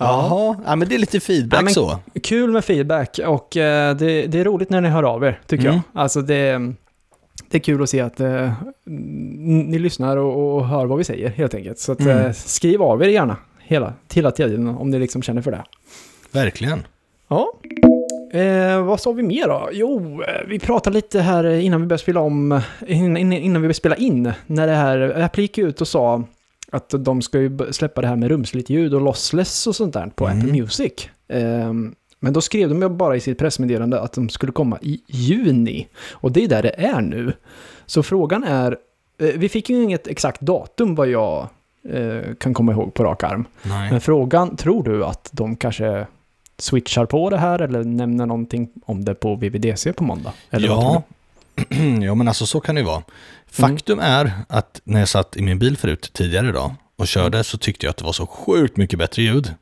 Jaha, 0.05 0.55
ja, 0.65 0.75
men 0.75 0.87
det 0.87 0.95
är 0.95 0.99
lite 0.99 1.19
feedback 1.19 1.63
Ja, 1.63 1.69
så. 1.69 1.99
Kul 2.23 2.51
med 2.51 2.65
feedback 2.65 3.19
och 3.27 3.57
eh, 3.57 3.95
det, 3.95 4.27
det 4.27 4.39
är 4.39 4.43
roligt 4.43 4.69
när 4.69 4.81
ni 4.81 4.89
hör 4.89 5.03
av 5.03 5.23
er, 5.23 5.39
tycker 5.47 5.65
Mm. 5.65 5.79
jag. 5.93 6.01
Alltså 6.01 6.21
det, 6.21 6.59
det 7.49 7.57
är 7.57 7.59
kul 7.59 7.83
att 7.83 7.89
se 7.89 8.01
att 8.01 8.19
eh, 8.19 8.51
ni 8.85 9.79
lyssnar 9.79 10.17
och, 10.17 10.55
och 10.55 10.67
hör 10.67 10.85
vad 10.85 10.97
vi 10.97 11.03
säger, 11.03 11.29
helt 11.29 11.53
enkelt. 11.53 11.79
Så 11.79 11.91
att, 11.91 11.99
Mm. 11.99 12.17
eh, 12.17 12.31
skriv 12.33 12.81
av 12.81 13.03
er 13.03 13.07
gärna 13.07 13.37
hela, 13.59 13.93
hela 14.13 14.31
tiden 14.31 14.67
om 14.67 14.89
ni 14.89 14.99
liksom 14.99 15.21
känner 15.21 15.41
för 15.41 15.51
det. 15.51 15.63
Verkligen. 16.31 16.83
Ja. 17.27 17.53
Eh, 18.33 18.83
vad 18.83 18.99
sa 18.99 19.11
vi 19.11 19.23
mer 19.23 19.47
då? 19.47 19.69
Jo, 19.71 20.21
eh, 20.23 20.47
vi 20.47 20.59
pratade 20.59 20.93
lite 20.93 21.19
här 21.21 21.43
innan 21.45 21.81
vi 21.81 21.87
började 21.87 22.01
spela 22.03 22.19
om, 22.19 22.61
innan, 22.87 23.17
innan 23.17 23.33
innan 23.33 23.61
vi 23.61 23.65
började 23.67 23.73
spela 23.73 23.95
in, 23.95 24.31
när 24.47 24.67
det 24.67 24.73
här, 24.73 25.21
Apple 25.23 25.41
gick 25.41 25.57
ut 25.57 25.81
och 25.81 25.87
sa 25.87 26.23
att 26.71 26.93
de 26.99 27.21
ska 27.21 27.39
ju 27.39 27.57
släppa 27.71 28.01
det 28.01 28.07
här 28.07 28.15
med 28.15 28.29
rumsligt 28.29 28.69
ljud 28.69 28.93
och 28.93 29.01
lossless 29.01 29.67
och 29.67 29.75
sånt 29.75 29.93
där 29.93 30.07
på 30.15 30.27
Mm. 30.27 30.39
Apple 30.39 30.51
Music. 30.61 30.93
Ehm, 31.27 31.95
men 32.19 32.33
då 32.33 32.41
skrev 32.41 32.69
de 32.69 32.81
ju 32.81 32.89
bara 32.89 33.15
i 33.15 33.19
sitt 33.19 33.37
pressmeddelande 33.39 34.01
att 34.01 34.13
de 34.13 34.29
skulle 34.29 34.51
komma 34.51 34.77
i 34.81 35.01
juni. 35.07 35.87
Och 36.11 36.31
det 36.31 36.43
är 36.43 36.47
där 36.47 36.61
det 36.63 36.69
är 36.77 37.01
nu. 37.01 37.33
Så 37.85 38.03
frågan 38.03 38.43
är, 38.43 38.77
eh, 39.19 39.27
vi 39.35 39.49
fick 39.49 39.69
ju 39.69 39.83
inget 39.83 40.07
exakt 40.07 40.41
datum 40.41 40.95
vad 40.95 41.07
jag 41.07 41.47
eh, 41.89 42.21
kan 42.39 42.53
komma 42.53 42.71
ihåg 42.71 42.93
på 42.93 43.03
rak 43.03 43.23
arm. 43.23 43.45
Nej. 43.63 43.91
Men 43.91 44.01
frågan, 44.01 44.55
tror 44.55 44.83
du 44.83 45.05
att 45.05 45.29
de 45.31 45.55
kanske 45.55 46.07
switchar 46.57 47.05
på 47.05 47.29
det 47.29 47.37
här 47.37 47.61
eller 47.61 47.83
nämner 47.83 48.25
någonting 48.25 48.69
om 48.85 49.05
det 49.05 49.15
på 49.15 49.35
VVDC 49.35 49.93
på 49.93 50.03
måndag? 50.03 50.33
Eller 50.49 50.67
Ja. 50.67 51.03
ja, 52.01 52.15
men 52.15 52.27
alltså 52.27 52.45
så 52.45 52.59
kan 52.59 52.75
det 52.75 52.81
ju 52.81 52.87
vara. 52.87 53.03
Faktum 53.51 53.99
är 53.99 54.31
att 54.49 54.81
när 54.83 54.99
jag 54.99 55.09
satt 55.09 55.37
i 55.37 55.41
min 55.41 55.59
bil 55.59 55.77
förut 55.77 56.09
tidigare 56.13 56.49
idag 56.49 56.75
och 56.97 57.07
körde 57.07 57.43
så 57.43 57.57
tyckte 57.57 57.85
jag 57.85 57.91
att 57.91 57.97
det 57.97 58.03
var 58.03 58.13
så 58.13 58.27
sjukt 58.27 58.77
mycket 58.77 58.99
bättre 58.99 59.21
ljud. 59.23 59.53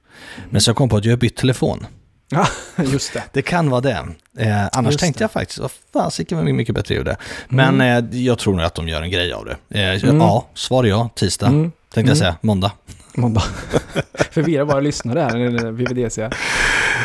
Men 0.50 0.62
så 0.62 0.70
jag 0.70 0.76
kom 0.78 0.90
på 0.90 0.98
att 0.98 1.06
jag 1.06 1.12
har 1.12 1.18
bytt 1.18 1.36
telefon. 1.38 1.86
du? 2.76 2.84
Just 2.84 3.14
det. 3.14 3.24
Det 3.34 3.42
kan 3.42 3.70
vara 3.70 3.82
det. 3.82 4.08
Eh, 4.38 4.68
annars 4.72 4.92
Just 4.92 5.00
tänkte 5.00 5.20
det. 5.20 5.24
jag 5.24 5.32
faktiskt, 5.32 5.60
vad 5.60 5.72
fasiken 5.94 6.38
vad 6.38 6.48
mycket 6.54 6.76
bättre 6.76 6.96
ljud 6.96 7.06
det. 7.06 7.18
Men 7.48 7.82
eh, 7.82 8.20
jag 8.22 8.40
tror 8.40 8.54
nog 8.56 8.66
att 8.66 8.76
de 8.76 8.88
gör 8.88 9.02
en 9.02 9.12
grej 9.12 9.34
av 9.34 9.46
det. 9.46 9.80
Eh, 9.82 10.04
Mm. 10.04 10.18
Ja, 10.22 10.48
svar 10.54 10.84
ja, 10.84 11.10
tisdag. 11.16 11.48
Mm. 11.48 11.62
Tänkte 11.94 12.00
Mm. 12.00 12.08
jag 12.10 12.18
säga, 12.18 12.36
måndag. 12.42 12.72
Måndag. 13.16 13.44
Förvirra 14.32 14.64
våra 14.64 14.80
lyssnare 14.80 15.20
här, 15.20 15.72
VVDC. 15.72 16.30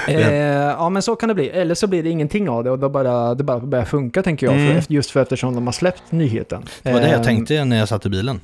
Eh, 0.09 0.35
ja, 0.79 0.89
men 0.89 1.03
så 1.03 1.17
kan 1.17 1.29
det 1.29 1.35
bli. 1.35 1.49
Eller 1.49 1.75
så 1.75 1.87
blir 1.87 2.03
det 2.03 2.11
ingenting 2.11 2.49
av 2.49 2.65
det 2.65 2.71
och 2.71 2.79
då 2.79 2.89
bara, 2.89 3.35
det 3.35 3.45
bara 3.45 3.61
börjar 3.61 3.85
funka, 3.85 4.23
tänker 4.23 4.47
jag. 4.47 4.55
Mm. 4.57 4.83
För, 4.83 4.93
just 4.93 5.11
för 5.11 5.23
eftersom 5.23 5.55
de 5.55 5.67
har 5.67 5.73
släppt 5.73 6.13
nyheten. 6.13 6.63
Det 6.83 6.93
var 6.93 7.01
det 7.01 7.09
jag 7.11 7.19
Eh, 7.21 7.23
tänkte 7.25 7.65
när 7.65 7.77
jag 7.77 7.89
satt 7.89 8.07
i 8.07 8.09
bilen. 8.09 8.41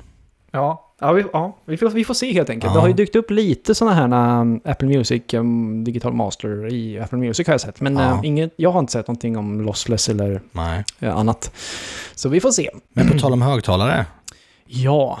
Ja, 0.51 0.93
ja, 1.01 1.11
vi, 1.11 1.23
ja 1.33 1.57
vi, 1.65 1.77
får, 1.77 1.89
vi 1.89 2.05
får 2.05 2.13
se 2.13 2.33
helt 2.33 2.49
enkelt. 2.49 2.69
Ja. 2.71 2.73
Det 2.73 2.79
har 2.81 2.87
ju 2.87 2.93
dykt 2.93 3.15
upp 3.15 3.31
lite 3.31 3.75
sådana 3.75 3.95
här 3.95 4.39
um, 4.41 4.61
Apple 4.65 4.87
Music 4.87 5.21
um, 5.33 5.83
Digital 5.83 6.13
Master 6.13 6.73
i 6.73 6.99
Apple 6.99 7.17
Music 7.17 7.47
har 7.47 7.53
jag 7.53 7.61
sett. 7.61 7.81
Men 7.81 7.95
Ja. 7.97 8.13
eh, 8.13 8.19
inget, 8.23 8.53
jag 8.55 8.71
har 8.71 8.79
inte 8.79 8.91
sett 8.91 9.07
någonting 9.07 9.37
om 9.37 9.61
lossless 9.61 10.09
eller 10.09 10.41
eh, 10.99 11.17
annat. 11.17 11.51
Så 12.15 12.29
vi 12.29 12.39
får 12.41 12.51
se. 12.51 12.69
Men 12.93 13.09
på 13.09 13.19
tal 13.19 13.33
om 13.33 13.41
högtalare. 13.41 14.05
Ja, 14.65 15.19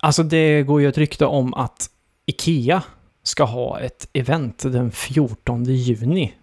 alltså 0.00 0.22
det 0.22 0.62
går 0.62 0.80
ju 0.80 0.88
ett 0.88 0.98
rykte 0.98 1.26
om 1.26 1.54
att 1.54 1.86
Ikea 2.26 2.82
ska 3.28 3.44
ha 3.44 3.80
ett 3.80 4.08
event 4.12 4.58
den 4.58 4.90
14 4.90 5.64
juni. 5.64 6.34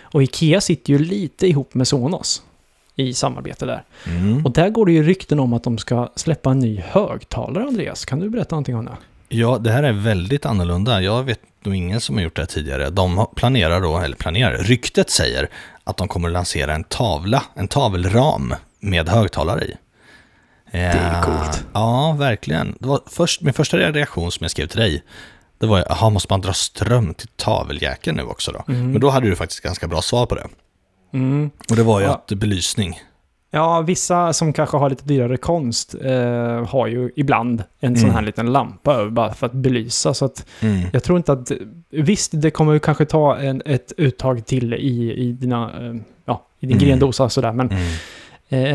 Och 0.00 0.22
Ikea 0.22 0.60
sitter 0.60 0.92
ju 0.92 0.98
lite 0.98 1.46
ihop 1.46 1.74
med 1.74 1.88
Sonos 1.88 2.42
i 2.96 3.14
samarbete 3.14 3.66
där. 3.66 3.84
Mm. 4.06 4.44
Och 4.44 4.52
där 4.52 4.70
går 4.70 4.86
det 4.86 4.92
ju 4.92 5.02
rykten 5.02 5.40
om 5.40 5.52
att 5.52 5.64
de 5.64 5.78
ska 5.78 6.08
släppa 6.16 6.50
en 6.50 6.58
ny 6.58 6.80
högtalare, 6.80 7.64
Andreas. 7.64 8.04
Kan 8.04 8.20
du 8.20 8.30
berätta 8.30 8.54
någonting 8.54 8.76
om 8.76 8.84
det? 8.84 8.96
Ja, 9.28 9.58
det 9.58 9.70
här 9.70 9.82
är 9.82 9.92
väldigt 9.92 10.46
annorlunda. 10.46 11.02
Jag 11.02 11.22
vet 11.22 11.40
nog 11.64 11.74
ingen 11.74 12.00
som 12.00 12.16
har 12.16 12.22
gjort 12.22 12.36
det 12.36 12.42
här 12.42 12.46
tidigare. 12.46 12.90
De 12.90 13.26
planerar 13.36 13.80
då, 13.80 13.98
eller 13.98 14.16
planerar, 14.16 14.56
ryktet 14.56 15.10
säger 15.10 15.48
att 15.84 15.96
de 15.96 16.08
kommer 16.08 16.28
att 16.28 16.32
lansera 16.32 16.74
en 16.74 16.84
tavla, 16.84 17.42
en 17.54 17.68
tavelram 17.68 18.54
med 18.80 19.08
högtalare 19.08 19.64
i. 19.64 19.76
Det 20.72 20.78
är 20.78 21.22
coolt. 21.22 21.64
Ja, 21.72 22.16
verkligen. 22.18 22.76
Det 22.80 22.88
var 22.88 23.00
först, 23.06 23.40
min 23.40 23.54
första 23.54 23.76
reaktion 23.76 24.32
som 24.32 24.44
jag 24.44 24.50
skrev 24.50 24.66
till 24.66 24.80
dig, 24.80 25.02
det 25.58 25.66
var 25.66 25.84
jaha, 25.88 26.10
måste 26.10 26.32
man 26.32 26.40
dra 26.40 26.52
ström 26.52 27.14
till 27.14 27.28
taveljäkeln 27.28 28.16
nu 28.16 28.22
också 28.22 28.52
då? 28.52 28.64
Mm. 28.72 28.92
Men 28.92 29.00
då 29.00 29.10
hade 29.10 29.28
du 29.28 29.36
faktiskt 29.36 29.60
ganska 29.60 29.86
bra 29.88 30.02
svar 30.02 30.26
på 30.26 30.34
det. 30.34 30.46
Mm. 31.12 31.50
Och 31.70 31.76
det 31.76 31.82
var 31.82 32.00
ju 32.00 32.06
Ja. 32.06 32.12
att 32.14 32.26
belysning. 32.32 33.00
Ja, 33.50 33.80
vissa 33.80 34.32
som 34.32 34.52
kanske 34.52 34.76
har 34.76 34.90
lite 34.90 35.04
dyrare 35.04 35.36
konst 35.36 35.94
eh, 36.04 36.66
har 36.68 36.86
ju 36.86 37.10
ibland 37.16 37.62
en 37.80 37.96
sån 37.96 38.04
Mm. 38.04 38.14
här 38.14 38.22
liten 38.22 38.52
lampa 38.52 38.94
över 38.94 39.10
bara 39.10 39.34
för 39.34 39.46
att 39.46 39.52
belysa. 39.52 40.14
Så 40.14 40.24
att 40.24 40.46
Mm. 40.60 40.80
jag 40.92 41.02
tror 41.02 41.18
inte 41.18 41.32
att... 41.32 41.50
Visst, 41.90 42.30
det 42.34 42.50
kommer 42.50 42.72
ju 42.72 42.78
kanske 42.78 43.04
ta 43.04 43.36
en, 43.36 43.62
ett 43.66 43.92
uttag 43.96 44.46
till 44.46 44.74
i, 44.74 45.12
i 45.12 45.32
dina... 45.32 45.86
Eh, 45.86 45.94
ja, 46.24 46.46
i 46.60 46.66
din 46.66 46.76
Mm. 46.76 46.88
grendosa 46.88 47.24
och 47.24 47.32
sådär. 47.32 47.52
Men 47.52 47.70
Mm. 47.70 47.84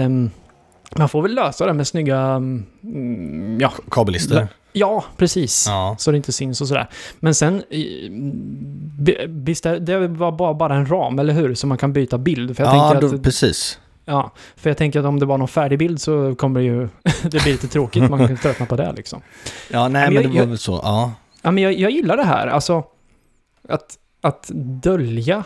ehm, 0.02 0.32
man 0.96 1.10
får 1.10 1.22
väl 1.22 1.36
lösa 1.36 1.66
det 1.66 1.74
med 1.74 1.88
snygga... 1.88 2.20
Mm, 2.84 3.58
ja, 3.62 3.72
Kabellister. 3.92 4.48
Ja, 4.74 5.04
precis. 5.18 5.66
Ja. 5.68 5.96
Så 6.00 6.12
det 6.12 6.18
inte 6.18 6.32
syns 6.32 6.62
och 6.62 6.68
sådär. 6.68 6.90
Men 7.20 7.36
sen, 7.36 7.64
visst, 9.28 9.64
det 9.64 10.08
var 10.08 10.54
bara, 10.54 10.76
en 10.76 10.86
ram, 10.90 11.20
eller 11.20 11.34
hur? 11.34 11.56
Så 11.56 11.68
man 11.68 11.78
kan 11.78 11.94
byta 11.94 12.18
bild. 12.18 12.58
För 12.58 12.64
jag 12.64 12.76
ja, 12.76 12.92
tänker 12.92 13.08
då, 13.08 13.16
att, 13.16 13.24
precis. 13.24 13.80
ja, 14.06 14.32
för 14.56 14.70
jag 14.70 14.78
tänker 14.78 15.00
att 15.00 15.06
om 15.06 15.20
det 15.20 15.26
var 15.26 15.38
någon 15.38 15.48
färdig 15.48 15.80
bild 15.80 16.02
så 16.02 16.36
kommer 16.36 16.60
det 16.60 16.66
ju... 16.66 16.80
det 17.24 17.44
blir 17.44 17.52
lite 17.52 17.68
tråkigt, 17.68 18.10
man 18.10 18.28
kan 18.28 18.38
tröttna 18.38 18.66
på 18.66 18.76
det 18.76 18.94
liksom. 18.98 19.22
Ja, 19.70 19.88
nej, 19.88 20.06
Men 20.06 20.14
men, 20.14 20.24
jag- 20.24 20.34
det 20.34 20.40
var 20.40 20.46
väl 20.48 20.58
så. 20.58 20.80
Ja. 20.84 21.12
Ja, 21.42 21.52
men 21.52 21.64
jag, 21.64 21.74
jag 21.74 21.92
gillar 21.92 22.18
det 22.18 22.24
här, 22.24 22.48
alltså 22.48 22.84
att, 23.70 23.98
att 24.22 24.50
dölja 24.84 25.44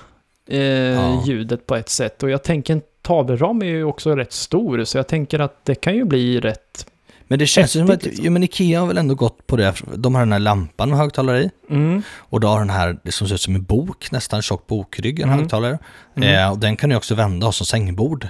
eh, 0.49 0.62
Ja. 0.62 1.23
ljudet 1.25 1.67
på 1.67 1.75
ett 1.75 1.89
sätt. 1.89 2.23
Och 2.23 2.29
jag 2.29 2.43
tänker 2.43 2.73
en 2.73 2.81
tavelram 3.01 3.62
är 3.62 3.65
ju 3.65 3.83
också 3.83 4.15
rätt 4.15 4.33
stor, 4.33 4.83
så 4.83 4.97
jag 4.97 5.07
tänker 5.07 5.39
att 5.39 5.65
det 5.65 5.75
kan 5.75 5.95
ju 5.95 6.03
bli 6.05 6.39
rätt... 6.39 6.86
Men 7.27 7.39
det 7.39 7.45
känns 7.47 7.71
som 7.71 7.89
att, 7.89 8.03
liksom. 8.05 8.25
ja, 8.25 8.31
men 8.31 8.43
Ikea 8.43 8.79
har 8.79 8.88
väl 8.88 8.97
ändå 8.97 9.15
gått 9.15 9.47
på 9.47 9.55
det, 9.55 9.73
de 9.95 10.15
har 10.15 10.21
den 10.21 10.31
här 10.31 10.39
lampan 10.39 10.89
med 10.89 10.97
högtalare 10.99 11.39
i, 11.43 11.49
Mm, 11.69 12.01
och 12.17 12.39
då 12.39 12.47
har 12.47 12.59
den 12.59 12.69
här, 12.69 12.97
det 13.03 13.12
som 13.12 13.27
ser 13.27 13.36
ut 13.36 13.41
som 13.41 13.55
en 13.55 13.63
bok, 13.63 14.12
nästan 14.12 14.41
tjock 14.41 14.67
bokrygg, 14.67 15.19
en 15.19 15.29
Mm. 15.29 15.39
högtalare. 15.39 15.79
Mm. 16.17 16.36
Eh, 16.43 16.51
och 16.51 16.59
den 16.59 16.75
kan 16.75 16.89
du 16.89 16.95
också 16.95 17.15
vända 17.15 17.47
och 17.47 17.55
som 17.55 17.65
sängbord. 17.65 18.27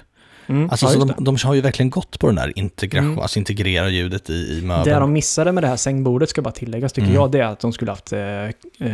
mm, 0.47 0.69
Alltså 0.69 0.85
ja, 0.85 0.99
de, 0.99 1.07
det. 1.07 1.13
de 1.19 1.37
har 1.43 1.53
ju 1.53 1.61
verkligen 1.61 1.89
gått 1.89 2.19
på 2.19 2.27
den 2.27 2.35
där 2.35 2.53
integration, 2.59 3.07
Mm. 3.07 3.19
alltså 3.19 3.39
integrera 3.39 3.89
ljudet 3.89 4.29
i, 4.29 4.33
i 4.33 4.59
Det 4.59 4.65
möbeln. 4.67 4.99
de 4.99 5.13
missade 5.13 5.51
med 5.51 5.63
det 5.63 5.67
här 5.67 5.75
sängbordet, 5.75 6.29
ska 6.29 6.41
bara 6.41 6.51
tilläggas, 6.53 6.93
tycker 6.93 7.05
Mm. 7.07 7.15
jag, 7.21 7.31
det 7.31 7.39
är 7.39 7.43
att 7.45 7.59
de 7.59 7.73
skulle 7.73 7.91
haft 7.91 8.13
eh, 8.13 8.19
eh, 8.19 8.51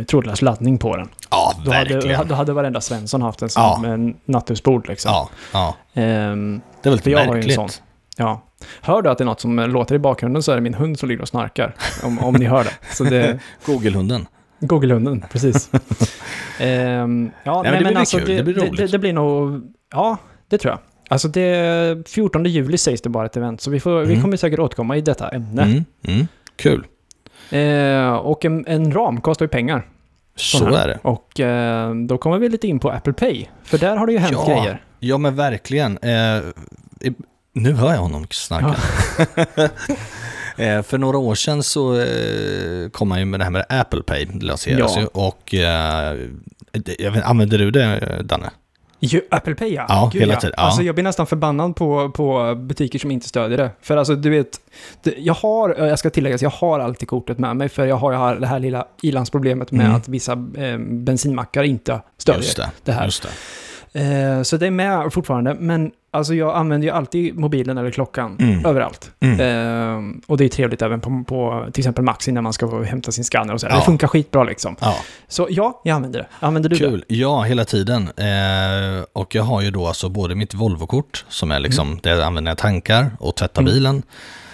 trådlös 0.08 0.42
laddning 0.42 0.78
på 0.78 0.96
den. 0.96 1.08
Ja, 1.30 1.54
Då 1.64 1.70
verkligen. 1.70 2.14
hade, 2.16 2.28
då 2.28 2.34
hade 2.34 2.52
varenda 2.52 2.80
Svensson 2.80 3.22
haft 3.22 3.42
en 3.42 3.48
sån 3.48 3.62
Ja. 3.62 3.78
med 3.82 3.90
en 3.92 4.14
nattduksbord 4.24 4.88
liksom. 4.88 5.10
Ja, 5.12 5.28
ja. 5.52 5.76
Ehm, 6.02 6.60
Det 6.82 6.88
är 6.88 6.90
väl 6.90 6.98
För 7.00 7.10
lite 7.10 7.10
jag 7.10 7.18
har 7.18 7.24
ju 7.24 7.30
en 7.30 7.46
märkligt. 7.46 7.82
Ja. 8.20 8.42
Hör 8.80 9.02
du 9.02 9.10
att 9.10 9.18
det 9.18 9.24
är 9.24 9.26
något 9.26 9.40
som 9.40 9.56
låter 9.58 9.94
i 9.94 9.98
bakgrunden 9.98 10.42
så 10.42 10.52
är 10.52 10.56
det 10.56 10.60
min 10.62 10.74
hund 10.74 10.98
som 10.98 11.08
ligger 11.08 11.22
och 11.22 11.28
snarkar. 11.28 11.74
Om, 12.04 12.18
om 12.18 12.34
ni 12.34 12.44
hör 12.44 12.64
det. 12.64 12.72
Så 12.94 13.04
det 13.04 13.38
Google-hunden. 13.66 14.26
Google-hunden, 14.60 15.24
precis. 15.32 15.70
Ehm, 16.60 17.30
ja, 17.44 17.62
men 17.62 17.72
nej, 17.72 17.78
det 17.78 17.84
men 17.84 17.92
blir 17.92 17.98
alltså 17.98 18.18
kul, 18.18 18.26
det, 18.28 18.34
det 18.36 18.42
blir 18.42 18.54
roligt. 18.54 18.76
det, 18.76 18.86
det 18.86 18.98
blir 18.98 19.12
nog... 19.12 19.62
Ja, 19.92 20.16
det 20.48 20.58
tror 20.58 20.70
jag. 20.72 20.80
Alltså 21.08 21.28
det... 21.28 22.08
14 22.08 22.44
juli 22.44 22.78
sägs 22.78 23.02
det 23.02 23.08
bara 23.08 23.26
ett 23.26 23.36
event, 23.36 23.60
så 23.60 23.70
vi, 23.70 23.80
får, 23.80 24.00
vi 24.00 24.12
Mm. 24.12 24.22
kommer 24.22 24.36
säkert 24.36 24.58
återkomma 24.58 24.96
i 24.96 25.00
detta 25.00 25.28
ämne. 25.28 25.62
Mm, 25.62 25.84
mm. 26.08 26.26
Kul. 26.56 26.86
Eh, 27.50 28.12
och 28.12 28.44
en, 28.44 28.66
en 28.66 28.92
ram 28.92 29.20
kostar 29.20 29.44
ju 29.44 29.48
pengar. 29.48 29.86
Så 30.36 30.64
här. 30.64 30.72
är 30.78 30.88
det. 30.88 30.98
Och 31.02 31.40
eh, 31.40 31.94
då 31.94 32.18
kommer 32.18 32.38
vi 32.38 32.48
lite 32.48 32.68
in 32.68 32.78
på 32.78 32.90
Apple 32.90 33.12
Pay. 33.12 33.46
För 33.64 33.78
där 33.78 33.96
har 33.96 34.06
det 34.06 34.12
ju 34.12 34.18
hänt 34.18 34.32
Ja. 34.32 34.46
grejer. 34.54 34.82
Ja, 34.98 35.18
men 35.18 35.34
verkligen. 35.36 35.98
Eh, 35.98 36.42
nu 37.52 37.72
hör 37.72 37.92
jag 37.92 38.00
honom 38.00 38.26
snarka. 38.30 38.76
eh, 40.56 40.82
för 40.82 40.98
några 40.98 41.18
år 41.18 41.34
sedan 41.34 41.62
så 41.62 42.00
eh, 42.00 42.88
kom 42.92 43.08
man 43.08 43.18
ju 43.18 43.24
med 43.24 43.40
det 43.40 43.44
här 43.44 43.50
med 43.50 43.64
Apple 43.68 44.02
Pay, 44.02 44.24
det 44.24 44.46
lanseras 44.46 44.92
Ja. 44.96 45.00
ju. 45.00 45.06
Och 45.06 45.54
eh, 45.54 46.16
vet, 47.12 47.24
använder 47.24 47.58
du 47.58 47.70
det, 47.70 48.22
Danne? 48.24 48.50
Ju, 49.02 49.20
Apple 49.30 49.54
Pay 49.54 49.74
ja. 49.74 49.86
Ja, 49.88 50.10
hela 50.14 50.36
tiden, 50.36 50.54
ja. 50.56 50.62
Alltså 50.62 50.82
jag 50.82 50.94
blir 50.94 51.02
nästan 51.04 51.26
förbannad 51.26 51.76
på, 51.76 52.10
på 52.10 52.54
butiker 52.54 52.98
som 52.98 53.10
inte 53.10 53.28
stödjer 53.28 53.58
det. 53.58 53.70
För 53.82 53.96
alltså 53.96 54.14
du 54.14 54.30
vet, 54.30 54.60
jag 55.16 55.34
har, 55.34 55.74
jag 55.78 55.98
ska 55.98 56.10
tillägga, 56.10 56.38
jag 56.40 56.50
har 56.50 56.80
alltid 56.80 57.08
kortet 57.08 57.38
med 57.38 57.56
mig 57.56 57.68
för 57.68 57.86
jag 57.86 57.96
har, 57.96 58.12
jag 58.12 58.18
har 58.18 58.34
det 58.36 58.46
här 58.46 58.58
lilla 58.58 58.86
ilandsproblemet 59.02 59.70
med 59.72 59.84
Mm. 59.86 59.96
att 59.96 60.08
vissa 60.08 60.32
eh, 60.32 60.78
bensinmackar 60.78 61.62
inte 61.62 62.00
stödjer 62.18 62.42
Just 62.42 62.56
det. 62.56 62.70
det 62.84 62.92
här. 62.92 63.04
Just 63.04 63.22
det. 63.22 63.28
Eh, 63.92 64.42
så 64.42 64.56
det 64.56 64.66
är 64.66 64.70
med 64.70 65.12
fortfarande, 65.12 65.54
men 65.54 65.90
Alltså 66.12 66.34
jag 66.34 66.56
använder 66.56 66.88
ju 66.88 66.94
alltid 66.94 67.38
mobilen 67.38 67.78
eller 67.78 67.90
klockan 67.90 68.36
Mm. 68.40 68.66
överallt. 68.66 69.10
Mm. 69.20 69.40
Ehm, 69.40 70.20
och 70.26 70.36
det 70.36 70.44
är 70.44 70.48
trevligt 70.48 70.82
även 70.82 71.00
på, 71.00 71.24
på 71.28 71.66
till 71.72 71.80
exempel 71.80 72.04
Maxi 72.04 72.32
när 72.32 72.40
man 72.40 72.52
ska 72.52 72.82
hämta 72.82 73.12
sin 73.12 73.24
scanner 73.24 73.54
och 73.54 73.60
så. 73.60 73.66
Ja. 73.70 73.76
Det 73.76 73.82
funkar 73.82 74.06
skitbra 74.06 74.44
liksom. 74.44 74.76
Ja, 74.80 74.96
Så 75.28 75.46
ja, 75.50 75.80
jag 75.84 75.94
använder 75.94 76.18
det. 76.20 76.26
Använder 76.40 76.68
du 76.70 76.76
det? 76.76 76.84
kul. 76.84 77.04
Ja, 77.08 77.42
hela 77.42 77.64
tiden. 77.64 78.02
Eh, 78.16 79.04
och 79.12 79.34
jag 79.34 79.42
har 79.42 79.60
ju 79.60 79.70
då 79.70 79.86
alltså 79.86 80.08
både 80.08 80.34
mitt 80.34 80.54
Volvo-kort 80.54 81.24
som 81.28 81.50
är 81.50 81.60
liksom, 81.60 81.98
det 82.02 82.08
jag 82.08 82.20
använder 82.20 82.40
när 82.42 82.50
jag 82.50 82.58
tankar 82.58 83.10
och 83.20 83.36
tvättar 83.36 83.62
Mm. 83.62 83.74
bilen 83.74 84.02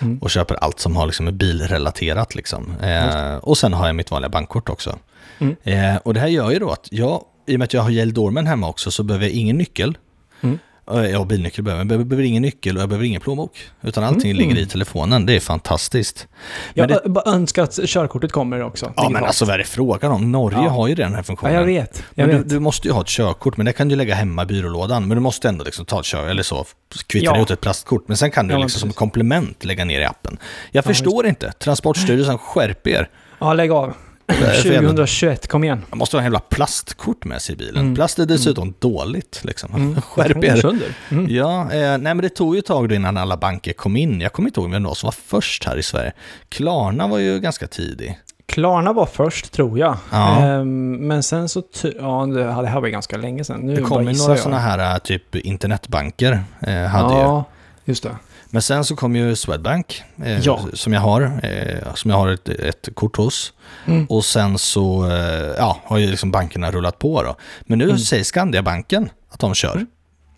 Mm. 0.03 0.19
och 0.19 0.31
köper 0.31 0.55
allt 0.55 0.81
som 0.81 0.97
har 0.97 1.07
liksom 1.07 1.39
bilrelaterat 1.39 2.35
liksom. 2.35 2.75
Eh, 2.83 3.37
och 3.37 3.59
sen 3.59 3.73
har 3.73 3.87
jag 3.87 3.97
mitt 3.97 4.11
vanliga 4.11 4.29
bankkort 4.29 4.69
också. 4.69 4.99
Mm. 5.39 5.57
Eh, 5.63 5.97
och 5.97 6.15
det 6.15 6.21
här 6.21 6.29
gör 6.29 6.51
ju 6.51 6.59
då 6.59 6.71
att 6.71 6.89
jag, 6.91 7.23
i 7.47 7.55
och 7.55 7.59
med 7.59 7.65
att 7.65 7.73
jag 7.75 7.83
har 7.83 7.91
Yale 7.91 8.13
Dorman 8.13 8.47
hemma 8.47 8.69
också 8.69 8.91
så 8.91 9.03
behöver 9.03 9.27
jag 9.27 9.35
ingen 9.35 9.57
nyckel. 9.59 9.99
Mm. 10.41 10.59
Eh, 10.91 11.05
Ja, 11.11 11.25
bilnyckel 11.25 11.65
behöver 11.65 11.81
jag, 11.81 11.87
men 11.87 11.99
jag 11.99 12.07
behöver 12.07 12.25
ingen 12.27 12.43
nyckel 12.43 12.77
och 12.77 12.83
jag 12.83 12.89
behöver 12.89 13.07
ingen 13.07 13.21
plånbok. 13.21 13.59
Utan 13.83 14.05
allting 14.05 14.31
Mm. 14.31 14.37
ligger 14.49 14.63
i 14.63 14.67
telefonen, 14.67 15.27
det 15.27 15.33
är 15.37 15.41
fantastiskt. 15.41 16.29
Jag 16.75 16.83
Men 16.83 16.89
det, 16.89 17.03
ö- 17.05 17.09
bara 17.09 17.31
önskar 17.35 17.63
att 17.63 17.79
körkortet 17.87 18.33
kommer 18.33 18.63
också. 18.63 18.93
ja, 18.97 19.09
men 19.09 19.25
alltså 19.25 19.45
vad 19.45 19.55
är 19.55 19.59
det 19.59 19.65
frågan 19.65 20.13
om? 20.13 20.33
Norge 20.33 20.59
Ja. 20.63 20.69
har 20.71 20.89
ju 20.89 20.95
den 20.95 21.11
här 21.11 21.19
Ja, 21.19 21.23
funktionen. 21.23 21.55
jag 21.55 21.65
vet. 21.65 22.03
Jag 22.15 22.27
Men 22.27 22.37
vet. 22.37 22.49
du, 22.49 22.55
du 22.55 22.61
måste 22.61 22.89
ju 22.89 22.95
ha 22.95 23.01
ett 23.01 23.07
körkort, 23.09 23.57
men 23.57 23.67
det 23.67 23.73
kan 23.73 23.89
du 23.89 23.97
lägga 23.97 24.15
hemma 24.15 24.43
i 24.43 24.47
byrålådan. 24.47 25.09
Men 25.09 25.17
du 25.17 25.21
måste 25.21 25.49
ändå 25.49 25.65
liksom 25.65 25.85
ta 25.85 26.01
ett 26.01 26.07
kör, 26.07 26.29
eller 26.29 26.43
så, 26.43 26.65
kvittra 27.07 27.37
Ja. 27.37 27.43
ut 27.43 27.51
ett 27.51 27.61
plastkort. 27.61 28.09
Men 28.09 28.17
sen 28.17 28.31
kan 28.31 28.49
du 28.49 28.55
Ja, 28.55 28.59
liksom 28.59 28.81
som 28.81 28.93
komplement 28.93 29.65
lägga 29.65 29.85
ner 29.85 30.01
i 30.01 30.05
appen. 30.05 30.39
Jag 30.73 30.85
Ja, 30.85 30.89
förstår 30.89 31.27
inte. 31.27 31.53
Transportstyrelsen, 31.53 32.39
skärp 32.39 32.87
er. 32.87 33.09
Ja, 33.39 33.53
lägg 33.53 33.71
av. 33.73 33.95
Vad 34.29 34.37
är 34.39 34.47
det 34.47 34.53
för 34.63 34.69
jävla- 34.69 34.89
2021, 34.89 35.47
kom 35.49 35.65
igen. 35.65 35.83
Man 35.91 35.99
måste 35.99 36.17
ha 36.17 36.21
en 36.21 36.25
jävla 36.25 36.41
plastkort 36.41 37.25
med 37.25 37.43
sig 37.43 37.55
i 37.55 37.59
bilen. 37.59 37.83
Mm. 37.83 37.95
Plast 37.95 38.19
är 38.19 38.27
dessutom 38.27 38.75
dåligt, 38.79 39.41
liksom. 39.45 39.75
Mm. 39.75 40.01
Skärp 40.01 40.45
er. 40.45 40.65
Mm. 41.11 41.27
Ja, 41.31 41.61
eh, 41.63 41.79
nej 41.79 41.99
men 41.99 42.19
det 42.19 42.29
tog 42.29 42.55
ju 42.55 42.59
ett 42.59 42.67
tag 42.67 42.93
innan 42.93 43.17
alla 43.17 43.37
banker 43.37 43.73
kom 43.73 43.97
in. 43.97 44.21
Jag 44.21 44.33
kommer 44.33 44.49
inte 44.49 44.61
ihåg 44.61 44.71
vem 44.71 44.83
det 44.83 44.89
var 44.89 44.95
som 44.95 45.07
var 45.07 45.15
först 45.27 45.65
här 45.65 45.77
i 45.77 45.83
Sverige. 45.83 46.13
Klarna 46.49 47.07
var 47.07 47.19
ju 47.19 47.41
ganska 47.41 47.67
tidig. 47.67 48.19
Klarna 48.49 48.93
var 48.93 49.07
först, 49.07 49.53
tror 49.53 49.79
jag. 49.79 49.97
Ja. 50.11 50.39
Ehm, 50.39 50.93
men 50.93 51.23
sen 51.23 51.49
så... 51.49 51.63
Ja, 51.83 52.27
det 52.27 52.45
här 52.69 52.81
var 52.81 52.87
ju 52.87 52.93
ganska 52.93 53.17
länge 53.17 53.45
sedan. 53.45 53.61
Nu 53.61 53.75
Det 53.77 53.83
kom 53.83 54.09
ju 54.09 54.19
några 54.19 54.37
sådana 54.37 54.59
här 54.59 54.93
eh, 54.95 54.99
typ 54.99 55.37
internetbanker. 55.37 56.45
Eh, 56.61 56.75
hade 56.85 57.15
ju. 57.15 57.21
Ja, 57.21 57.45
just 57.85 58.03
det. 58.03 58.17
Men 58.51 58.63
sen 58.63 58.85
så 58.85 58.97
kom 58.97 59.17
ju 59.17 59.37
Swedbank, 59.37 60.03
eh, 60.25 60.39
Ja. 60.41 60.61
som 60.73 60.93
jag 60.93 61.01
har, 61.01 61.23
eh, 61.43 61.95
som 61.95 62.11
jag 62.11 62.19
har 62.19 62.29
ett, 62.29 62.49
ett 62.49 62.89
kort 62.95 63.17
hos. 63.17 63.53
Mm. 63.87 64.07
Och 64.07 64.25
sen 64.25 64.59
så 64.59 65.11
eh, 65.11 65.55
ja, 65.59 65.81
har 65.85 65.99
ju 65.99 66.07
liksom 66.11 66.31
bankerna 66.31 66.71
rullat 66.71 66.99
på 66.99 67.23
då. 67.23 67.37
Men 67.63 67.79
nu 67.79 67.85
Mm. 67.85 67.99
säger 67.99 68.25
Skandiabanken 68.25 69.11
att 69.31 69.41
de 69.41 69.55
kör. 69.55 69.75
Mm. 69.75 69.87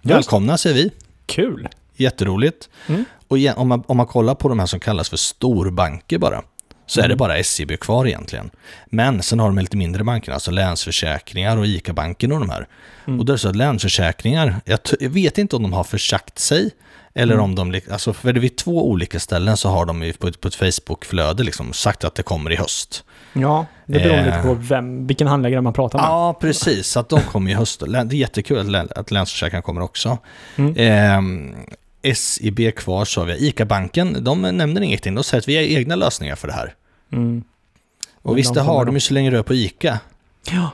Välkomna 0.03 0.59
säger 0.59 0.77
vi, 0.77 0.90
Kul. 1.27 1.68
jätteroligt. 1.97 2.68
Mm. 2.88 3.05
Och 3.29 3.38
igen, 3.38 3.57
om, 3.57 3.68
man, 3.68 3.83
om 3.87 3.97
man 3.97 4.07
kollar 4.07 4.35
på 4.35 4.49
de 4.49 4.59
här 4.59 4.66
som 4.66 4.81
kallas 4.81 5.09
för 5.09 5.16
storbanker 5.16 6.18
bara, 6.18 6.42
så 6.87 7.01
är 7.01 7.05
det 7.05 7.07
Mm. 7.14 7.18
bara 7.18 7.44
SEB 7.44 7.77
kvar 7.81 8.07
egentligen. 8.07 8.51
Men 8.87 9.23
sen 9.23 9.40
har 9.40 9.47
de 9.49 9.59
lite 9.59 9.77
mindre 9.77 10.05
bankerna, 10.05 10.35
alltså 10.35 10.51
Länsförsäkringar 10.51 11.57
och 11.57 11.66
ICA-banken 11.66 12.33
och 12.33 12.40
de 12.40 12.51
här. 12.51 12.66
Mm. 13.07 13.21
Och 13.21 13.27
då 13.27 13.33
är 13.33 13.35
det 13.35 13.38
så 13.40 13.49
att 13.49 13.57
Länsförsäkringar, 13.57 14.61
jag, 14.64 14.79
jag 15.01 15.11
vet 15.11 15.38
inte 15.38 15.57
om 15.57 15.62
de 15.62 15.73
har 15.73 15.85
försagt 15.85 16.38
sig, 16.38 16.71
eller 17.14 17.35
Mm. 17.35 17.44
om 17.44 17.55
de, 17.73 17.81
alltså 17.90 18.12
för 18.12 18.33
vid 18.33 18.57
två 18.57 18.88
olika 18.90 19.21
ställen 19.21 19.57
så 19.57 19.68
har 19.68 19.87
de 19.87 20.03
ju 20.03 20.12
på 20.12 20.27
ett, 20.29 20.40
på 20.40 20.49
ett 20.49 20.55
Facebook-flöde 20.55 21.42
liksom 21.42 21.73
sagt 21.73 22.05
att 22.05 22.14
det 22.14 22.23
kommer 22.23 22.53
i 22.53 22.57
höst. 22.57 23.05
Ja, 23.33 23.66
det 23.87 23.99
beror 23.99 24.14
Eh. 24.14 24.25
lite 24.25 24.38
på 24.42 24.55
vem, 24.55 25.07
vilken 25.07 25.27
handläggare 25.27 25.61
man 25.61 25.73
pratar 25.73 25.99
med. 25.99 26.07
Ja, 26.07 26.38
precis, 26.40 26.87
så 26.87 27.01
att 27.01 27.09
de 27.09 27.21
kommer 27.21 27.51
i 27.51 27.55
höst. 27.55 27.83
Det 27.87 27.99
är 27.99 28.12
jättekul 28.14 28.75
att, 28.75 28.92
att 28.92 29.11
Länsförsäkringar 29.11 29.62
kommer 29.62 29.81
också. 29.81 30.18
Mm. 30.57 30.75
Ehm, 30.77 31.55
SIB 32.14 32.75
kvar 32.77 33.05
sa 33.05 33.25
vi. 33.25 33.49
ICA-banken, 33.49 34.25
de 34.25 34.42
nämner 34.42 34.81
ingenting. 34.81 35.14
De 35.14 35.25
säger 35.25 35.40
att 35.42 35.49
vi 35.49 35.57
har 35.57 35.62
egna 35.62 35.97
lösningar 35.97 36.37
för 36.37 36.49
det 36.49 36.55
här. 36.55 36.75
Mm. 37.12 37.44
Och 38.23 38.31
Men 38.31 38.35
visst, 38.37 38.55
de 38.55 38.61
det 38.61 38.66
har 38.66 38.85
de 38.85 38.94
ju 38.94 39.01
så 39.01 39.14
länge 39.14 39.31
du 39.31 39.38
är 39.38 39.42
på 39.42 39.55
ICA. 39.55 40.01
Ja, 40.51 40.71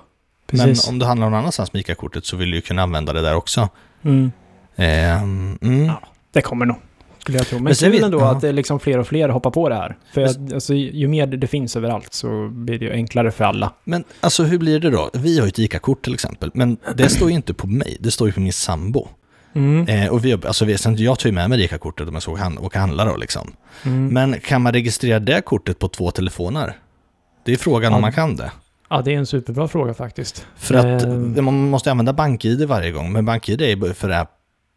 Men 0.51 0.67
precis. 0.67 0.89
om 0.89 0.99
du 0.99 1.07
handlar 1.07 1.31
någon 1.31 1.39
annanstans 1.39 1.73
med 1.73 1.81
ICA-kortet 1.81 2.25
så 2.27 2.37
vill 2.37 2.51
du 2.51 2.57
ju 2.57 2.61
kunna 2.61 2.83
använda 2.83 3.13
det 3.13 3.21
där 3.23 3.35
också. 3.35 3.69
Mm. 4.05 4.33
Mm. 4.77 5.87
Ja. 5.87 6.01
Det 6.35 6.41
kommer 6.43 6.67
nog, 6.67 6.77
skulle 7.19 7.39
jag 7.39 7.47
tro. 7.47 7.57
Men, 7.59 7.65
Men 7.65 7.75
sen 7.75 7.87
kul 7.91 7.97
vet- 7.99 8.05
ändå 8.05 8.19
ja. 8.21 8.31
att 8.31 8.41
det 8.41 8.49
är 8.49 8.53
liksom 8.53 8.81
fler 8.81 8.99
och 8.99 9.07
fler 9.07 9.29
hoppar 9.29 9.51
på 9.51 9.69
det 9.69 9.75
här. 9.75 9.97
För 10.15 10.21
Men- 10.21 10.31
att, 10.47 10.53
alltså, 10.53 10.75
ju 10.75 11.09
mer 11.09 11.27
det 11.27 11.47
finns 11.47 11.77
överallt 11.77 12.15
så 12.15 12.49
blir 12.49 12.79
det 12.79 12.85
ju 12.85 12.93
enklare 12.93 13.31
för 13.31 13.45
alla. 13.45 13.73
Men 13.85 14.05
alltså 14.21 14.43
hur 14.43 14.59
blir 14.59 14.81
det 14.81 14.91
då? 14.91 15.11
Vi 15.15 15.39
har 15.39 15.47
ju 15.47 15.49
ett 15.49 15.59
ICA-kort 15.59 16.05
till 16.05 16.15
exempel, 16.15 16.51
men 16.55 16.77
det 16.95 17.09
står 17.09 17.29
ju 17.31 17.35
inte 17.35 17.55
på 17.55 17.67
mig, 17.67 17.97
det 18.01 18.11
står 18.11 18.29
ju 18.29 18.33
på 18.33 18.41
min 18.41 18.53
sambo. 18.53 19.09
Mm. 19.57 19.89
Eh, 19.89 20.09
och 20.13 20.25
vi, 20.25 20.33
alltså 20.33 20.65
vi, 20.65 20.79
sen 20.79 20.97
jag 20.97 21.19
tar 21.19 21.29
ju 21.29 21.33
med 21.35 21.51
mig 21.51 21.65
ICA-kortet 21.65 22.09
om 22.09 22.15
jag 22.15 22.23
ska 22.23 22.33
åka 22.33 22.53
och 22.61 22.75
handla 22.77 23.05
då 23.05 23.17
liksom. 23.17 23.53
Mm. 23.85 24.09
Men 24.09 24.41
kan 24.41 24.63
man 24.63 24.73
registrera 24.73 25.19
det 25.19 25.41
kortet 25.41 25.79
på 25.79 25.89
två 25.89 26.11
telefoner? 26.11 26.77
Det 27.45 27.53
är 27.53 27.57
frågan 27.57 27.91
Ja. 27.93 27.97
om 27.97 28.01
man 28.03 28.13
kan 28.13 28.37
det. 28.37 28.51
Ja, 28.91 29.03
det 29.05 29.15
är 29.15 29.19
en 29.19 29.27
superbra 29.27 29.69
fråga 29.69 29.95
faktiskt. 29.95 30.47
För 30.57 30.75
att 30.75 31.03
Ehm. 31.03 31.45
man 31.45 31.55
måste 31.71 31.91
använda 31.91 32.13
BankID 32.13 32.63
varje 32.69 32.91
gång, 32.91 33.13
men 33.13 33.25
BankID 33.25 33.61
är 33.63 33.67
ju 33.77 33.95
för 33.95 34.11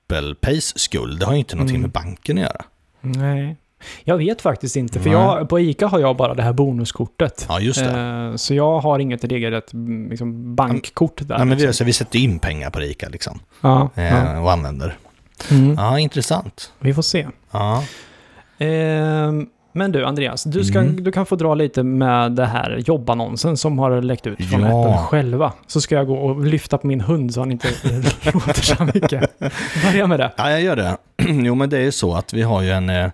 Apple 0.09 0.35
Pays 0.35 0.79
skull. 0.79 1.19
Det 1.19 1.25
har 1.25 1.33
ju 1.33 1.39
inte 1.39 1.55
någonting 1.55 1.75
Mm. 1.75 1.81
med 1.81 1.91
banken 1.91 2.37
att 2.37 2.43
göra. 2.43 2.65
Nej. 3.01 3.55
Jag 4.03 4.17
vet 4.17 4.41
faktiskt 4.41 4.75
inte, 4.75 4.99
för 4.99 5.09
jag, 5.09 5.49
på 5.49 5.59
ICA 5.59 5.87
har 5.87 5.99
jag 5.99 6.17
bara 6.17 6.33
det 6.33 6.43
här 6.43 6.53
bonuskortet. 6.53 7.45
Ja, 7.49 7.59
just 7.59 7.79
det. 7.79 7.99
Eh, 8.31 8.35
Så 8.35 8.53
jag 8.53 8.79
har 8.79 8.99
inget 8.99 9.23
eget 9.23 9.73
liksom, 10.09 10.55
bankkort 10.55 11.17
där. 11.17 11.37
Nej, 11.37 11.37
men 11.37 11.47
vi, 11.47 11.53
liksom. 11.55 11.67
alltså, 11.67 11.83
vi 11.83 11.93
sätter 11.93 12.19
in 12.19 12.39
pengar 12.39 12.69
på 12.69 12.81
ICA 12.83 13.09
liksom, 13.09 13.39
ja, 13.61 13.89
eh, 13.95 14.03
ja. 14.05 14.39
och 14.39 14.51
använder. 14.51 14.97
Mm. 15.51 15.73
Ja, 15.77 15.99
intressant. 15.99 16.73
Vi 16.79 16.93
får 16.93 17.01
se. 17.01 17.27
Ja. 17.51 17.83
Ehm, 18.57 19.47
men 19.77 19.91
du, 19.91 20.05
Andreas, 20.05 20.43
du, 20.43 20.63
ska, 20.63 20.79
Mm. 20.79 21.03
du 21.03 21.11
kan 21.11 21.25
få 21.25 21.35
dra 21.35 21.55
lite 21.55 21.83
med 21.83 22.31
det 22.31 22.45
här 22.45 22.77
jobbannonsen 22.85 23.57
som 23.57 23.79
har 23.79 24.01
läckt 24.01 24.27
ut 24.27 24.45
från 24.49 24.61
Ja. 24.61 24.67
Apple 24.89 24.97
själva. 25.03 25.53
Så 25.67 25.81
ska 25.81 25.95
jag 25.95 26.07
gå 26.07 26.15
och 26.17 26.45
lyfta 26.45 26.77
på 26.77 26.87
min 26.87 27.01
hund 27.01 27.33
så 27.33 27.39
han 27.39 27.51
inte 27.51 27.67
låter 28.33 28.61
så 28.61 28.83
mycket. 28.93 29.39
Börja 29.83 30.07
med 30.07 30.19
det. 30.19 30.31
ja, 30.37 30.49
jag 30.51 30.61
gör 30.61 30.75
det. 30.75 30.97
jo, 31.27 31.55
men 31.55 31.69
det 31.69 31.77
är 31.77 31.81
ju 31.81 31.91
så 31.91 32.13
att 32.15 32.33
vi 32.33 32.41
har 32.41 32.61
ju 32.61 32.71
en, 32.71 32.89
eh, 32.89 33.09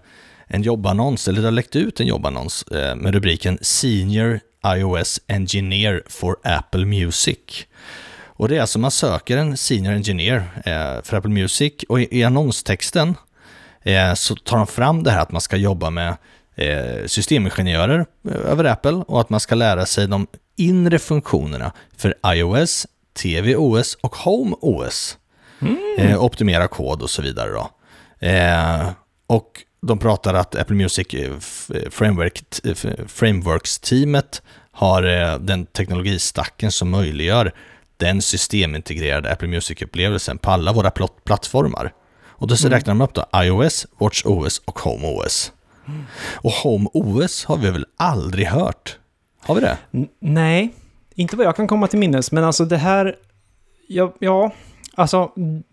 en 0.48 0.62
jobbannons, 0.62 1.28
eller 1.28 1.42
det 1.42 1.48
har 1.48 1.52
läckt 1.52 1.76
ut 1.76 2.00
en 2.00 2.08
jobbannons 2.08 2.64
eh, 2.64 2.96
med 2.96 3.14
rubriken 3.14 3.58
Senior 3.62 4.40
iOS 4.78 5.22
Engineer 5.28 6.04
for 6.10 6.36
Apple 6.44 6.86
Music. 6.86 7.38
Och 8.36 8.50
det 8.50 8.58
är 8.58 8.62
alltså 8.62 8.80
man 8.80 8.92
söker 8.92 9.38
en 9.38 9.58
Senior 9.58 9.94
Engineer 9.94 10.38
eh, 10.66 11.04
för 11.04 11.18
Apple 11.18 11.32
Music 11.32 11.74
och 11.90 12.02
i, 12.02 12.24
annonstexten 12.24 13.16
så 14.16 14.36
tar 14.36 14.58
de 14.58 14.68
fram 14.68 15.04
det 15.04 15.12
här 15.12 15.22
att 15.22 15.32
man 15.32 15.42
ska 15.42 15.58
jobba 15.58 15.90
med 15.90 16.16
systemingenjörer 17.08 18.06
eh, 18.30 18.52
över 18.52 18.64
Apple 18.64 18.92
och 19.08 19.22
att 19.22 19.30
man 19.30 19.40
ska 19.40 19.56
lära 19.56 19.86
sig 19.86 20.08
de 20.08 20.28
inre 20.56 21.00
funktionerna 21.00 21.72
för 21.98 22.16
iOS, 22.28 22.88
tvOS 23.14 23.98
och 24.02 24.16
HomeOS. 24.16 25.18
Eh, 25.98 26.24
optimera 26.24 26.68
kod 26.68 27.02
och 27.02 27.10
så 27.10 27.22
vidare 27.22 27.50
då. 27.52 27.70
Eh, 28.28 28.90
och 29.28 29.52
de 29.82 30.00
pratar 30.00 30.34
att 30.34 30.56
Apple 30.56 30.76
Music 30.76 31.14
eh, 31.14 31.32
Framework, 31.92 32.44
Frameworks-teamet 33.08 34.42
har 34.72 35.04
eh, 35.04 35.40
den 35.40 35.66
teknologistacken 35.66 36.72
som 36.72 36.90
möjliggör 36.90 37.52
den 37.98 38.22
systemintegrerade 38.22 39.32
Apple 39.32 39.48
Music-upplevelsen 39.48 40.38
på 40.38 40.52
alla 40.52 40.74
våra 40.74 40.90
pl- 40.90 41.10
plattformar. 41.24 41.94
Och 42.26 42.48
då 42.48 42.56
så 42.56 42.68
Mm. 42.68 42.78
räknar 42.78 42.92
de 42.94 43.02
upp 43.02 43.14
då 43.14 43.26
iOS, 43.36 43.88
WatchOS 43.98 44.62
och 44.66 44.80
HomeOS. 44.80 45.52
Och 46.36 46.52
HomeOS 46.52 47.46
har 47.46 47.58
vi 47.58 47.72
väl 47.72 47.86
aldrig 47.98 48.48
hört? 48.48 48.98
Har 49.42 49.56
vi 49.56 49.62
det? 49.62 49.78
N- 49.92 50.08
nej, 50.20 50.74
inte 51.16 51.36
vad 51.36 51.46
jag 51.46 51.56
kan 51.56 51.68
komma 51.68 51.88
till 51.88 52.00
minnes, 52.00 52.32
men 52.32 52.44
alltså 52.44 52.66
det 52.66 52.78
här... 52.78 53.16
Ja, 53.88 54.14
ja, 54.20 54.52
alltså 54.96 55.32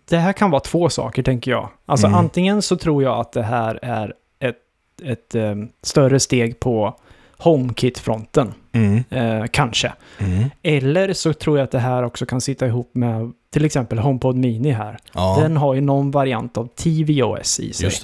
det 0.09 0.17
här 0.17 0.33
kan 0.33 0.51
vara 0.51 0.61
två 0.61 0.89
saker 0.89 1.23
tänker 1.23 1.51
jag. 1.51 1.69
Alltså 1.87 2.07
Mm. 2.07 2.19
antingen 2.19 2.63
så 2.63 2.77
tror 2.77 3.03
jag 3.03 3.19
att 3.21 3.33
det 3.33 3.43
här 3.43 3.79
är 3.83 4.15
ett, 4.41 4.57
ett 5.03 5.35
eh, 5.35 5.55
större 5.83 6.21
steg 6.21 6.61
på 6.61 6.97
HomeKit-fronten, 7.39 8.55
Mm. 8.73 9.05
eh, 9.11 9.47
kanske. 9.51 9.93
Mm. 10.19 10.51
Eller 10.63 11.13
så 11.13 11.33
tror 11.33 11.59
jag 11.59 11.65
att 11.65 11.71
det 11.71 11.79
här 11.79 12.03
också 12.03 12.27
kan 12.27 12.41
sitta 12.41 12.67
ihop 12.67 12.91
med 12.95 13.33
till 13.53 13.65
exempel 13.65 13.99
HomePod 13.99 14.37
Mini 14.37 14.71
här. 14.71 14.99
Ja, 15.15 15.39
Den 15.43 15.57
har 15.57 15.75
ju 15.75 15.81
någon 15.81 16.11
variant 16.11 16.57
av 16.59 16.67
tvOS 16.67 17.61
i 17.61 17.73
sig. 17.73 17.85
just 17.87 18.03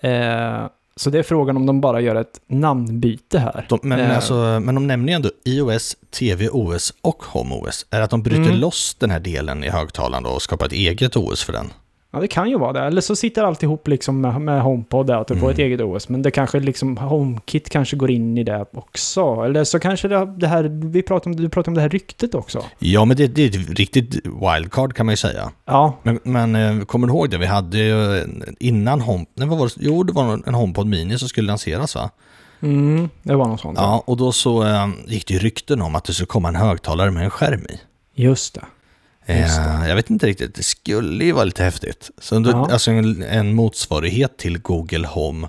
det. 0.00 0.08
Eh, 0.08 0.66
så 0.98 1.10
det 1.10 1.18
är 1.18 1.22
frågan 1.22 1.56
om 1.56 1.66
de 1.66 1.80
bara 1.80 2.00
gör 2.00 2.14
ett 2.14 2.40
namnbyte 2.46 3.38
här. 3.38 3.66
De, 3.68 3.78
men, 3.82 4.00
Eh. 4.00 4.16
alltså, 4.16 4.34
men 4.62 4.74
de 4.74 4.86
nämner 4.86 5.08
ju 5.12 5.14
ändå 5.16 5.30
iOS, 5.44 5.96
tvOS 6.10 6.94
och 7.00 7.22
HomeOS. 7.24 7.86
Är 7.90 7.98
det 7.98 8.04
att 8.04 8.10
de 8.10 8.22
bryter 8.22 8.42
Mm. 8.42 8.56
loss 8.56 8.96
den 9.00 9.10
här 9.10 9.20
delen 9.20 9.64
i 9.64 9.68
högtalaren 9.68 10.26
och 10.26 10.42
skapar 10.42 10.66
ett 10.66 10.72
eget 10.72 11.16
OS 11.16 11.42
för 11.44 11.52
den? 11.52 11.66
Ja, 12.18 12.22
det 12.22 12.28
kan 12.28 12.50
ju 12.50 12.58
vara 12.58 12.72
det. 12.72 12.80
Eller 12.80 13.00
så 13.00 13.16
sitter 13.16 13.42
allt 13.44 13.62
ihop 13.62 13.88
liksom 13.88 14.20
med, 14.20 14.40
med 14.40 14.62
HomePod 14.62 15.06
där, 15.06 15.16
att 15.16 15.28
du 15.28 15.34
får 15.34 15.46
Mm. 15.46 15.52
ett 15.52 15.58
eget 15.58 15.80
OS. 15.80 16.08
Men 16.08 16.22
det 16.22 16.30
kanske 16.30 16.60
liksom, 16.60 16.96
HomeKit 16.96 17.70
kanske 17.70 17.96
går 17.96 18.10
in 18.10 18.38
i 18.38 18.44
det 18.44 18.64
också. 18.74 19.42
Eller 19.44 19.64
så 19.64 19.78
kanske 19.80 20.08
det, 20.08 20.26
det 20.36 20.46
här, 20.46 20.62
vi 20.92 21.02
pratar 21.02 21.30
om, 21.30 21.36
du 21.36 21.48
pratar 21.48 21.70
om 21.70 21.74
det 21.74 21.80
här 21.80 21.88
ryktet 21.88 22.34
också. 22.34 22.64
Ja, 22.78 23.04
men 23.04 23.16
det, 23.16 23.26
det 23.26 23.42
är 23.44 23.48
ett 23.48 23.78
riktigt 23.78 24.14
wildcard 24.26 24.94
kan 24.94 25.06
man 25.06 25.12
ju 25.12 25.16
säga. 25.16 25.50
Ja, 25.64 25.98
Men, 26.02 26.18
men 26.22 26.54
eh, 26.54 26.84
kommer 26.84 27.06
du 27.06 27.12
ihåg 27.12 27.30
det? 27.30 27.38
Vi 27.38 27.46
hade 27.46 27.78
ju 27.78 28.24
innan 28.60 29.00
Home... 29.00 29.24
Nej, 29.34 29.48
vad 29.48 29.58
var 29.58 29.66
det? 29.66 29.72
Jo, 29.76 30.02
det 30.02 30.12
var 30.12 30.40
en 30.46 30.54
HomePod 30.54 30.86
Mini 30.86 31.18
som 31.18 31.28
skulle 31.28 31.46
lanseras 31.46 31.94
va? 31.94 32.10
mm, 32.60 33.08
det 33.22 33.34
var 33.34 33.48
något 33.48 33.60
sånt. 33.60 33.78
Ja, 33.78 34.02
och 34.06 34.16
då 34.16 34.32
så 34.32 34.62
eh, 34.62 34.88
gick 35.06 35.26
det 35.26 35.34
ju 35.34 35.40
rykten 35.40 35.82
om 35.82 35.94
att 35.94 36.04
det 36.04 36.12
skulle 36.12 36.26
komma 36.26 36.48
en 36.48 36.56
högtalare 36.56 37.10
med 37.10 37.24
en 37.24 37.30
skärm 37.30 37.60
i. 37.60 37.80
Just 38.22 38.54
det. 38.54 38.64
Eh, 39.28 39.88
jag 39.88 39.96
vet 39.96 40.10
inte 40.10 40.26
riktigt, 40.26 40.54
det 40.54 40.62
skulle 40.62 41.24
ju 41.24 41.32
vara 41.32 41.44
lite 41.44 41.64
häftigt. 41.64 42.10
Så 42.18 42.38
då, 42.38 42.50
Ja. 42.50 42.68
Alltså 42.72 42.90
en, 42.90 43.22
en 43.22 43.54
motsvarighet 43.54 44.36
till 44.36 44.58
Google 44.58 45.06
Home, 45.06 45.48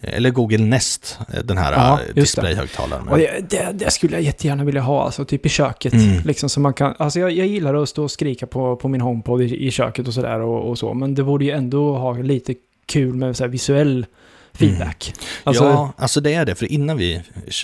eh, 0.00 0.14
eller 0.14 0.30
Google 0.30 0.58
Nest, 0.58 1.18
eh, 1.34 1.42
den 1.44 1.58
här 1.58 1.72
Ja, 1.72 2.00
displayhögtalaren. 2.14 3.06
Det, 3.18 3.50
det, 3.50 3.72
det 3.72 3.90
skulle 3.90 4.16
jag 4.16 4.22
jättegärna 4.22 4.64
vilja 4.64 4.80
ha, 4.80 5.04
alltså 5.04 5.24
typ 5.24 5.46
i 5.46 5.48
köket. 5.48 5.92
Mm. 5.92 6.22
Liksom 6.24 6.48
så 6.48 6.60
man 6.60 6.74
kan, 6.74 6.94
alltså 6.98 7.20
jag, 7.20 7.32
jag 7.32 7.46
gillar 7.46 7.74
att 7.74 7.88
stå 7.88 8.02
och 8.02 8.10
skrika 8.10 8.46
på, 8.46 8.76
på 8.76 8.88
min 8.88 9.00
HomePod 9.00 9.42
i, 9.42 9.66
i 9.66 9.70
köket 9.70 10.08
och 10.08 10.14
sådär 10.14 10.40
och, 10.40 10.70
och 10.70 10.78
så. 10.78 10.94
Men 10.94 11.14
det 11.14 11.24
borde 11.24 11.44
ju 11.44 11.50
ändå 11.50 11.96
ha 11.96 12.12
lite 12.12 12.54
kul 12.86 13.14
med 13.14 13.36
så 13.36 13.46
visuell 13.46 14.06
feedback. 14.52 15.14
Alltså, 15.44 15.64
ja, 15.64 15.92
alltså 15.96 16.20
det 16.20 16.34
är 16.34 16.44
det. 16.44 16.54
För 16.54 16.72
innan 16.72 16.96
vi, 16.96 17.22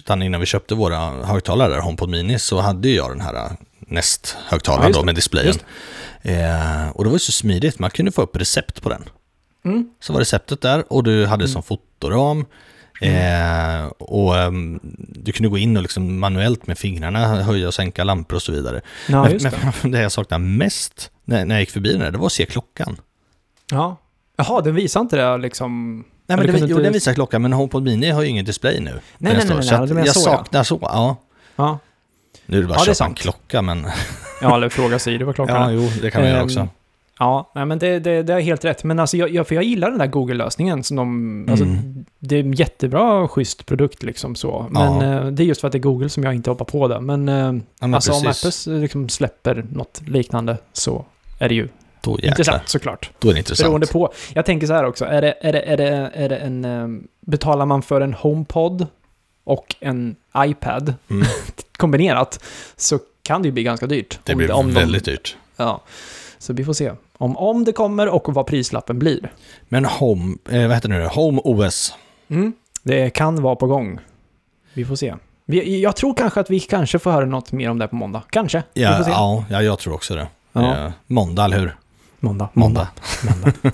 innan 0.09 0.41
vi 0.41 0.47
köpte 0.47 0.75
våra 0.75 0.97
högtalare, 1.25 1.81
HomePod 1.81 2.09
Mini, 2.09 2.39
så 2.39 2.61
hade 2.61 2.89
jag 2.89 3.11
den 3.11 3.21
här 3.21 3.51
Nest-högtalaren 3.89 4.87
Ja, 4.87 4.93
då 4.93 5.01
det. 5.01 5.07
med 5.07 5.15
displayen. 5.15 5.55
Eh, 6.23 6.89
och 6.89 7.05
det 7.05 7.11
var 7.11 7.15
ju 7.15 7.19
så 7.19 7.33
smidigt, 7.33 7.79
man 7.79 7.91
kunde 7.91 8.13
få 8.13 8.23
upp 8.23 8.37
recept 8.37 8.83
på 8.83 8.89
den. 8.89 9.05
mm, 9.65 9.89
Så 10.01 10.13
var 10.13 10.21
receptet 10.21 10.61
där 10.61 10.93
och 10.93 11.05
du 11.05 11.27
hade 11.27 11.49
som 11.49 11.63
fotoram. 11.63 12.45
Eh, 13.01 13.87
och 13.99 14.39
ehm, 14.39 14.81
du 15.09 15.33
kunde 15.33 15.49
gå 15.49 15.59
in 15.59 15.77
och 15.77 15.83
liksom 15.83 16.19
manuellt 16.19 16.67
med 16.67 16.79
fingrarna 16.79 17.43
höja 17.43 17.67
och 17.69 17.75
sänka 17.75 18.05
lampor 18.05 18.37
och 18.37 18.43
så 18.43 18.53
vidare. 18.53 18.81
ja, 19.09 19.23
men, 19.23 19.39
det. 19.39 19.53
men 19.83 19.91
det 19.91 20.01
jag 20.03 20.13
saknade 20.13 20.45
mest 20.45 21.11
när, 21.25 21.45
när 21.45 21.55
jag 21.55 21.61
gick 21.63 21.71
förbi 21.71 21.93
den 21.93 22.01
där, 22.01 22.11
det 22.11 22.19
var 22.19 22.27
att 22.27 22.33
se 22.33 22.47
klockan. 22.47 22.97
Ja. 23.71 23.97
Jaha, 24.37 24.61
den 24.61 24.75
visar 24.75 25.01
inte 25.01 25.17
det 25.17 25.39
liksom... 25.39 26.05
Nej, 26.27 26.37
men 26.39 26.47
du 26.47 26.53
det, 26.53 26.59
kunde 26.59 26.71
jo, 26.71 26.77
inte- 26.77 26.83
den 26.87 26.93
visar 26.93 27.15
klockan, 27.15 27.43
men 27.43 27.53
HomePod 27.53 27.83
Mini 27.83 28.11
har 28.11 28.23
ju 28.23 28.29
ingen 28.29 28.45
display 28.45 28.81
nu. 28.81 28.91
Nej, 28.91 29.01
nej, 29.19 29.33
nej, 29.49 29.57
nej, 29.71 29.87
menar 29.89 30.07
jag 30.07 30.15
så, 30.15 30.21
ja. 30.21 30.37
saknar 30.37 30.63
så, 30.65 30.79
ja. 30.83 31.17
Ja, 31.57 31.79
Nu 32.51 32.57
är 32.59 32.63
det 32.63 32.69
bara 32.69 32.75
Ja, 32.75 32.81
att 32.91 32.99
köpa 32.99 33.09
en 33.09 33.15
klocka, 33.15 33.63
men... 33.63 33.87
ja 34.43 34.57
eller 34.57 34.69
fråga 34.69 34.99
Siri 34.99 35.25
vad 35.25 35.35
klockan 35.35 35.57
Ja, 35.57 35.69
är. 35.69 35.75
jo, 35.75 35.89
det 36.03 36.11
kan 36.11 36.21
man 36.21 36.31
göra 36.31 36.41
Ehm, 36.41 36.45
också. 36.45 36.69
Ja, 37.19 37.51
nej, 37.55 37.65
men 37.67 37.79
det, 37.79 37.99
det, 37.99 38.23
det 38.23 38.33
är 38.35 38.41
helt 38.41 38.65
rätt. 38.65 38.85
Men 38.85 38.99
alltså, 38.99 39.17
jag, 39.17 39.31
jag, 39.31 39.49
för 39.49 39.55
jag 39.55 39.65
gillar 39.65 39.91
den 39.91 39.99
där 39.99 40.07
Google-lösningen. 40.07 40.83
Som 40.83 40.97
de, 40.97 41.47
alltså, 41.51 41.65
Mm. 41.65 42.05
Det 42.19 42.37
är 42.37 42.41
en 42.41 42.53
jättebra, 42.53 43.29
schysst 43.29 43.67
produkt 43.67 44.03
liksom 44.03 44.35
så. 44.35 44.67
Men 44.71 44.83
Ja. 45.01 45.19
eh, 45.21 45.27
det 45.27 45.43
är 45.43 45.45
just 45.45 45.61
för 45.61 45.69
att 45.69 45.73
det 45.73 45.79
är 45.79 45.81
Google 45.81 46.09
som 46.09 46.25
jag 46.25 46.35
inte 46.35 46.51
hoppar 46.51 46.65
på 46.65 46.89
det. 46.89 47.01
Men, 47.01 47.29
eh, 47.29 47.35
Ja, 47.37 47.53
men 47.81 47.95
alltså 47.95 48.13
om 48.13 48.23
precis. 48.23 48.67
Apple 48.69 48.81
liksom 48.81 49.09
släpper 49.09 49.65
något 49.73 50.03
liknande 50.07 50.57
så 50.73 51.05
är 51.39 51.49
det 51.49 51.55
ju 51.55 51.69
Då 52.01 52.19
intressant 52.21 52.69
såklart. 52.69 53.11
då 53.19 53.29
är 53.29 53.33
det 53.33 53.39
intressant. 53.39 53.67
Beroende 53.69 53.87
på. 53.87 54.13
Jag 54.35 54.45
tänker 54.47 54.67
så 54.67 54.73
här 54.73 54.85
också. 54.85 55.05
Är 55.05 55.23
det, 55.23 55.35
är 55.41 55.53
det, 55.53 55.61
är 55.63 55.77
det, 55.77 56.11
är 56.15 56.29
det 56.29 56.37
en... 56.37 56.65
eh, 56.65 56.89
Betalar 57.21 57.67
man 57.67 57.83
för 57.83 58.01
en 58.01 58.15
HomePod 58.15 58.87
och 59.49 59.77
en 59.81 60.17
iPad 60.39 60.95
Mm. 61.11 61.27
kombinerat 61.77 62.45
så 62.77 62.99
kan 63.23 63.43
det 63.43 63.49
ju 63.49 63.53
bli 63.53 63.63
ganska 63.63 63.87
dyrt. 63.87 64.19
Det 64.25 64.35
blir 64.35 64.51
om 64.51 64.67
de- 64.67 64.75
väldigt 64.75 65.05
dyrt. 65.05 65.37
Ja, 65.57 65.81
så 66.39 66.53
vi 66.53 66.65
får 66.65 66.73
se. 66.73 66.93
Om, 67.19 67.37
om 67.37 67.65
det 67.65 67.73
kommer 67.73 68.09
och 68.09 68.35
vad 68.35 68.47
prislappen 68.47 68.99
blir. 68.99 69.33
Men 69.69 69.85
Home, 69.85 70.37
eh, 70.51 70.63
vad 70.67 70.75
heter 70.75 70.89
det 70.89 70.99
nu? 70.99 71.05
Home 71.07 71.41
OS. 71.45 71.95
Mm. 72.29 72.53
Det 72.83 73.11
kan 73.11 73.43
vara 73.43 73.57
på 73.57 73.67
gång. 73.67 73.99
Vi 74.75 74.85
får 74.85 74.97
se. 74.97 75.15
Vi, 75.45 75.81
jag 75.83 75.97
tror 75.97 76.15
kanske 76.15 76.41
att 76.41 76.51
vi 76.51 76.61
kanske 76.61 76.99
får 76.99 77.11
höra 77.11 77.25
något 77.27 77.53
mer 77.53 77.71
om 77.71 77.79
det 77.79 77.89
på 77.89 77.97
måndag. 77.97 78.23
Kanske. 78.31 78.63
Ja, 78.73 79.05
ja, 79.09 79.45
ja, 79.51 79.63
jag 79.63 79.79
tror 79.79 79.95
också 79.95 80.15
det. 80.15 80.27
Ja. 80.53 80.85
Eh, 80.87 80.93
måndag, 81.07 81.45
eller 81.45 81.59
hur? 81.59 81.77
Måndag. 82.21 82.49
Måndag. 82.53 82.89
måndag. 83.29 83.53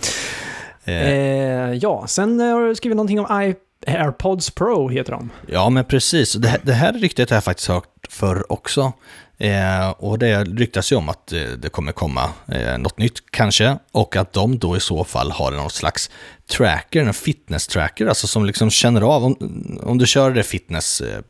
Eh, 0.87 1.09
eh, 1.09 1.73
ja, 1.73 2.05
sen 2.07 2.41
har 2.41 2.61
du 2.69 2.75
skrivit 2.75 2.97
någonting 2.97 3.21
om 3.21 3.43
I 3.43 3.55
AirPods 3.87 4.51
Pro, 4.51 4.89
heter 4.89 5.13
de. 5.13 5.31
Ja, 5.47 5.71
men 5.71 5.85
precis. 5.85 6.33
Det, 6.33 6.49
här- 6.49 6.61
det 6.63 6.73
här 6.73 6.93
ryktet 6.93 7.31
har 7.31 7.37
jag 7.37 7.45
faktiskt 7.45 7.69
hört 7.69 7.89
förr 8.09 8.53
också. 8.53 8.93
Eh, 9.39 9.91
och 9.91 10.19
det 10.19 10.45
ryktas 10.45 10.93
ju 10.93 10.97
om 10.97 11.09
att 11.09 11.33
eh, 11.33 11.41
det 11.41 11.69
kommer 11.69 11.93
komma 11.93 12.31
eh, 12.49 12.79
något 12.79 12.99
nytt 12.99 13.31
kanske. 13.31 13.79
Och 13.93 14.17
att 14.17 14.33
de 14.33 14.59
då 14.59 14.77
i 14.77 14.81
så 14.81 15.05
fall 15.05 15.31
har 15.31 15.51
någon 15.51 15.71
slags 15.71 16.11
tracker, 16.51 17.03
en 17.03 17.15
fitness-tracker, 17.15 18.07
alltså 18.07 18.27
som 18.27 18.45
liksom 18.45 18.71
känner 18.71 19.01
av 19.01 19.25
om, 19.25 19.37
om 19.83 19.99
du 19.99 20.07
kör 20.07 20.31
det 20.31 20.43
fitness 20.43 21.01
eh, 21.01 21.21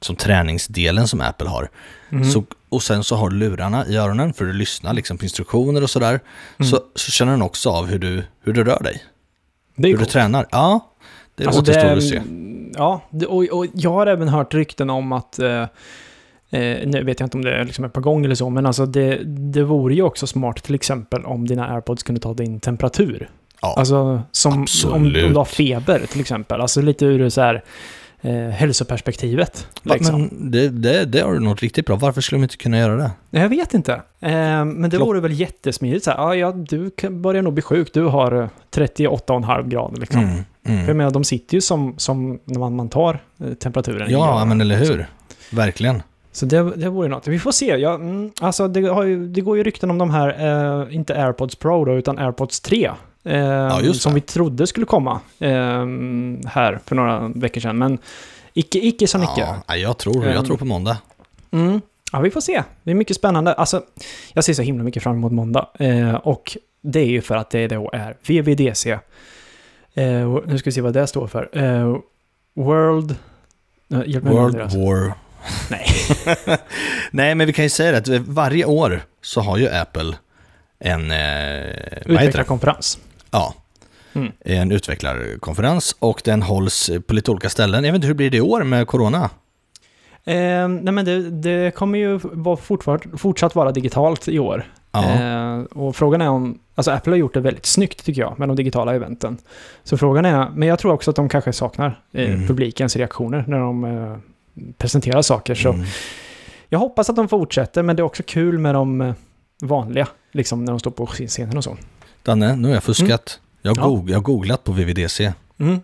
som 0.00 0.16
träningsdelen 0.16 1.08
som 1.08 1.20
Apple 1.20 1.48
har. 1.48 1.70
Mm. 2.12 2.30
Så, 2.30 2.44
och 2.68 2.82
sen 2.82 3.04
så 3.04 3.16
har 3.16 3.30
du 3.30 3.36
lurarna 3.36 3.86
i 3.86 3.96
öronen 3.96 4.32
för 4.34 4.48
att 4.48 4.54
lyssna 4.54 4.92
liksom 4.92 5.18
på 5.18 5.24
instruktioner 5.24 5.82
och 5.82 5.90
sådär. 5.90 6.20
Mm. 6.58 6.70
Så, 6.70 6.80
så 6.94 7.10
känner 7.10 7.32
den 7.32 7.42
också 7.42 7.70
av 7.70 7.86
hur 7.86 7.98
du, 7.98 8.24
hur 8.42 8.52
du 8.52 8.64
rör 8.64 8.82
dig, 8.82 9.02
hur 9.76 9.82
du 9.84 9.96
coolt. 9.96 10.10
tränar. 10.10 10.46
Ja, 10.50 10.91
det 11.34 11.46
Alltså, 11.46 11.60
återstår 11.62 11.82
det- 11.88 11.92
att 11.96 12.02
se. 12.02 12.22
Ja, 12.74 13.00
och, 13.28 13.44
och 13.44 13.66
jag 13.74 13.90
har 13.90 14.06
även 14.06 14.28
hört 14.28 14.54
rykten 14.54 14.90
om 14.90 15.12
att, 15.12 15.38
eh, 15.38 15.62
eh, 16.50 16.86
nu 16.86 17.02
vet 17.04 17.20
jag 17.20 17.26
inte 17.26 17.36
om 17.36 17.44
det 17.44 17.64
liksom 17.64 17.84
är 17.84 17.88
på 17.88 18.00
gång 18.00 18.24
eller 18.24 18.34
så, 18.34 18.50
men 18.50 18.66
alltså 18.66 18.86
det, 18.86 19.16
det 19.24 19.62
vore 19.62 19.94
ju 19.94 20.02
också 20.02 20.26
smart 20.26 20.62
till 20.62 20.74
exempel 20.74 21.24
om 21.24 21.46
dina 21.48 21.68
AirPods 21.74 22.02
kunde 22.02 22.20
ta 22.20 22.34
din 22.34 22.60
temperatur. 22.60 23.30
Ja. 23.62 23.74
Alltså 23.78 24.22
som 24.32 24.52
om, 24.52 24.66
om 24.92 25.12
du 25.12 25.34
har 25.34 25.44
feber 25.44 25.98
till 26.10 26.20
exempel, 26.20 26.60
alltså 26.60 26.80
lite 26.82 27.04
ur 27.06 27.28
så 27.28 27.40
här 27.40 27.62
eh, 28.22 28.32
hälsoperspektivet. 28.32 29.66
Liksom. 29.82 30.20
Men 30.22 30.50
det, 30.50 30.68
det, 30.68 31.04
det 31.04 31.20
har 31.20 31.32
du 31.32 31.40
nog 31.40 31.62
riktigt 31.62 31.86
bra. 31.86 31.96
Varför 31.96 32.20
skulle 32.20 32.38
de 32.38 32.42
inte 32.42 32.56
kunna 32.56 32.78
göra 32.78 32.96
det? 32.96 33.10
Jag 33.30 33.48
vet 33.48 33.74
inte, 33.74 33.92
eh, 34.20 34.30
men 34.64 34.82
det 34.82 34.96
Klock- 34.96 35.06
vore 35.06 35.20
väl 35.20 35.32
jättesmidigt 35.32 36.04
så 36.04 36.10
här, 36.10 36.18
ja, 36.18 36.34
ja, 36.34 36.52
du 36.52 36.90
börjar 37.10 37.42
nog 37.42 37.52
bli 37.52 37.62
sjuk, 37.62 37.92
du 37.92 38.02
har 38.04 38.32
eh, 38.42 38.48
38,5 38.74 39.68
grader 39.68 39.96
liksom. 40.00 40.20
Mm, 40.20 40.34
För 40.64 40.72
jag 40.72 40.84
mm. 40.84 40.96
menar, 40.96 41.10
de 41.10 41.24
sitter 41.24 41.54
ju 41.54 41.60
som, 41.60 41.94
som 41.96 42.38
när 42.44 42.58
man, 42.58 42.76
man 42.76 42.88
tar 42.88 43.18
eh, 43.40 43.52
temperaturen 43.54 44.10
Ja, 44.10 44.18
graderna. 44.18 44.44
men 44.44 44.60
eller 44.60 44.76
hur? 44.76 45.06
Verkligen. 45.50 46.02
Så 46.32 46.46
det, 46.46 46.62
det 46.76 46.88
vore 46.88 47.08
något. 47.08 47.28
Vi 47.28 47.38
får 47.38 47.52
se. 47.52 47.76
Ja, 47.76 47.94
mm, 47.94 48.30
alltså 48.40 48.68
det, 48.68 48.80
ju, 48.80 49.26
det 49.28 49.40
går 49.40 49.56
ju 49.56 49.62
rykten 49.62 49.90
om 49.90 49.98
de 49.98 50.10
här, 50.10 50.28
eh, 50.80 50.94
inte 50.96 51.24
AirPods 51.24 51.56
Pro 51.56 51.84
då, 51.84 51.94
utan 51.94 52.18
AirPods 52.18 52.60
3. 52.60 52.90
Eh, 53.24 53.78
just 53.82 54.02
som 54.02 54.12
det. 54.12 54.14
vi 54.14 54.20
trodde 54.20 54.66
skulle 54.66 54.86
komma 54.86 55.20
eh, 55.38 55.50
här 56.46 56.80
för 56.86 56.94
några 56.94 57.28
veckor 57.28 57.60
sedan. 57.60 57.78
Men 57.78 57.98
icke, 58.52 58.78
icke 58.78 59.06
som 59.06 59.22
icke. 59.22 59.54
Ja, 59.66 59.76
jag, 59.76 59.98
tror, 59.98 60.26
jag 60.26 60.36
Ehm. 60.36 60.44
tror 60.44 60.56
på 60.56 60.64
måndag. 60.64 60.96
Mm. 61.50 61.80
Ja, 62.12 62.20
vi 62.20 62.30
får 62.30 62.40
se. 62.40 62.62
Det 62.82 62.90
är 62.90 62.94
mycket 62.94 63.16
spännande. 63.16 63.52
Alltså, 63.54 63.82
jag 64.32 64.44
ser 64.44 64.54
så 64.54 64.62
himla 64.62 64.84
mycket 64.84 65.02
fram 65.02 65.16
emot 65.16 65.32
måndag. 65.32 65.68
Eh, 65.78 66.14
och 66.14 66.56
det 66.82 67.00
är 67.00 67.06
ju 67.06 67.20
för 67.20 67.36
att 67.36 67.50
det 67.50 67.68
då 67.68 67.90
är 67.92 68.16
VVDC. 68.26 68.90
Eh, 69.94 70.38
nu 70.46 70.58
ska 70.58 70.70
vi 70.70 70.72
se 70.74 70.80
vad 70.80 70.92
det 70.92 71.06
står 71.06 71.26
för. 71.26 71.48
Eh, 71.52 71.96
World... 72.54 73.16
Hjälp 74.06 74.24
mig 74.24 74.32
World 74.34 74.56
deras. 74.56 74.74
War. 74.74 75.12
Nej. 75.70 75.86
Nej, 77.10 77.34
men 77.34 77.46
vi 77.46 77.52
kan 77.52 77.64
ju 77.64 77.68
säga 77.68 78.00
det 78.00 78.16
att 78.16 78.22
varje 78.26 78.64
år 78.64 79.02
så 79.22 79.40
har 79.40 79.58
ju 79.58 79.68
Apple 79.68 80.14
en, 80.78 81.10
eh? 81.10 81.62
Utvecklarkonferens. 82.06 82.98
Ja, 83.32 83.54
Mm. 84.14 84.32
en 84.40 84.72
utvecklarkonferens 84.72 85.96
och 85.98 86.22
den 86.24 86.42
hålls 86.42 86.90
på 87.06 87.14
lite 87.14 87.30
olika 87.30 87.48
ställen. 87.48 87.84
Jag 87.84 87.92
vet 87.92 87.96
inte, 87.96 88.06
hur 88.06 88.14
blir 88.14 88.30
det 88.30 88.36
i 88.36 88.40
år 88.40 88.62
med 88.62 88.86
corona? 88.86 89.30
Eh, 90.24 90.68
nej 90.68 90.92
men 90.92 91.04
det, 91.04 91.30
det 91.30 91.74
kommer 91.74 91.98
ju 91.98 92.20
vara 92.22 92.56
fortfart, 92.56 93.06
fortsatt 93.16 93.54
vara 93.54 93.72
digitalt 93.72 94.28
i 94.28 94.38
år. 94.38 94.64
Eh, 94.94 95.58
och 95.60 95.96
frågan 95.96 96.20
är 96.20 96.28
om, 96.28 96.58
alltså 96.74 96.90
Apple 96.90 97.12
har 97.12 97.16
gjort 97.18 97.34
det 97.34 97.40
väldigt 97.40 97.66
snyggt 97.66 98.04
tycker 98.04 98.20
jag 98.20 98.38
med 98.38 98.48
de 98.48 98.56
digitala 98.56 98.94
eventen. 98.94 99.38
Så 99.84 99.96
frågan 99.98 100.24
är, 100.24 100.50
men 100.54 100.68
jag 100.68 100.78
tror 100.78 100.92
också 100.92 101.10
att 101.10 101.16
de 101.16 101.28
kanske 101.28 101.52
saknar 101.52 102.00
eh, 102.12 102.30
Mm. 102.34 102.46
publikens 102.46 102.96
reaktioner 102.96 103.44
när 103.48 103.58
de 103.58 103.84
eh, 103.84 104.16
presenterar 104.78 105.22
saker. 105.22 105.54
Så 105.54 105.72
mm. 105.72 105.86
jag 106.68 106.78
hoppas 106.78 107.10
att 107.10 107.16
de 107.16 107.28
fortsätter, 107.28 107.82
men 107.82 107.96
det 107.96 108.00
är 108.00 108.04
också 108.04 108.22
kul 108.26 108.58
med 108.58 108.74
de 108.74 109.00
eh, 109.00 109.14
vanliga, 109.62 110.08
liksom 110.32 110.64
när 110.64 110.72
de 110.72 110.78
står 110.80 110.90
på 110.90 111.06
scenen 111.06 111.56
och 111.56 111.64
så. 111.64 111.76
Danne, 112.22 112.56
nu 112.56 112.68
har 112.68 112.74
jag 112.74 112.82
fuskat. 112.82 113.40
Jag, 113.62 113.74
har 113.74 113.82
Ja. 113.82 113.88
goog- 113.88 114.10
jag 114.10 114.16
har 114.16 114.22
googlat 114.22 114.64
på 114.64 114.72
VVDC. 114.72 115.32
Mm. 115.60 115.80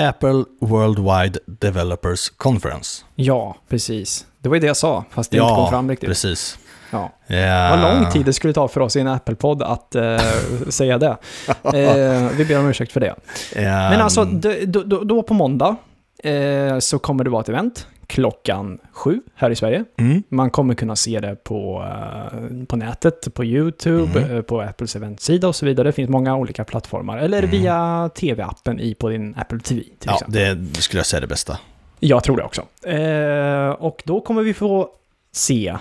Apple 0.00 0.44
Worldwide 0.60 1.38
Developers 1.46 2.30
Conference. 2.36 3.04
Ja, 3.14 3.56
precis. 3.68 4.26
Det 4.38 4.48
var 4.48 4.56
ju 4.56 4.60
det 4.60 4.66
jag 4.66 4.76
sa, 4.76 5.04
fast 5.10 5.30
det 5.30 5.36
inte 5.36 5.54
kom 5.54 5.68
fram 5.70 5.90
riktigt. 5.90 6.08
precis. 6.08 6.58
Ja. 6.90 7.12
Ja. 7.26 7.70
Vad 7.70 7.80
lång 7.80 8.12
tid 8.12 8.24
det 8.26 8.32
skulle 8.32 8.52
ta 8.52 8.68
för 8.68 8.80
oss 8.80 8.96
i 8.96 9.00
en 9.00 9.08
Apple-podd 9.08 9.62
att 9.62 9.94
eh, 9.94 10.20
säga 10.68 10.98
det. 10.98 11.16
Eh, 11.64 12.28
vi 12.36 12.44
ber 12.44 12.58
om 12.58 12.68
ursäkt 12.68 12.92
för 12.92 13.00
det. 13.00 13.14
Men 13.54 14.00
alltså, 14.00 14.24
då, 14.66 14.82
då, 14.82 15.04
då 15.04 15.22
på 15.22 15.34
måndag 15.34 15.76
eh, 16.24 16.78
så 16.78 16.98
kommer 16.98 17.24
det 17.24 17.30
vara 17.30 17.40
ett 17.42 17.48
event. 17.48 17.86
Klockan 18.12 18.78
sju 18.92 19.20
här 19.34 19.50
i 19.50 19.56
Sverige. 19.56 19.84
Mm. 19.96 20.22
Man 20.28 20.50
kommer 20.50 20.74
kunna 20.74 20.96
se 20.96 21.20
det 21.20 21.44
på, 21.44 21.84
eh, 21.88 22.64
på 22.66 22.76
nätet, 22.76 23.34
på 23.34 23.44
YouTube, 23.44 24.20
Mhm. 24.20 24.36
eh, 24.36 24.42
på 24.42 24.60
Apples 24.60 24.96
eventsida 24.96 25.48
och 25.48 25.56
så 25.56 25.66
vidare. 25.66 25.88
Det 25.88 25.92
finns 25.92 26.10
många 26.10 26.36
olika 26.36 26.64
plattformar. 26.64 27.18
Eller 27.18 27.38
Mm. 27.38 27.50
via 27.50 28.10
tv-appen 28.14 28.80
i 28.80 28.94
på 28.94 29.08
din 29.08 29.34
Apple 29.38 29.58
TV 29.60 29.82
till 29.82 29.92
Ja, 30.04 30.12
exempel. 30.14 30.32
det, 30.40 30.54
det 30.54 30.80
skulle 30.82 30.98
jag 30.98 31.06
säga 31.06 31.18
är 31.18 31.20
det 31.20 31.26
bästa. 31.26 31.58
Jag 32.00 32.24
tror 32.24 32.36
det 32.36 32.42
också. 32.42 32.62
Eh, 32.88 33.70
och 33.70 34.02
då 34.04 34.20
kommer 34.20 34.42
vi 34.42 34.54
få 34.54 34.88
se 35.32 35.76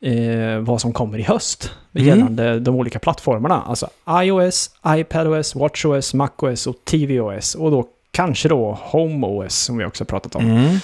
eh, 0.00 0.58
vad 0.60 0.80
som 0.80 0.92
kommer 0.92 1.18
i 1.18 1.22
höst 1.22 1.70
Mm. 1.94 2.06
gällande 2.08 2.60
de 2.60 2.74
olika 2.74 2.98
plattformarna. 2.98 3.62
Alltså 3.62 3.88
iOS, 4.22 4.70
iPadOS, 4.88 5.54
WatchOS, 5.54 6.14
MacOS 6.14 6.66
och 6.66 6.74
tvOS. 6.84 7.54
Och 7.54 7.70
då 7.70 7.84
kanske 8.10 8.48
då 8.48 8.78
HomeOS 8.82 9.54
som 9.54 9.78
vi 9.78 9.84
också 9.84 10.04
pratat 10.04 10.34
om. 10.34 10.42
Mm. 10.50 10.78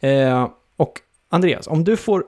Eh, 0.00 0.48
och 0.76 0.92
Andreas, 1.30 1.66
om 1.66 1.84
du 1.84 1.96
får... 1.96 2.24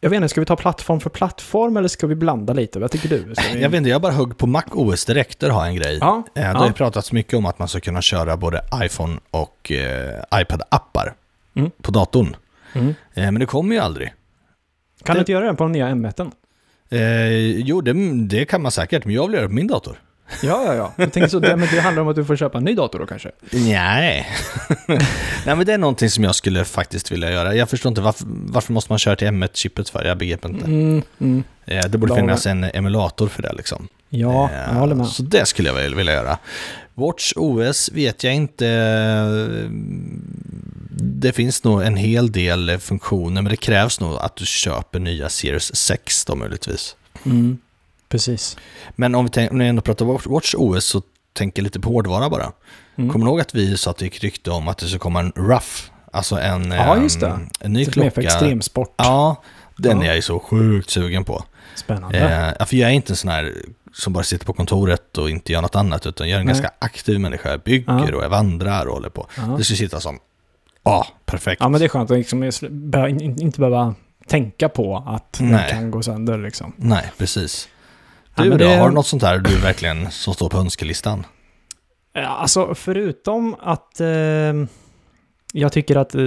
Jag 0.00 0.10
vet 0.10 0.16
inte, 0.16 0.28
ska 0.28 0.40
vi 0.40 0.46
ta 0.46 0.56
plattform 0.56 1.00
för 1.00 1.10
plattform 1.10 1.76
eller 1.76 1.88
ska 1.88 2.06
vi 2.06 2.14
blanda 2.14 2.52
lite? 2.52 2.78
Vad 2.78 2.90
tycker 2.90 3.08
du? 3.08 3.34
Vi... 3.52 3.60
Jag 3.62 3.70
vet 3.70 3.78
inte, 3.78 3.90
jag 3.90 4.02
bara 4.02 4.12
högg 4.12 4.38
på 4.38 4.46
Mac 4.46 4.62
OS 4.72 5.04
direkt, 5.04 5.38
där 5.40 5.50
har 5.50 5.60
jag 5.60 5.68
en 5.68 5.76
grej. 5.76 5.98
Ja, 6.00 6.16
Eh, 6.26 6.30
Det 6.34 6.40
ja. 6.40 6.58
har 6.58 6.66
ju 6.66 6.72
pratats 6.72 7.12
mycket 7.12 7.34
om 7.34 7.46
att 7.46 7.58
man 7.58 7.68
ska 7.68 7.80
kunna 7.80 8.02
köra 8.02 8.36
både 8.36 8.60
iPhone 8.84 9.18
och 9.30 9.72
eh, 9.72 10.22
iPad-appar 10.34 11.12
Mm. 11.56 11.70
på 11.82 11.90
datorn. 11.90 12.36
Mm. 12.72 12.88
Eh, 12.88 12.94
men 13.14 13.34
det 13.38 13.46
kommer 13.46 13.74
ju 13.74 13.80
aldrig. 13.80 14.08
Kan 15.02 15.14
Det- 15.14 15.18
du 15.18 15.20
inte 15.20 15.32
göra 15.32 15.46
det 15.46 15.54
på 15.54 15.64
den 15.64 15.72
nya 15.72 15.88
M1? 15.88 16.30
Eh, 16.90 17.56
jo, 17.60 17.80
det, 17.80 17.92
det 18.28 18.44
kan 18.44 18.62
man 18.62 18.72
säkert, 18.72 19.04
men 19.04 19.14
jag 19.14 19.22
vill 19.26 19.32
göra 19.34 19.42
det 19.42 19.48
på 19.48 19.54
min 19.54 19.66
dator. 19.66 20.00
Ja, 20.42 20.64
ja, 20.66 20.74
ja. 20.74 20.92
Jag 20.96 21.12
tänker 21.12 21.28
så, 21.28 21.38
det, 21.38 21.56
men 21.56 21.68
det 21.72 21.80
handlar 21.80 22.02
om 22.02 22.08
att 22.08 22.16
du 22.16 22.24
får 22.24 22.36
köpa 22.36 22.58
en 22.58 22.64
ny 22.64 22.74
dator 22.74 22.98
då 22.98 23.06
kanske? 23.06 23.30
Nej. 23.50 24.28
Nej, 25.46 25.56
men 25.56 25.66
det 25.66 25.72
är 25.72 25.78
någonting 25.78 26.10
som 26.10 26.24
jag 26.24 26.34
skulle 26.34 26.64
faktiskt 26.64 27.12
vilja 27.12 27.30
göra. 27.30 27.54
Jag 27.54 27.68
förstår 27.68 27.90
inte 27.90 28.00
varför, 28.00 28.26
varför 28.28 28.72
måste 28.72 28.92
man 28.92 28.98
köra 28.98 29.16
till 29.16 29.28
M1-chippet 29.28 29.88
för? 29.90 30.04
Jag 30.04 30.18
begriper 30.18 30.48
inte. 30.48 30.64
Mm, 30.64 31.02
mm. 31.20 31.44
Eh, 31.64 31.86
det 31.86 31.98
borde 31.98 32.14
finnas 32.14 32.46
en 32.46 32.64
emulator 32.64 33.28
för 33.28 33.42
det 33.42 33.52
liksom. 33.52 33.88
Ja, 34.08 34.50
Eh, 34.52 34.72
jag 34.72 34.80
håller 34.80 34.94
med. 34.94 35.06
Så 35.06 35.22
det 35.22 35.46
skulle 35.46 35.68
jag 35.68 35.96
vilja 35.96 36.12
göra. 36.12 36.38
Watch 36.94 37.32
OS 37.36 37.90
vet 37.92 38.24
jag 38.24 38.34
inte. 38.34 38.66
Det 40.90 41.32
finns 41.32 41.64
nog 41.64 41.82
en 41.82 41.96
hel 41.96 42.32
del 42.32 42.78
funktioner, 42.78 43.42
men 43.42 43.50
det 43.50 43.56
krävs 43.56 44.00
nog 44.00 44.16
att 44.16 44.36
du 44.36 44.46
köper 44.46 44.98
nya 44.98 45.28
Series 45.28 45.76
6 45.76 46.24
då 46.24 46.34
möjligtvis. 46.34 46.96
Mm. 47.24 47.58
Precis. 48.14 48.56
Men 48.96 49.14
om 49.14 49.24
vi, 49.24 49.30
tänk, 49.30 49.52
om 49.52 49.58
vi 49.58 49.66
ändå 49.66 49.82
pratar 49.82 50.06
Watch- 50.06 50.54
OS 50.58 50.84
så 50.84 51.02
tänker 51.32 51.60
jag 51.62 51.64
lite 51.64 51.80
på 51.80 51.88
hårdvara 51.90 52.30
bara. 52.30 52.52
Mm. 52.98 53.10
Kommer 53.10 53.24
du 53.26 53.30
ihåg 53.30 53.40
att 53.40 53.54
vi 53.54 53.76
sa 53.76 53.90
att 53.90 53.96
det 53.98 54.04
gick 54.04 54.24
rykte 54.24 54.50
om 54.50 54.68
att 54.68 54.78
det 54.78 54.86
ska 54.86 54.98
komma 54.98 55.20
en 55.20 55.32
Rough? 55.36 55.90
Alltså 56.12 56.36
en, 56.40 56.70
Ja, 56.70 56.96
ehm, 56.96 57.02
just 57.02 57.20
det. 57.20 57.38
en 57.60 57.72
ny 57.72 57.78
Lite 57.84 57.98
mer 58.00 58.10
för 58.10 58.22
klocka. 58.22 58.34
extremsport. 58.36 58.94
Ja, 58.96 59.42
den 59.76 59.96
Ja. 59.98 60.02
är 60.02 60.06
jag 60.06 60.16
ju 60.16 60.22
så 60.22 60.38
sjukt 60.38 60.90
sugen 60.90 61.24
på. 61.24 61.44
Spännande. 61.74 62.54
Eh, 62.58 62.66
för 62.66 62.76
jag 62.76 62.90
är 62.90 62.94
inte 62.94 63.12
en 63.12 63.16
sån 63.16 63.30
här 63.30 63.52
som 63.92 64.12
bara 64.12 64.24
sitter 64.24 64.46
på 64.46 64.52
kontoret 64.52 65.18
och 65.18 65.30
inte 65.30 65.52
gör 65.52 65.62
något 65.62 65.74
annat, 65.76 66.06
utan 66.06 66.28
jag 66.28 66.36
är 66.36 66.40
en 66.40 66.46
Nej. 66.46 66.52
ganska 66.54 66.70
aktiv 66.78 67.20
människa. 67.20 67.50
Jag 67.50 67.60
bygger 67.60 68.08
Ja. 68.10 68.16
och 68.16 68.24
jag 68.24 68.28
vandrar 68.30 68.86
och 68.86 68.94
håller 68.94 69.08
på. 69.10 69.26
ja. 69.36 69.42
Det 69.58 69.64
ska 69.64 69.74
sitta 69.74 70.00
som, 70.00 70.18
ja, 70.84 71.06
perfekt. 71.26 71.60
ja, 71.60 71.68
men 71.68 71.78
det 71.80 71.84
är 71.86 71.88
skönt 71.88 72.10
att 72.10 72.16
liksom, 72.18 72.42
inte 73.40 73.60
behöva 73.60 73.94
tänka 74.26 74.68
på 74.68 75.04
att 75.06 75.32
den 75.32 75.48
Nej. 75.50 75.70
kan 75.70 75.90
gå 75.90 76.02
sönder 76.02 76.38
liksom. 76.38 76.72
Nej, 76.76 77.12
precis. 77.18 77.68
Ja, 78.36 78.42
Du 78.42 78.48
men 78.48 78.58
då, 78.58 78.64
det- 78.64 78.76
har 78.76 78.88
du 78.88 78.94
något 78.94 79.06
sånt 79.06 79.22
här 79.22 79.38
du 79.38 79.56
verkligen 79.60 80.10
som 80.10 80.34
står 80.34 80.48
på 80.48 80.58
önskelistan? 80.58 81.26
Ja, 82.12 82.26
alltså 82.26 82.74
förutom 82.74 83.54
att 83.60 84.00
eh, 84.00 84.06
jag 85.52 85.72
tycker 85.72 85.96
att 85.96 86.14
eh, 86.14 86.22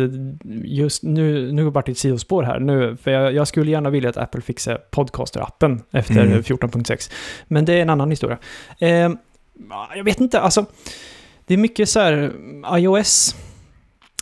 just 0.64 1.04
nu, 1.04 1.52
nu 1.52 1.64
vart 1.64 1.86
det 1.86 1.92
ett 1.92 1.98
sidospår 1.98 2.44
här 2.44 2.60
nu, 2.60 2.98
för 3.04 3.12
jag, 3.12 3.34
jag 3.34 3.48
skulle 3.48 3.72
gärna 3.72 3.90
vilja 3.90 4.10
att 4.10 4.18
Apple 4.18 4.42
fixar 4.42 4.82
podcaster-appen 4.92 5.80
efter 5.92 6.22
Mm. 6.26 6.42
14.6. 6.42 7.12
Men 7.48 7.66
det 7.66 7.74
är 7.74 7.82
en 7.82 7.90
annan 7.90 8.10
historia. 8.10 8.38
Eh, 8.80 9.10
jag 9.96 10.04
vet 10.04 10.20
inte, 10.20 10.40
alltså 10.42 10.66
det 11.46 11.54
är 11.54 11.58
mycket 11.58 11.90
så 11.90 12.00
här, 12.00 12.32
iOS 12.78 13.36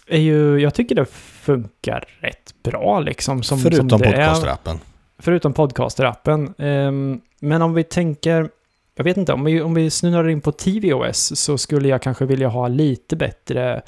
är 0.07 0.19
ju, 0.19 0.57
jag 0.59 0.73
tycker 0.73 0.95
det 0.95 1.05
funkar 1.41 2.03
rätt 2.19 2.53
bra 2.63 2.99
liksom. 2.99 3.43
Som, 3.43 3.59
Förutom 3.59 3.89
podcasterappen. 3.89 4.79
Förutom 5.19 5.53
podcaster-appen. 5.53 6.53
Ehm, 6.57 7.21
men 7.39 7.61
om 7.61 7.73
vi 7.73 7.83
tänker, 7.83 8.49
jag 8.95 9.03
vet 9.03 9.17
inte, 9.17 9.33
om 9.33 9.43
vi, 9.43 9.61
om 9.61 9.73
vi 9.73 9.89
snurrar 9.89 10.29
in 10.29 10.41
på 10.41 10.51
tvOS 10.51 11.39
så 11.39 11.57
skulle 11.57 11.87
jag 11.87 12.01
kanske 12.01 12.25
vilja 12.25 12.47
ha 12.47 12.67
lite 12.67 13.15
bättre 13.15 13.81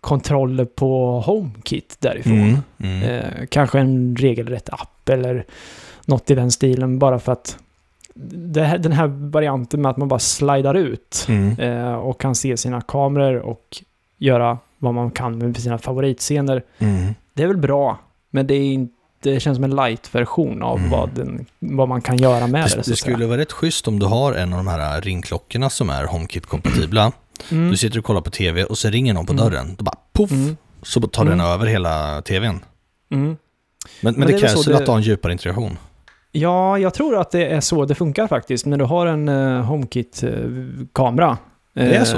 kontroller 0.00 0.64
på 0.64 1.20
HomeKit 1.20 1.96
därifrån. 2.00 2.32
Mm. 2.38 2.58
Mm. 2.78 3.02
Eh, 3.02 3.46
kanske 3.48 3.78
en 3.78 4.16
regelrätt 4.16 4.68
app 4.68 5.08
eller 5.08 5.44
något 6.06 6.30
i 6.30 6.34
den 6.34 6.50
stilen 6.50 6.98
bara 6.98 7.18
för 7.18 7.32
att 7.32 7.58
här, 8.56 8.78
den 8.78 8.92
här 8.92 9.06
varianten 9.06 9.82
med 9.82 9.90
att 9.90 9.96
man 9.96 10.08
bara 10.08 10.20
slidar 10.20 10.74
ut 10.74 11.26
Mm. 11.28 11.58
eh, 11.58 11.94
och 11.94 12.20
kan 12.20 12.34
se 12.34 12.56
sina 12.56 12.80
kameror 12.80 13.36
och 13.38 13.82
göra 14.18 14.58
vad 14.78 14.94
man 14.94 15.10
kan 15.10 15.38
med 15.38 15.56
sina 15.56 15.78
favoritscener. 15.78 16.62
Mm. 16.78 17.14
Det 17.34 17.42
är 17.42 17.46
väl 17.46 17.56
bra, 17.56 17.98
men 18.30 18.46
det, 18.46 18.54
är 18.54 18.72
inte, 18.72 18.94
det 19.22 19.40
känns 19.40 19.56
som 19.56 19.64
en 19.64 19.74
light-version 19.76 20.62
av 20.62 20.78
Mm. 20.78 20.90
vad, 20.90 21.10
den, 21.14 21.46
vad 21.58 21.88
man 21.88 22.00
kan 22.02 22.16
göra 22.16 22.46
med 22.46 22.64
det. 22.70 22.76
Det, 22.76 22.82
det 22.90 22.96
skulle 22.96 23.26
vara 23.26 23.38
rätt 23.38 23.52
schysst 23.52 23.88
om 23.88 23.98
du 23.98 24.06
har 24.06 24.32
en 24.32 24.52
av 24.52 24.56
de 24.56 24.66
här 24.68 25.00
ringklockorna 25.00 25.70
som 25.70 25.90
är 25.90 26.04
HomeKit-kompatibla. 26.06 27.12
Mm. 27.50 27.70
Du 27.70 27.76
sitter 27.76 27.98
och 27.98 28.04
kollar 28.04 28.20
på 28.20 28.30
tv 28.30 28.64
och 28.64 28.78
så 28.78 28.88
ringer 28.90 29.14
någon 29.14 29.26
på 29.26 29.32
Mm. 29.32 29.44
dörren. 29.44 29.74
Då 29.78 29.84
bara 29.84 29.96
poff, 30.12 30.30
Mm. 30.30 30.56
så 30.82 31.00
tar 31.00 31.24
den 31.24 31.34
Mm. 31.40 31.46
över 31.46 31.66
hela 31.66 32.22
tvn. 32.22 32.60
Mm. 33.10 33.24
Men, 33.26 33.36
men, 34.00 34.14
Men 34.14 34.26
det 34.28 34.32
det, 34.34 34.40
krävs 34.40 34.66
väl 34.68 34.74
att 34.74 34.84
du 34.84 34.90
har 34.90 34.96
en 34.98 35.02
djupare 35.02 35.32
integration. 35.32 35.78
Ja, 36.32 36.78
jag 36.78 36.94
tror 36.94 37.20
att 37.20 37.30
det 37.30 37.46
är 37.46 37.60
så 37.60 37.84
det 37.84 37.94
funkar 37.94 38.26
faktiskt. 38.26 38.66
När 38.66 38.76
du 38.76 38.84
har 38.84 39.06
en 39.06 39.28
uh, 39.28 39.62
HomeKit-kamera. 39.62 41.38
Det 41.74 41.94
är 41.96 42.04
så? 42.04 42.16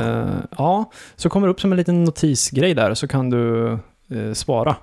Ja, 0.59 0.91
så 1.17 1.29
kommer 1.29 1.47
det 1.47 1.51
upp 1.51 1.61
som 1.61 1.73
en 1.73 1.79
liten 1.79 2.05
notisgrej 2.05 2.75
där 2.75 2.95
så 2.95 3.09
kan 3.09 3.31
du 3.31 3.73
eh, 4.11 4.33
svara. 4.33 4.77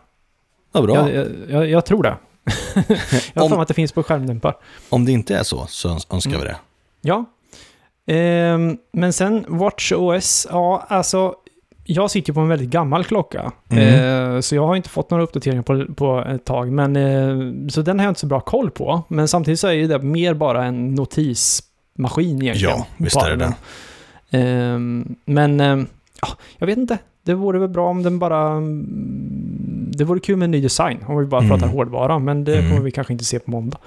Ja, 0.71 0.81
bra. 0.81 0.95
Jag, 0.95 1.09
jag, 1.15 1.27
jag, 1.49 1.69
jag 1.69 1.85
tror 1.85 2.03
det. 2.03 2.17
jag 3.33 3.41
har 3.41 3.43
Om- 3.43 3.49
för 3.49 3.55
mig 3.55 3.61
att 3.61 3.67
det 3.67 3.73
finns 3.73 3.91
på 3.91 4.03
skärmdämpar. 4.03 4.55
Om 4.89 5.05
det 5.05 5.11
inte 5.11 5.35
är 5.37 5.43
så, 5.43 5.65
så 5.67 5.89
öns- 5.89 6.07
önskar 6.13 6.31
Mm. 6.31 6.41
vi 6.41 6.47
det. 6.47 6.57
Ja. 7.01 7.25
Ehm, 8.07 8.77
men 8.91 9.13
sen 9.13 9.45
WatchOS, 9.47 10.47
ja 10.51 10.85
alltså 10.87 11.35
jag 11.83 12.11
sitter 12.11 12.33
på 12.33 12.39
en 12.39 12.47
väldigt 12.47 12.69
gammal 12.69 13.03
klocka. 13.05 13.51
Mm. 13.69 14.35
Eh, 14.35 14.39
så 14.41 14.55
jag 14.55 14.67
har 14.67 14.75
inte 14.75 14.89
fått 14.89 15.09
några 15.11 15.23
uppdateringar 15.23 15.61
på, 15.63 15.93
på 15.95 16.19
ett 16.27 16.45
tag. 16.45 16.71
Men, 16.71 16.95
eh, 16.95 17.67
så 17.69 17.81
den 17.81 17.99
har 17.99 18.05
jag 18.05 18.11
inte 18.11 18.19
så 18.21 18.27
bra 18.27 18.39
koll 18.39 18.71
på. 18.71 19.03
Men 19.07 19.27
samtidigt 19.27 19.59
så 19.59 19.67
är 19.67 19.87
det 19.87 19.99
mer 19.99 20.33
bara 20.33 20.65
en 20.65 20.95
notismaskin 20.95 22.41
egentligen. 22.41 22.75
Ja, 22.77 22.87
visst 22.97 23.15
är 23.15 23.35
det 23.37 23.45
armen. 23.45 23.53
Ehm, 24.31 25.15
men 25.25 25.59
eh, 25.59 25.85
ja, 26.21 26.27
jag 26.57 26.67
vet 26.67 26.77
inte. 26.77 26.97
Det 27.23 27.33
vore 27.33 27.59
väl 27.59 27.69
bra 27.69 27.89
om 27.89 28.03
den 28.03 28.19
bara... 28.19 28.61
mm, 29.99 30.07
Det 30.07 30.09
vore 30.09 30.19
kul 30.19 30.37
med 30.37 30.45
en 30.45 30.51
ny 30.51 30.61
design 30.61 31.03
om 31.07 31.17
vi 31.17 31.25
bara 31.25 31.41
Mm. 31.43 31.49
pratar 31.59 31.73
hårdvara. 31.73 32.19
Men 32.19 32.43
det 32.43 32.55
Mm. 32.57 32.69
kommer 32.69 32.81
vi 32.83 32.91
kanske 32.91 33.13
inte 33.13 33.25
se 33.25 33.39
på 33.39 33.51
måndag. 33.51 33.77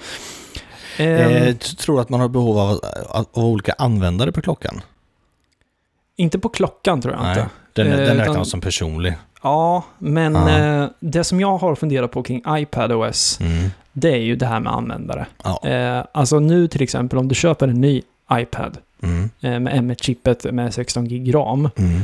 Ehm, 0.99 1.33
Eh, 1.33 1.55
tror 1.57 2.01
att 2.01 2.09
man 2.09 2.21
har 2.21 2.29
behov 2.29 2.59
av, 2.59 2.81
av, 3.09 3.27
olika 3.45 3.73
användare 3.79 4.33
på 4.33 4.41
klockan? 4.43 4.81
Inte 6.17 6.39
på 6.39 6.49
klockan 6.49 7.01
tror 7.01 7.15
jag 7.15 7.23
Nej. 7.23 7.31
inte. 7.31 7.49
Den, 7.73 7.87
Eh, 7.87 7.93
den 7.97 8.03
utan- 8.05 8.17
räknas 8.17 8.51
som 8.51 8.61
personlig. 8.61 9.15
Ja, 9.43 9.85
men 9.99 10.35
Ja. 10.35 10.59
eh, 10.83 10.89
det 11.01 11.25
som 11.25 11.41
jag 11.41 11.59
har 11.59 11.75
funderat 11.75 12.11
på 12.11 12.23
kring 12.23 12.43
iPadOS, 12.49 13.41
Mm. 13.41 13.69
det 13.93 14.11
är 14.13 14.17
ju 14.17 14.37
det 14.37 14.47
här 14.47 14.61
med 14.61 14.73
användare. 14.73 15.27
Ja. 15.45 15.69
Eh, 15.69 16.05
alltså 16.13 16.39
nu 16.39 16.69
till 16.69 16.83
exempel 16.83 17.19
om 17.19 17.29
du 17.29 17.35
köper 17.35 17.69
en 17.69 17.81
ny 17.81 18.03
iPad 18.33 18.79
Mm. 19.03 19.31
eh, 19.41 19.61
med 19.61 19.75
M1-chippet 19.75 20.53
med 20.53 20.75
16 20.75 21.09
gig 21.09 21.35
ram, 21.35 21.69
Mm. 21.77 22.01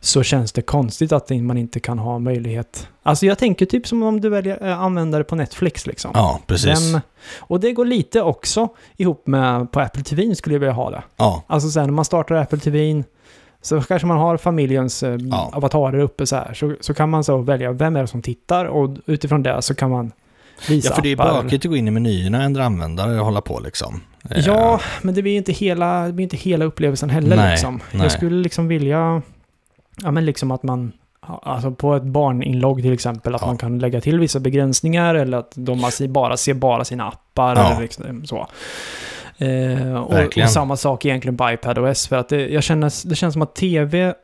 Så 0.00 0.22
känns 0.22 0.52
det 0.52 0.62
konstigt 0.62 1.12
att 1.12 1.30
man 1.30 1.56
inte 1.56 1.80
kan 1.80 1.98
ha 1.98 2.18
möjlighet. 2.18 2.88
Alltså 3.02 3.26
jag 3.26 3.38
tänker 3.38 3.66
typ 3.66 3.86
som 3.86 4.02
om 4.02 4.20
du 4.20 4.28
väljer 4.28 4.66
eh, 4.68 4.80
användare 4.80 5.24
på 5.24 5.34
Netflix 5.36 5.86
liksom. 5.86 6.10
Ja, 6.14 6.40
precis. 6.46 6.92
Den, 6.92 7.00
och 7.38 7.60
det 7.60 7.72
går 7.72 7.84
lite 7.84 8.22
också 8.22 8.68
ihop 8.96 9.26
med 9.26 9.72
på 9.72 9.80
Apple 9.80 10.02
TV 10.02 10.34
skulle 10.34 10.54
jag 10.54 10.60
vilja 10.60 10.72
ha 10.72 10.90
det. 10.90 11.02
Ja, 11.16 11.42
Alltså 11.46 11.70
sen 11.70 11.84
när 11.86 11.92
man 11.92 12.04
startar 12.04 12.34
Apple 12.34 12.58
TV 12.58 13.02
så 13.62 13.80
kanske 13.82 14.06
man 14.08 14.16
har 14.18 14.36
familjens 14.36 15.02
eh, 15.02 15.16
Ja. 15.30 15.50
avatarer 15.52 15.98
uppe 15.98 16.26
så 16.26 16.36
här. 16.36 16.54
Så, 16.54 16.74
så 16.80 16.94
kan 16.94 17.10
man 17.10 17.24
så 17.24 17.36
välja 17.38 17.72
vem 17.72 17.96
är 17.96 18.00
det 18.00 18.06
som 18.06 18.22
tittar 18.22 18.64
och 18.64 18.96
utifrån 19.06 19.42
det 19.42 19.62
så 19.62 19.74
kan 19.74 19.90
man 19.90 20.12
visa 20.68 20.88
ja 20.88 20.94
för 20.94 21.02
det 21.02 21.08
är 21.12 21.16
bökigt 21.16 21.64
att 21.64 21.70
gå 21.70 21.76
in 21.76 21.88
i 21.88 21.90
menyerna, 21.90 22.42
ändra 22.42 22.64
användare 22.64 23.18
och 23.20 23.24
hålla 23.24 23.40
på 23.40 23.60
liksom. 23.60 24.00
Eh, 24.30 24.46
Ja, 24.46 24.80
men 25.02 25.14
det 25.14 25.22
blir 25.22 25.36
inte 25.36 25.52
hela, 25.52 26.06
det 26.06 26.12
blir 26.12 26.22
inte 26.22 26.36
hela 26.36 26.64
upplevelsen 26.64 27.10
heller 27.10 27.36
Nej, 27.36 27.50
liksom. 27.50 27.80
nej. 27.92 28.02
Jag 28.02 28.12
skulle 28.12 28.36
liksom 28.42 28.68
vilja, 28.68 29.22
ja 30.02 30.10
men 30.10 30.24
liksom 30.24 30.50
att 30.50 30.62
man, 30.62 30.92
alltså 31.20 31.70
på 31.70 31.94
ett 31.94 32.02
barninlogg 32.02 32.82
till 32.82 32.92
exempel, 32.92 33.34
att 33.34 33.40
Ja. 33.40 33.46
man 33.46 33.58
kan 33.58 33.78
lägga 33.78 34.00
till 34.00 34.18
vissa 34.20 34.40
begränsningar 34.40 35.14
eller 35.14 35.38
att 35.38 35.52
de 35.54 35.80
bara 36.08 36.36
ser 36.36 36.54
bara 36.54 36.84
sina 36.84 37.08
appar 37.08 37.56
Ja. 37.56 37.70
eller 37.70 37.80
liksom 37.82 38.26
så. 38.26 38.46
Eh, 39.38 39.94
och, 39.94 40.14
och 40.44 40.50
samma 40.50 40.76
sak 40.76 41.04
egentligen 41.04 41.36
på 41.36 41.50
iPadOS 41.50 42.08
för 42.08 42.16
att 42.16 42.28
det, 42.28 42.48
jag 42.48 42.62
känner, 42.62 43.08
det 43.08 43.14
känns 43.14 43.32
som 43.32 43.42
att 43.42 43.54
TV, 43.54 44.14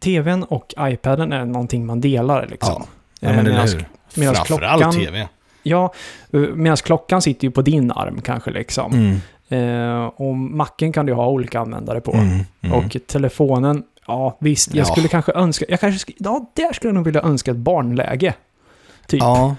TVn 0.00 0.42
och 0.42 0.74
iPaden 0.80 1.32
är 1.32 1.44
någonting 1.44 1.86
man 1.86 2.00
delar 2.00 2.46
liksom. 2.50 2.82
Ja, 3.20 3.28
ja 3.28 3.32
men 3.36 3.46
Eh, 3.46 3.52
eller 3.52 3.66
hur? 3.72 3.86
Framförallt 4.34 4.46
klockan, 4.80 4.92
tv. 4.92 5.28
ja, 5.62 5.92
medan 6.54 6.76
klockan 6.76 7.22
sitter 7.22 7.44
ju 7.46 7.50
på 7.50 7.62
din 7.62 7.90
arm 7.92 8.20
kanske 8.20 8.50
liksom. 8.50 8.92
Mm. 8.92 9.20
Eh, 9.48 10.04
och 10.06 10.36
macken 10.36 10.92
kan 10.92 11.06
du 11.06 11.12
ha 11.12 11.26
olika 11.28 11.60
användare 11.60 12.00
på. 12.00 12.12
Mm. 12.14 12.38
Mm. 12.60 12.78
Och 12.78 12.96
telefonen, 13.06 13.82
ja 14.06 14.36
visst, 14.40 14.74
jag 14.74 14.86
Ja. 14.86 14.92
skulle 14.92 15.08
kanske 15.08 15.32
önska, 15.32 15.64
jag 15.68 15.80
kanske, 15.80 16.06
sk- 16.12 16.16
ja 16.18 16.50
där 16.54 16.72
skulle 16.72 16.88
jag 16.88 16.94
nog 16.94 17.04
vilja 17.04 17.22
önska 17.22 17.50
ett 17.50 17.56
barnläge. 17.56 18.34
Typ. 19.06 19.20
Ja, 19.20 19.56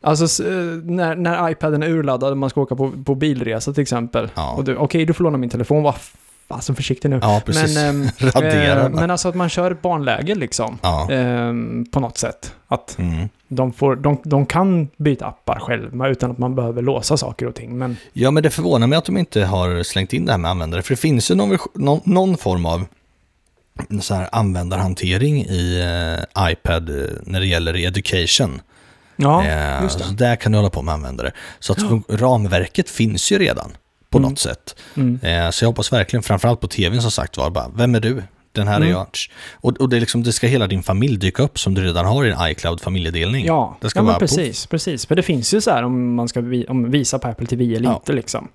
Alltså 0.00 0.44
eh, 0.44 0.52
när, 0.84 1.14
när 1.16 1.50
iPaden 1.50 1.82
är 1.82 1.88
urladdad 1.88 2.30
och 2.30 2.38
man 2.38 2.50
ska 2.50 2.60
åka 2.60 2.76
på, 2.76 2.92
på 3.04 3.14
bilresa 3.14 3.72
till 3.72 3.82
exempel. 3.82 4.30
Ja. 4.34 4.52
Och 4.52 4.64
du, 4.64 4.76
okej 4.76 5.04
du 5.04 5.12
får 5.12 5.24
låna 5.24 5.38
min 5.38 5.50
telefon, 5.50 5.82
var 5.82 5.94
fasen 6.48 6.74
försiktig 6.76 7.10
nu. 7.10 7.18
ja 7.22 7.42
precis. 7.46 7.74
Men, 7.76 8.02
ehm, 8.20 8.44
eh, 8.44 8.88
men 8.90 9.10
alltså 9.10 9.28
att 9.28 9.34
man 9.34 9.48
kör 9.48 9.70
ett 9.70 9.82
barnläge 9.82 10.34
liksom. 10.34 10.78
ja. 10.82 11.10
ehm, 11.10 11.86
på 11.92 12.00
något 12.00 12.18
sätt. 12.18 12.54
Att 12.68 12.96
Mm. 12.98 13.28
de, 13.48 13.72
får, 13.72 13.96
de, 13.96 14.18
de 14.24 14.46
kan 14.46 14.88
byta 14.96 15.26
appar 15.26 15.58
själva 15.60 16.08
utan 16.08 16.30
att 16.30 16.38
man 16.38 16.54
behöver 16.54 16.82
låsa 16.82 17.16
saker 17.16 17.46
och 17.46 17.54
ting. 17.54 17.78
Men 17.78 17.96
ja, 18.12 18.30
men 18.30 18.42
det 18.42 18.50
förvånar 18.50 18.86
mig 18.86 18.98
att 18.98 19.04
de 19.04 19.16
inte 19.16 19.44
har 19.44 19.82
slängt 19.82 20.12
in 20.12 20.24
det 20.24 20.32
här 20.32 20.38
med 20.38 20.50
användare. 20.50 20.82
För 20.82 20.90
det 20.90 20.96
finns 21.00 21.30
ju 21.30 21.34
någon, 21.34 21.58
någon, 21.74 22.00
någon 22.04 22.36
form 22.36 22.66
av 22.66 22.84
så 24.00 24.14
här 24.14 24.28
användarhantering 24.32 25.44
i 25.44 25.80
eh, 26.38 26.50
iPad 26.52 26.88
eh, 26.90 27.06
när 27.22 27.40
det 27.40 27.46
gäller 27.46 27.74
education. 27.86 28.60
ja, 29.16 29.44
Eh, 29.46 29.82
just 29.82 29.98
det. 29.98 30.04
så 30.04 30.12
där 30.12 30.36
kan 30.36 30.52
du 30.52 30.58
hålla 30.58 30.70
på 30.70 30.82
med 30.82 30.94
användare. 30.94 31.32
Så 31.58 31.72
att 31.72 31.78
fun- 31.78 32.04
ramverket 32.16 32.90
finns 32.90 33.32
ju 33.32 33.38
redan 33.38 33.72
på 34.10 34.18
Mm. 34.18 34.30
något 34.30 34.38
sätt. 34.38 34.76
Mm. 34.96 35.20
Eh, 35.22 35.50
så 35.50 35.64
jag 35.64 35.68
hoppas 35.68 35.92
verkligen, 35.92 36.22
framförallt 36.22 36.60
på 36.60 36.68
tvn 36.68 37.02
som 37.02 37.10
sagt 37.10 37.36
var, 37.36 37.50
bara, 37.50 37.68
vem 37.76 37.94
är 37.94 38.00
du? 38.00 38.22
Den 38.52 38.68
här 38.68 38.76
Mm. 38.76 38.88
är 38.88 38.92
jag. 38.92 39.06
Och, 39.54 39.76
och 39.80 39.88
det, 39.88 39.96
är 39.96 40.00
liksom, 40.00 40.22
det 40.22 40.32
ska 40.32 40.46
hela 40.46 40.66
din 40.66 40.82
familj 40.82 41.16
dyka 41.16 41.42
upp 41.42 41.58
som 41.58 41.74
du 41.74 41.84
redan 41.84 42.06
har 42.06 42.24
i 42.24 42.30
en 42.30 42.50
iCloud-familjedelning. 42.50 43.46
Ja, 43.46 43.76
Det 43.80 43.90
ska 43.90 44.04
ja 44.04 44.16
precis, 44.18 44.66
precis. 44.66 45.06
För 45.06 45.14
det 45.14 45.22
finns 45.22 45.54
ju 45.54 45.60
så 45.60 45.70
här 45.70 45.82
om 45.82 46.14
man 46.14 46.28
ska 46.28 46.40
vi, 46.40 46.66
om 46.66 46.90
visa 46.90 47.18
på 47.18 47.28
Apple 47.28 47.46
TV 47.46 47.74
eller 47.76 47.84
Ja. 47.90 47.94
inte 47.96 48.12
liksom. 48.12 48.48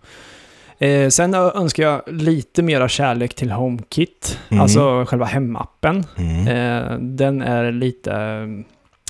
Eh, 0.78 1.10
sen 1.10 1.34
önskar 1.34 1.84
jag 1.84 2.02
lite 2.08 2.62
mera 2.64 2.88
kärlek 2.90 3.34
till 3.34 3.52
HomeKit, 3.52 4.40
Mm. 4.50 4.62
alltså 4.62 5.06
själva 5.06 5.26
hemappen. 5.26 6.04
Mm. 6.18 6.48
Eh, 6.48 6.98
den 7.00 7.42
är 7.42 7.72
lite 7.72 8.14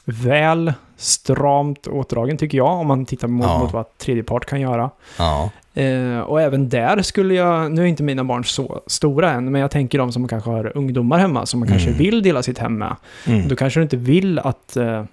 väl 0.05 0.73
stramt 0.97 1.87
åtdragen 1.87 2.37
tycker 2.37 2.57
jag, 2.57 2.67
om 2.79 2.87
man 2.87 3.05
tittar 3.05 3.27
mot, 3.27 3.45
Ja. 3.47 3.59
mot 3.59 3.73
vad 3.73 3.97
tredjepart 3.97 4.45
kan 4.45 4.61
göra. 4.61 4.89
Ja. 5.17 5.49
Eh, 5.73 6.19
och 6.19 6.41
även 6.41 6.69
där 6.69 7.01
skulle 7.01 7.33
jag, 7.33 7.71
nu 7.71 7.81
är 7.81 7.85
inte 7.85 8.03
mina 8.03 8.23
barn 8.23 8.43
så 8.45 8.81
stora 8.87 9.31
än, 9.31 9.51
men 9.51 9.61
jag 9.61 9.71
tänker 9.71 9.97
de 9.97 10.11
som 10.11 10.27
kanske 10.27 10.49
har 10.49 10.77
ungdomar 10.77 11.19
hemma 11.19 11.45
som 11.45 11.59
man 11.59 11.69
kanske 11.69 11.87
Mm. 11.87 11.97
vill 11.99 12.23
dela 12.23 12.43
sitt 12.43 12.57
hem 12.57 12.77
med. 12.77 12.95
Mm. 13.27 13.47
Då 13.47 13.55
kanske 13.55 13.79
du 13.79 13.83
inte 13.83 13.97
vill 13.97 14.39
att 14.39 14.77
eh, 14.77 15.03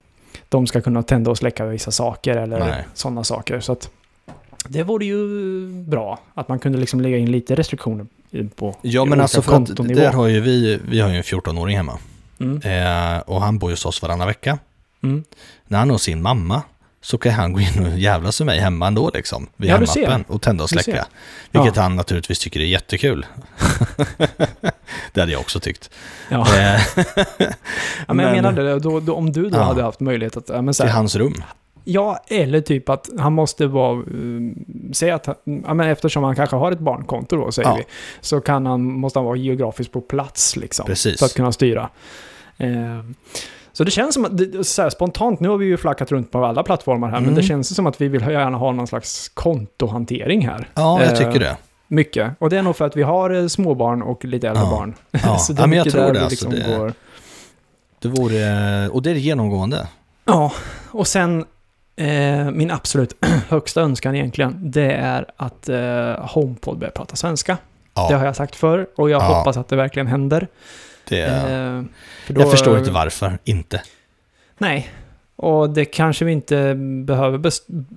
de 0.48 0.66
ska 0.66 0.80
kunna 0.80 1.02
tända 1.02 1.30
och 1.30 1.38
släcka 1.38 1.66
vissa 1.66 1.90
saker 1.90 2.36
eller 2.36 2.84
sådana 2.94 3.24
saker. 3.24 3.60
Så 3.60 3.72
att 3.72 3.90
det 4.68 4.82
vore 4.82 5.04
ju 5.04 5.66
bra 5.68 6.20
att 6.34 6.48
man 6.48 6.58
kunde 6.58 6.78
liksom 6.78 7.00
lägga 7.00 7.16
in 7.16 7.32
lite 7.32 7.54
restriktioner 7.54 8.06
på 8.56 8.76
Ja, 8.82 9.04
men 9.04 9.20
alltså 9.20 9.42
för 9.42 9.56
att 9.56 9.76
där 9.76 10.12
har 10.12 10.26
ju 10.26 10.40
vi, 10.40 10.78
vi 10.88 11.00
har 11.00 11.08
ju 11.10 11.16
en 11.16 11.22
14-åring 11.22 11.76
hemma. 11.76 11.98
Mm. 12.40 12.56
Eh, 12.62 13.18
och 13.20 13.42
han 13.42 13.58
bor 13.58 13.70
ju 13.70 13.72
hos 13.72 13.86
oss 13.86 14.02
varannan 14.02 14.26
vecka. 14.26 14.58
Mm. 15.02 15.24
När 15.66 15.78
han 15.78 15.90
har 15.90 15.98
sin 15.98 16.22
mamma 16.22 16.62
så 17.02 17.18
kan 17.18 17.32
han 17.32 17.52
gå 17.52 17.60
in 17.60 17.86
och 17.86 17.98
jävlas 17.98 18.40
med 18.40 18.46
mig 18.46 18.58
hemma 18.60 18.86
ändå 18.86 19.10
liksom. 19.14 19.46
Via 19.56 19.70
Ja, 19.70 19.86
hemappen 19.94 20.24
och 20.28 20.42
tända 20.42 20.64
och 20.64 20.70
släcka. 20.70 21.06
Vilket 21.50 21.76
han 21.76 21.96
naturligtvis 21.96 22.38
tycker 22.38 22.60
är 22.60 22.64
jättekul. 22.64 23.26
det 25.12 25.20
hade 25.20 25.32
jag 25.32 25.40
också 25.40 25.60
tyckt. 25.60 25.90
Ja. 26.28 26.56
Eh, 26.56 26.80
ja, 28.06 28.14
men 28.14 28.18
jag 28.26 28.32
menar 28.36 28.52
det, 28.52 28.78
då, 28.78 29.00
då, 29.00 29.14
om 29.14 29.32
du 29.32 29.50
då 29.50 29.58
Ja. 29.58 29.62
hade 29.62 29.82
haft 29.82 30.00
möjlighet 30.00 30.36
att... 30.36 30.48
Ja, 30.48 30.62
men 30.62 30.74
så 30.74 30.82
till 30.82 30.90
här, 30.90 30.96
hans 30.96 31.16
rum. 31.16 31.42
Ja, 31.84 32.18
eller 32.28 32.60
typ 32.60 32.88
att 32.88 33.08
han 33.18 33.32
måste 33.32 33.66
vara... 33.66 33.92
Um, 33.92 34.64
säg 34.92 35.10
att, 35.10 35.26
ja, 35.66 35.74
men 35.74 35.80
eftersom 35.80 36.24
han 36.24 36.36
kanske 36.36 36.56
har 36.56 36.72
ett 36.72 36.78
barnkonto 36.78 37.36
då, 37.36 37.52
säger 37.52 37.68
Ja. 37.68 37.74
vi, 37.78 37.84
så 38.20 38.40
kan 38.40 38.66
han, 38.66 38.82
måste 38.82 39.18
han 39.18 39.26
vara 39.26 39.36
geografiskt 39.36 39.92
på 39.92 40.00
plats 40.00 40.56
liksom. 40.56 40.86
Precis. 40.86 41.18
För 41.18 41.26
att 41.26 41.34
kunna 41.34 41.52
styra. 41.52 41.88
Eh, 42.58 42.68
så 43.72 43.84
det 43.84 43.90
känns 43.90 44.14
som 44.14 44.24
att, 44.24 44.38
det- 44.38 44.64
så 44.64 44.82
här, 44.82 44.90
spontant, 44.90 45.40
nu 45.40 45.48
har 45.48 45.56
vi 45.56 45.66
ju 45.66 45.76
flackat 45.76 46.12
runt 46.12 46.30
på 46.32 46.44
alla 46.44 46.62
plattformar 46.62 47.08
här, 47.08 47.14
men 47.14 47.24
Mm. 47.24 47.34
det 47.34 47.42
känns 47.42 47.74
som 47.74 47.86
att 47.86 48.00
vi 48.00 48.08
vill 48.08 48.20
gärna 48.22 48.58
ha 48.58 48.72
någon 48.72 48.86
slags 48.86 49.28
kontohantering 49.34 50.46
här. 50.48 50.68
Ja, 50.74 51.02
jag 51.02 51.12
Eh, 51.12 51.18
tycker 51.18 51.40
det. 51.40 51.56
Mycket. 51.88 52.32
Och 52.38 52.50
det 52.50 52.58
är 52.58 52.62
nog 52.62 52.76
för 52.76 52.84
att 52.86 52.96
vi 52.96 53.02
har 53.02 53.30
eh, 53.30 53.46
småbarn 53.46 54.02
och 54.02 54.24
lite 54.24 54.48
äldre 54.48 54.62
Ja. 54.64 54.70
barn. 54.70 54.94
Ja, 55.10 55.38
så 55.38 55.54
ja 55.58 55.66
men 55.66 55.78
jag 55.78 55.90
tror 55.90 56.00
det. 56.12 56.22
Alltså, 56.22 56.28
liksom 56.48 56.50
det, 56.50 56.78
går. 56.78 56.92
det 57.98 58.08
vore, 58.08 58.88
och 58.88 59.02
det 59.02 59.10
är 59.10 59.14
genomgående. 59.14 59.88
Ja, 60.24 60.52
och 60.90 61.06
sen 61.06 61.44
eh, 62.00 62.50
min 62.50 62.70
absolut 62.70 63.14
högsta 63.48 63.80
önskan 63.80 64.14
egentligen, 64.14 64.70
det 64.70 64.92
är 64.92 65.26
att 65.36 65.68
eh, 65.68 66.26
HomePod 66.28 66.78
börjar 66.78 66.92
prata 66.92 67.16
svenska. 67.16 67.58
Ja, 67.94 68.08
Det 68.08 68.14
har 68.14 68.24
jag 68.24 68.36
sagt 68.36 68.56
förr 68.56 68.86
och 68.96 69.10
jag 69.10 69.22
Ja. 69.22 69.26
hoppas 69.26 69.56
att 69.56 69.68
det 69.68 69.76
verkligen 69.76 70.06
händer. 70.06 70.48
det, 71.08 71.20
Eh, 71.22 71.82
för 72.26 72.34
då- 72.34 72.40
jag 72.40 72.50
förstår 72.50 72.78
inte 72.78 72.90
varför, 72.90 73.38
inte. 73.44 73.82
Nej, 74.58 74.90
och 75.36 75.70
det 75.70 75.84
kanske 75.84 76.24
vi 76.24 76.32
inte 76.32 76.74
behöver 77.04 77.50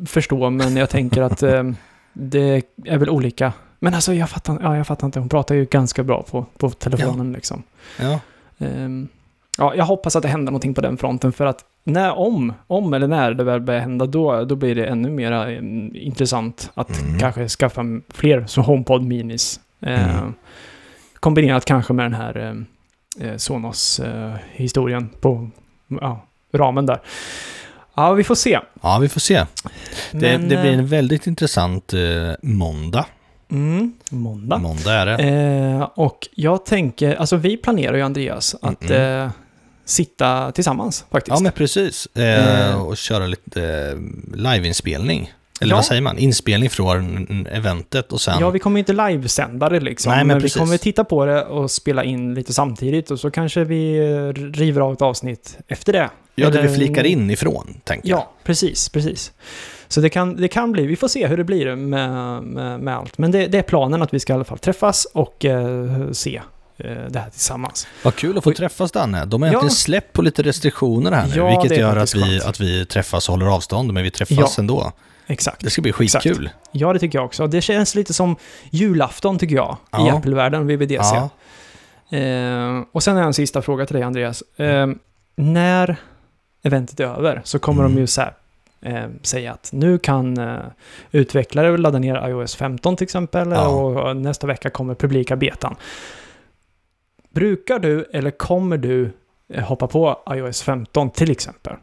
förstå, 0.06 0.50
men 0.50 0.76
jag 0.78 0.90
tänker 0.90 1.22
att 1.22 1.44
eh, 1.44 1.64
det 2.14 2.62
är 2.86 2.98
väl 2.98 3.10
olika. 3.10 3.54
Men 3.80 3.94
alltså 3.94 4.14
jag 4.14 4.30
fattar, 4.30 4.58
ja, 4.62 4.78
jag 4.78 4.88
fattar 4.88 5.08
inte, 5.08 5.20
hon 5.20 5.30
pratar 5.30 5.56
ju 5.56 5.66
ganska 5.66 6.04
bra 6.04 6.24
på, 6.24 6.46
på 6.58 6.70
telefonen 6.70 7.34
liksom. 7.34 7.64
Ja, 8.00 8.20
Ehm, 8.60 9.08
ja, 9.58 9.76
jag 9.76 9.86
hoppas 9.86 10.16
att 10.16 10.22
det 10.22 10.28
händer 10.30 10.52
någonting 10.52 10.74
på 10.74 10.82
den 10.82 10.98
fronten 10.98 11.32
för 11.34 11.46
att 11.46 11.60
när, 11.84 12.18
om, 12.18 12.54
om 12.68 12.94
eller 12.94 13.08
när 13.08 13.34
det 13.34 13.44
väl 13.44 13.62
börjar 13.62 13.82
hända, 13.82 14.06
då, 14.06 14.46
då 14.46 14.56
blir 14.56 14.76
det 14.76 14.86
ännu 14.86 15.10
mer 15.10 15.32
eh, 15.32 15.58
intressant 16.06 16.72
att 16.74 17.00
Mm. 17.02 17.20
kanske 17.20 17.48
skaffa 17.50 17.82
fler 18.10 18.46
så 18.48 18.62
HomePod 18.62 19.04
Minis. 19.04 19.60
Eh, 19.82 20.18
Mm. 20.20 20.34
Kombinerat 21.20 21.66
kanske 21.66 21.94
med 21.94 22.06
den 22.06 22.14
här 22.14 22.38
eh, 23.20 23.28
eh, 23.30 23.38
Sonos-historien 23.38 25.10
på 25.22 25.50
ja, 26.02 26.26
ramen 26.54 26.86
där. 26.86 27.00
Ja, 27.96 28.14
vi 28.14 28.24
får 28.24 28.36
se. 28.36 28.60
ja 28.82 28.98
vi 29.02 29.10
får 29.10 29.20
se. 29.20 29.36
Det, 29.36 29.46
Men, 30.12 30.42
det 30.50 30.62
blir 30.62 30.72
eh, 30.72 30.78
en 30.80 30.88
väldigt 30.88 31.28
intressant 31.28 31.94
eh, 31.94 32.00
måndag. 32.42 33.06
mm, 33.52 33.94
måndag. 34.10 34.58
Måndag 34.58 34.94
är 34.94 35.06
det. 35.06 35.24
Eh, 35.24 35.82
och 35.96 36.28
jag 36.36 36.66
tänker, 36.66 37.16
alltså 37.16 37.36
vi 37.36 37.58
planerar 37.58 37.96
ju 37.96 38.02
Andreas 38.02 38.56
att 38.62 38.90
Mm. 38.90 39.26
eh, 39.26 39.32
sitta 39.86 40.52
tillsammans 40.52 41.06
faktiskt. 41.12 41.36
Ja, 41.38 41.44
men 41.44 41.52
precis. 41.52 42.08
Eh, 42.16 42.70
Eh. 42.70 42.82
och 42.82 42.98
köra 42.98 43.26
lite 43.28 43.64
eh, 43.64 44.38
liveinspelning. 44.38 45.34
Eller 45.62 45.72
Ja. 45.72 45.76
vad 45.76 45.86
säger 45.86 46.02
man? 46.02 46.18
Inspelning 46.18 46.70
från 46.70 47.48
eventet 47.52 48.12
och 48.14 48.22
sen... 48.22 48.38
Ja, 48.40 48.50
vi 48.50 48.60
kommer 48.60 48.80
inte 48.80 48.94
livesända 48.94 49.70
det 49.70 49.80
liksom. 49.80 50.10
Nej, 50.12 50.20
men 50.20 50.28
men 50.28 50.40
vi 50.44 50.50
kommer 50.50 50.78
titta 50.78 51.04
på 51.04 51.26
det 51.26 51.46
och 51.46 51.72
spela 51.72 52.04
in 52.04 52.34
lite 52.34 52.54
samtidigt 52.54 53.12
och 53.12 53.20
så 53.20 53.32
kanske 53.32 53.64
vi 53.64 53.98
eh, 53.98 54.42
river 54.54 54.82
av 54.82 54.94
ett 54.94 55.02
avsnitt 55.02 55.58
efter 55.68 55.94
det. 55.94 56.10
ja, 56.36 56.50
det 56.50 56.62
vi 56.62 56.68
flikar 56.76 57.04
in 57.04 57.30
ifrån, 57.30 57.74
tänker 57.84 58.10
jag. 58.10 58.20
Ja, 58.20 58.32
precis, 58.44 58.90
precis. 58.90 59.32
Så 59.88 60.02
det 60.02 60.10
kan, 60.10 60.36
det 60.36 60.48
kan 60.48 60.72
bli, 60.72 60.86
vi 60.88 60.96
får 60.96 61.08
se 61.08 61.28
hur 61.28 61.38
det 61.38 61.44
blir 61.44 61.76
med, 61.76 62.44
med, 62.44 62.80
med 62.80 62.96
allt. 62.98 63.18
Men 63.18 63.32
det, 63.32 63.48
det 63.48 63.58
är 63.58 63.62
planen 63.64 64.02
att 64.02 64.14
vi 64.14 64.20
ska 64.20 64.34
i 64.34 64.36
alla 64.36 64.44
fall 64.44 64.60
träffas 64.60 65.08
och 65.14 65.46
eh, 65.46 66.12
se 66.12 66.42
det 67.10 67.20
här 67.20 67.30
tillsammans. 67.30 67.88
Vad 68.04 68.16
kul 68.16 68.38
att 68.38 68.44
få 68.44 68.50
Oj. 68.50 68.56
träffas 68.56 68.92
Danne. 68.92 69.26
De 69.26 69.42
har 69.42 69.48
Ja. 69.48 69.52
egentligen 69.52 69.76
släppt 69.76 70.14
på 70.14 70.22
lite 70.22 70.44
restriktioner 70.44 71.12
här 71.12 71.28
nu, 71.28 71.36
Ja, 71.36 71.60
vilket 71.62 71.78
gör 71.80 71.96
att 71.98 72.16
vi, 72.16 72.22
skönt. 72.22 72.44
att 72.44 72.60
vi 72.60 72.86
träffas 72.86 73.30
och 73.30 73.34
håller 73.36 73.46
avstånd, 73.56 73.94
men 73.94 74.04
vi 74.04 74.12
träffas 74.12 74.38
Ja. 74.58 74.62
ändå. 74.62 74.92
Exakt. 75.28 75.62
Det 75.64 75.70
ska 75.70 75.82
bli 75.82 75.94
Exakt. 76.00 76.24
skitkul. 76.24 76.50
Ja, 76.72 76.94
det 76.94 77.00
tycker 77.00 77.18
jag 77.18 77.26
också. 77.26 77.48
Det 77.48 77.62
känns 77.62 77.96
lite 77.96 78.14
som 78.14 78.36
julafton 78.70 79.40
tycker 79.40 79.56
jag, 79.56 79.74
i 79.82 79.88
Ja. 79.92 80.14
Apple-världen, 80.18 80.68
VVDC. 80.68 81.16
Eh, 82.10 82.82
och 82.92 83.04
sen 83.04 83.14
har 83.14 83.22
jag 83.22 83.28
en 83.28 83.34
sista 83.34 83.62
fråga 83.62 83.86
till 83.86 83.94
dig, 83.96 84.04
Andreas. 84.04 84.44
Eh, 84.58 84.88
när 85.36 85.96
eventet 86.64 87.00
är 87.00 87.04
över 87.06 87.42
så 87.44 87.60
kommer 87.60 87.84
Mm. 87.84 87.96
de 87.96 88.02
ju 88.02 88.08
så 88.08 88.22
här, 88.22 88.34
eh, 88.82 89.10
säga 89.22 89.52
att 89.54 89.70
nu 89.74 89.98
kan 89.98 90.38
eh, 90.38 90.58
utvecklare 91.12 91.78
ladda 91.78 92.00
ner 92.00 92.28
iOS 92.30 92.56
15 92.56 92.96
till 92.96 93.04
exempel 93.06 93.54
och 93.54 94.16
nästa 94.18 94.48
vecka 94.48 94.70
kommer 94.70 94.96
publika 94.96 95.36
betan. 95.36 95.76
Brukar 97.34 97.80
du 97.80 98.10
eller 98.14 98.32
kommer 98.32 98.78
du 98.78 99.12
eh, 99.54 99.64
hoppa 99.64 99.88
på 99.88 100.20
iOS 100.32 100.62
15 100.62 101.10
till 101.10 101.32
exempel? 101.32 101.74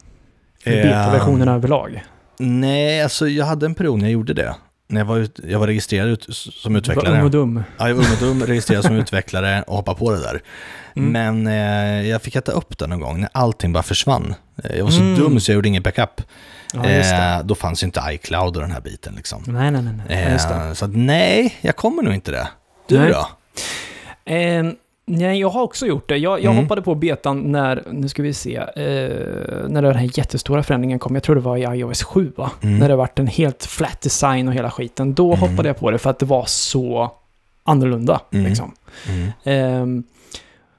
För 0.65 0.71
Eh, 0.71 0.83
betaversionen 0.83 1.49
överlag. 1.49 2.05
Nej, 2.39 3.03
alltså 3.03 3.29
jag 3.29 3.45
hade 3.47 3.67
en 3.67 3.75
period 3.75 3.99
när 3.99 4.05
jag 4.07 4.13
gjorde 4.13 4.35
det. 4.35 4.55
När 4.89 5.01
jag 5.01 5.05
var, 5.07 5.17
ut, 5.19 5.41
jag 5.49 5.59
var 5.59 5.67
registrerad 5.67 6.09
ut, 6.09 6.27
som 6.35 6.73
Var 6.73 6.79
utvecklare. 6.81 7.15
ung 7.19 7.25
och 7.25 7.31
dum. 7.31 7.63
Ja, 7.79 7.89
jag 7.89 7.95
var 7.95 8.05
ung 8.05 8.11
och 8.13 8.19
dum, 8.21 8.43
registrerad 8.47 8.85
som 8.85 8.97
utvecklare 8.97 9.63
och 9.63 9.77
hoppade 9.77 9.99
på 9.99 10.11
det 10.11 10.21
där. 10.21 10.43
Mm. 10.97 11.13
Men 11.13 11.47
eh, 11.47 12.09
jag 12.09 12.23
fick 12.23 12.37
äta 12.37 12.53
upp 12.53 12.79
det 12.79 12.87
någon 12.87 13.01
gång 13.01 13.21
när 13.21 13.29
allting 13.33 13.73
bara 13.73 13.83
försvann. 13.83 14.35
Eh, 14.65 14.77
Jag 14.77 14.85
var 14.85 14.91
så 14.91 15.01
Mm. 15.01 15.19
dum 15.19 15.41
så 15.41 15.51
jag 15.51 15.55
gjorde 15.55 15.69
ingen 15.69 15.83
backup. 15.83 16.23
Ja, 16.75 16.85
eh, 16.85 17.45
då 17.45 17.55
fanns 17.55 17.83
ju 17.83 17.85
inte 17.85 18.01
iCloud 18.11 18.57
och 18.57 18.63
den 18.63 18.71
här 18.71 18.81
biten 18.81 19.15
liksom. 19.17 19.43
Nej, 19.47 19.71
nej, 19.71 19.83
nej. 19.83 19.93
nej. 20.09 20.39
Ja. 20.51 20.67
Eh, 20.67 20.73
så 20.73 20.85
att, 20.85 20.91
nej, 20.97 21.55
jag 21.61 21.77
kommer 21.77 22.03
nog 22.03 22.15
inte 22.15 22.31
det. 22.31 22.49
Du 22.89 22.99
Nej. 22.99 23.13
då? 23.13 23.29
Eh, 25.11 25.17
Nej, 25.19 25.41
jag 25.41 25.49
har 25.49 25.63
också 25.63 25.87
gjort 25.87 26.09
det. 26.09 26.17
Jag, 26.17 26.39
jag 26.43 26.53
Mm. 26.53 26.65
hoppade 26.65 26.83
på 26.83 26.95
betan 26.95 27.53
när, 27.53 27.83
nu 27.93 28.09
ska 28.09 28.23
vi 28.23 28.33
se, 28.33 28.57
eh, 28.57 28.65
när 29.69 29.83
den 29.83 29.95
här 29.97 30.11
jättestora 30.19 30.63
förändringen 30.63 30.99
kom. 30.99 31.15
Jag 31.15 31.23
tror 31.23 31.35
det 31.37 31.41
var 31.43 31.57
i 31.57 31.79
iOS 31.79 32.03
7 32.03 32.33
va? 32.37 32.51
Mm. 32.63 32.79
När 32.79 32.89
det 32.89 32.97
vart 32.97 33.19
en 33.19 33.27
helt 33.27 33.65
flat 33.65 34.01
design 34.01 34.49
och 34.49 34.55
hela 34.55 34.71
skiten. 34.71 35.15
Då 35.15 35.35
Mm. 35.35 35.51
hoppade 35.51 35.69
jag 35.69 35.79
på 35.79 35.91
det 35.91 35.99
för 35.99 36.11
att 36.11 36.19
det 36.19 36.27
var 36.27 36.45
så 36.47 37.11
annorlunda. 37.65 38.21
Mm. 38.33 38.47
Liksom. 38.47 38.73
Ehm, 39.45 40.03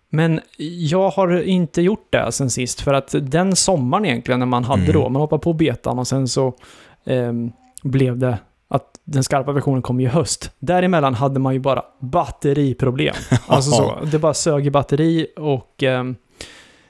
men 0.10 0.40
jag 0.80 1.10
har 1.10 1.42
inte 1.44 1.82
gjort 1.82 2.08
det 2.10 2.32
sen 2.32 2.50
sist 2.50 2.82
för 2.82 2.94
att 2.94 3.16
den 3.22 3.56
sommaren 3.56 4.06
egentligen 4.06 4.40
när 4.40 4.46
man 4.48 4.64
hade 4.64 4.82
Mm. 4.82 4.94
då, 4.94 5.10
man 5.10 5.22
hoppade 5.22 5.42
på 5.44 5.54
betan 5.54 6.00
och 6.00 6.08
sen 6.08 6.28
så 6.28 6.54
ehm, 7.06 7.52
blev 7.84 8.18
det 8.18 8.38
den 9.04 9.24
skarpa 9.24 9.52
versionen 9.52 9.82
kom 9.82 10.00
i 10.00 10.06
höst. 10.06 10.52
Däremellan 10.60 11.14
hade 11.14 11.40
man 11.40 11.54
ju 11.54 11.60
bara 11.60 11.84
batteriproblem. 12.00 13.16
Alltså 13.48 13.72
så, 13.72 14.00
det 14.12 14.20
bara 14.20 14.34
sög 14.34 14.68
i 14.68 14.72
batteri 14.72 15.28
och 15.36 15.84
ehm, 15.84 16.16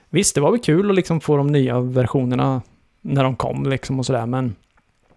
visst, 0.09 0.35
det 0.35 0.41
var 0.41 0.51
väl 0.51 0.59
kul 0.59 0.89
att 0.89 0.95
liksom 0.95 1.21
få 1.21 1.37
de 1.37 1.47
nya 1.47 1.79
versionerna 1.79 2.61
när 3.01 3.23
de 3.23 3.35
kom 3.35 3.63
liksom 3.69 3.99
och 3.99 4.05
sådär, 4.05 4.25
men 4.25 4.55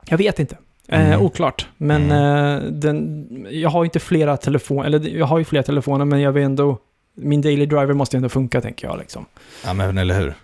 jag 0.09 0.19
vet 0.19 0.39
inte. 0.39 0.57
Eh, 0.89 1.07
Mm. 1.09 1.21
oklart. 1.23 1.67
Men 1.77 2.11
eh, 2.11 2.63
den, 2.71 3.27
jag 3.51 3.71
har 3.71 3.83
ju 3.83 3.87
inte 3.87 4.01
flera 4.01 4.37
telefoner, 4.37 4.85
eller 4.85 5.09
jag 5.19 5.27
har 5.27 5.39
ju 5.39 5.45
flera 5.45 5.63
telefoner, 5.63 6.05
men 6.05 6.21
jag 6.21 6.33
vill 6.33 6.43
ändå, 6.43 6.79
min 7.15 7.43
daily 7.43 7.67
driver 7.67 7.93
måste 7.93 8.17
ju 8.17 8.19
ändå 8.19 8.29
funka 8.29 8.61
tänker 8.61 8.87
jag 8.89 8.99
liksom. 8.99 9.27
Ja, 9.65 9.75
men 9.75 9.99
eller 9.99 10.21
hur? 10.21 10.35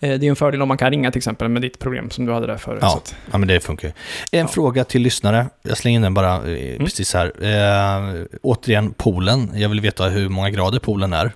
Eh, 0.00 0.18
det 0.18 0.26
är 0.26 0.30
en 0.30 0.36
fördel 0.36 0.62
om 0.62 0.68
man 0.68 0.78
kan 0.78 0.90
ringa 0.90 1.10
till 1.10 1.18
exempel 1.18 1.48
med 1.48 1.62
ditt 1.62 1.78
problem 1.78 2.10
som 2.10 2.26
du 2.26 2.32
hade 2.32 2.46
där 2.46 2.56
förut. 2.56 2.78
Ja. 2.82 2.96
Att, 2.96 3.16
Ja, 3.32 3.38
men 3.38 3.48
det 3.48 3.60
funkar 3.60 3.88
ju. 3.88 3.92
En 4.32 4.40
Ja. 4.40 4.48
fråga 4.48 4.84
till 4.84 5.02
lyssnare. 5.02 5.46
Jag 5.62 5.76
slänger 5.78 5.96
in 5.96 6.02
den 6.02 6.14
bara 6.14 6.34
eh, 6.50 6.78
precis 6.78 7.14
här. 7.14 7.26
Eh, 7.44 8.24
återigen, 8.42 8.92
poolen. 8.92 9.50
Jag 9.54 9.68
vill 9.68 9.80
veta 9.80 10.04
hur 10.08 10.28
många 10.28 10.50
grader 10.50 10.78
poolen 10.78 11.12
är. 11.12 11.32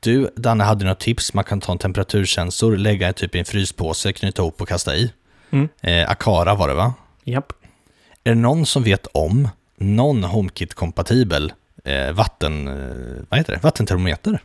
Du, 0.00 0.30
Danne, 0.36 0.64
hade 0.64 0.84
några 0.84 0.94
tips. 0.94 1.34
Man 1.34 1.44
kan 1.44 1.60
ta 1.60 1.72
en 1.72 1.78
temperatursensor, 1.78 2.76
lägga 2.76 3.08
en 3.08 3.14
typ 3.14 3.34
i 3.34 3.38
en 3.38 3.44
fryspåse, 3.44 4.12
knyta 4.12 4.42
ihop 4.42 4.60
och 4.60 4.68
kasta 4.68 4.96
i. 4.96 5.12
Mm. 5.50 5.68
Eh, 5.80 6.10
Akara 6.10 6.54
var 6.54 6.68
det 6.68 6.74
va? 6.74 6.94
japp. 7.24 7.52
Är 8.24 8.30
det 8.30 8.40
någon 8.40 8.66
som 8.66 8.82
vet 8.82 9.06
om 9.06 9.48
någon 9.76 10.24
HomeKit-kompatibel 10.24 11.52
eh, 11.84 12.12
vatten, 12.12 12.68
eh, 12.68 13.24
vad 13.28 13.38
heter 13.38 13.52
det? 13.52 13.58
vattentermometer? 13.62 14.42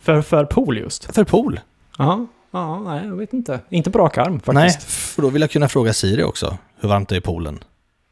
För, 0.00 0.22
för 0.22 0.44
pool 0.44 0.78
just. 0.78 1.14
För 1.14 1.24
pool? 1.24 1.60
Ja, 1.98 2.26
ja, 2.50 2.80
nej, 2.80 3.06
jag 3.06 3.16
vet 3.16 3.32
inte. 3.32 3.60
Inte 3.70 3.90
på 3.90 3.98
rak 3.98 4.18
arm 4.18 4.40
Nej, 4.46 4.70
faktiskt. 4.70 4.90
för 5.14 5.22
då 5.22 5.28
vill 5.30 5.40
jag 5.42 5.50
kunna 5.50 5.68
fråga 5.68 5.92
Siri 5.92 6.22
också, 6.22 6.58
hur 6.80 6.88
varmt 6.88 7.08
det 7.08 7.14
är 7.14 7.18
i 7.18 7.20
poolen. 7.20 7.58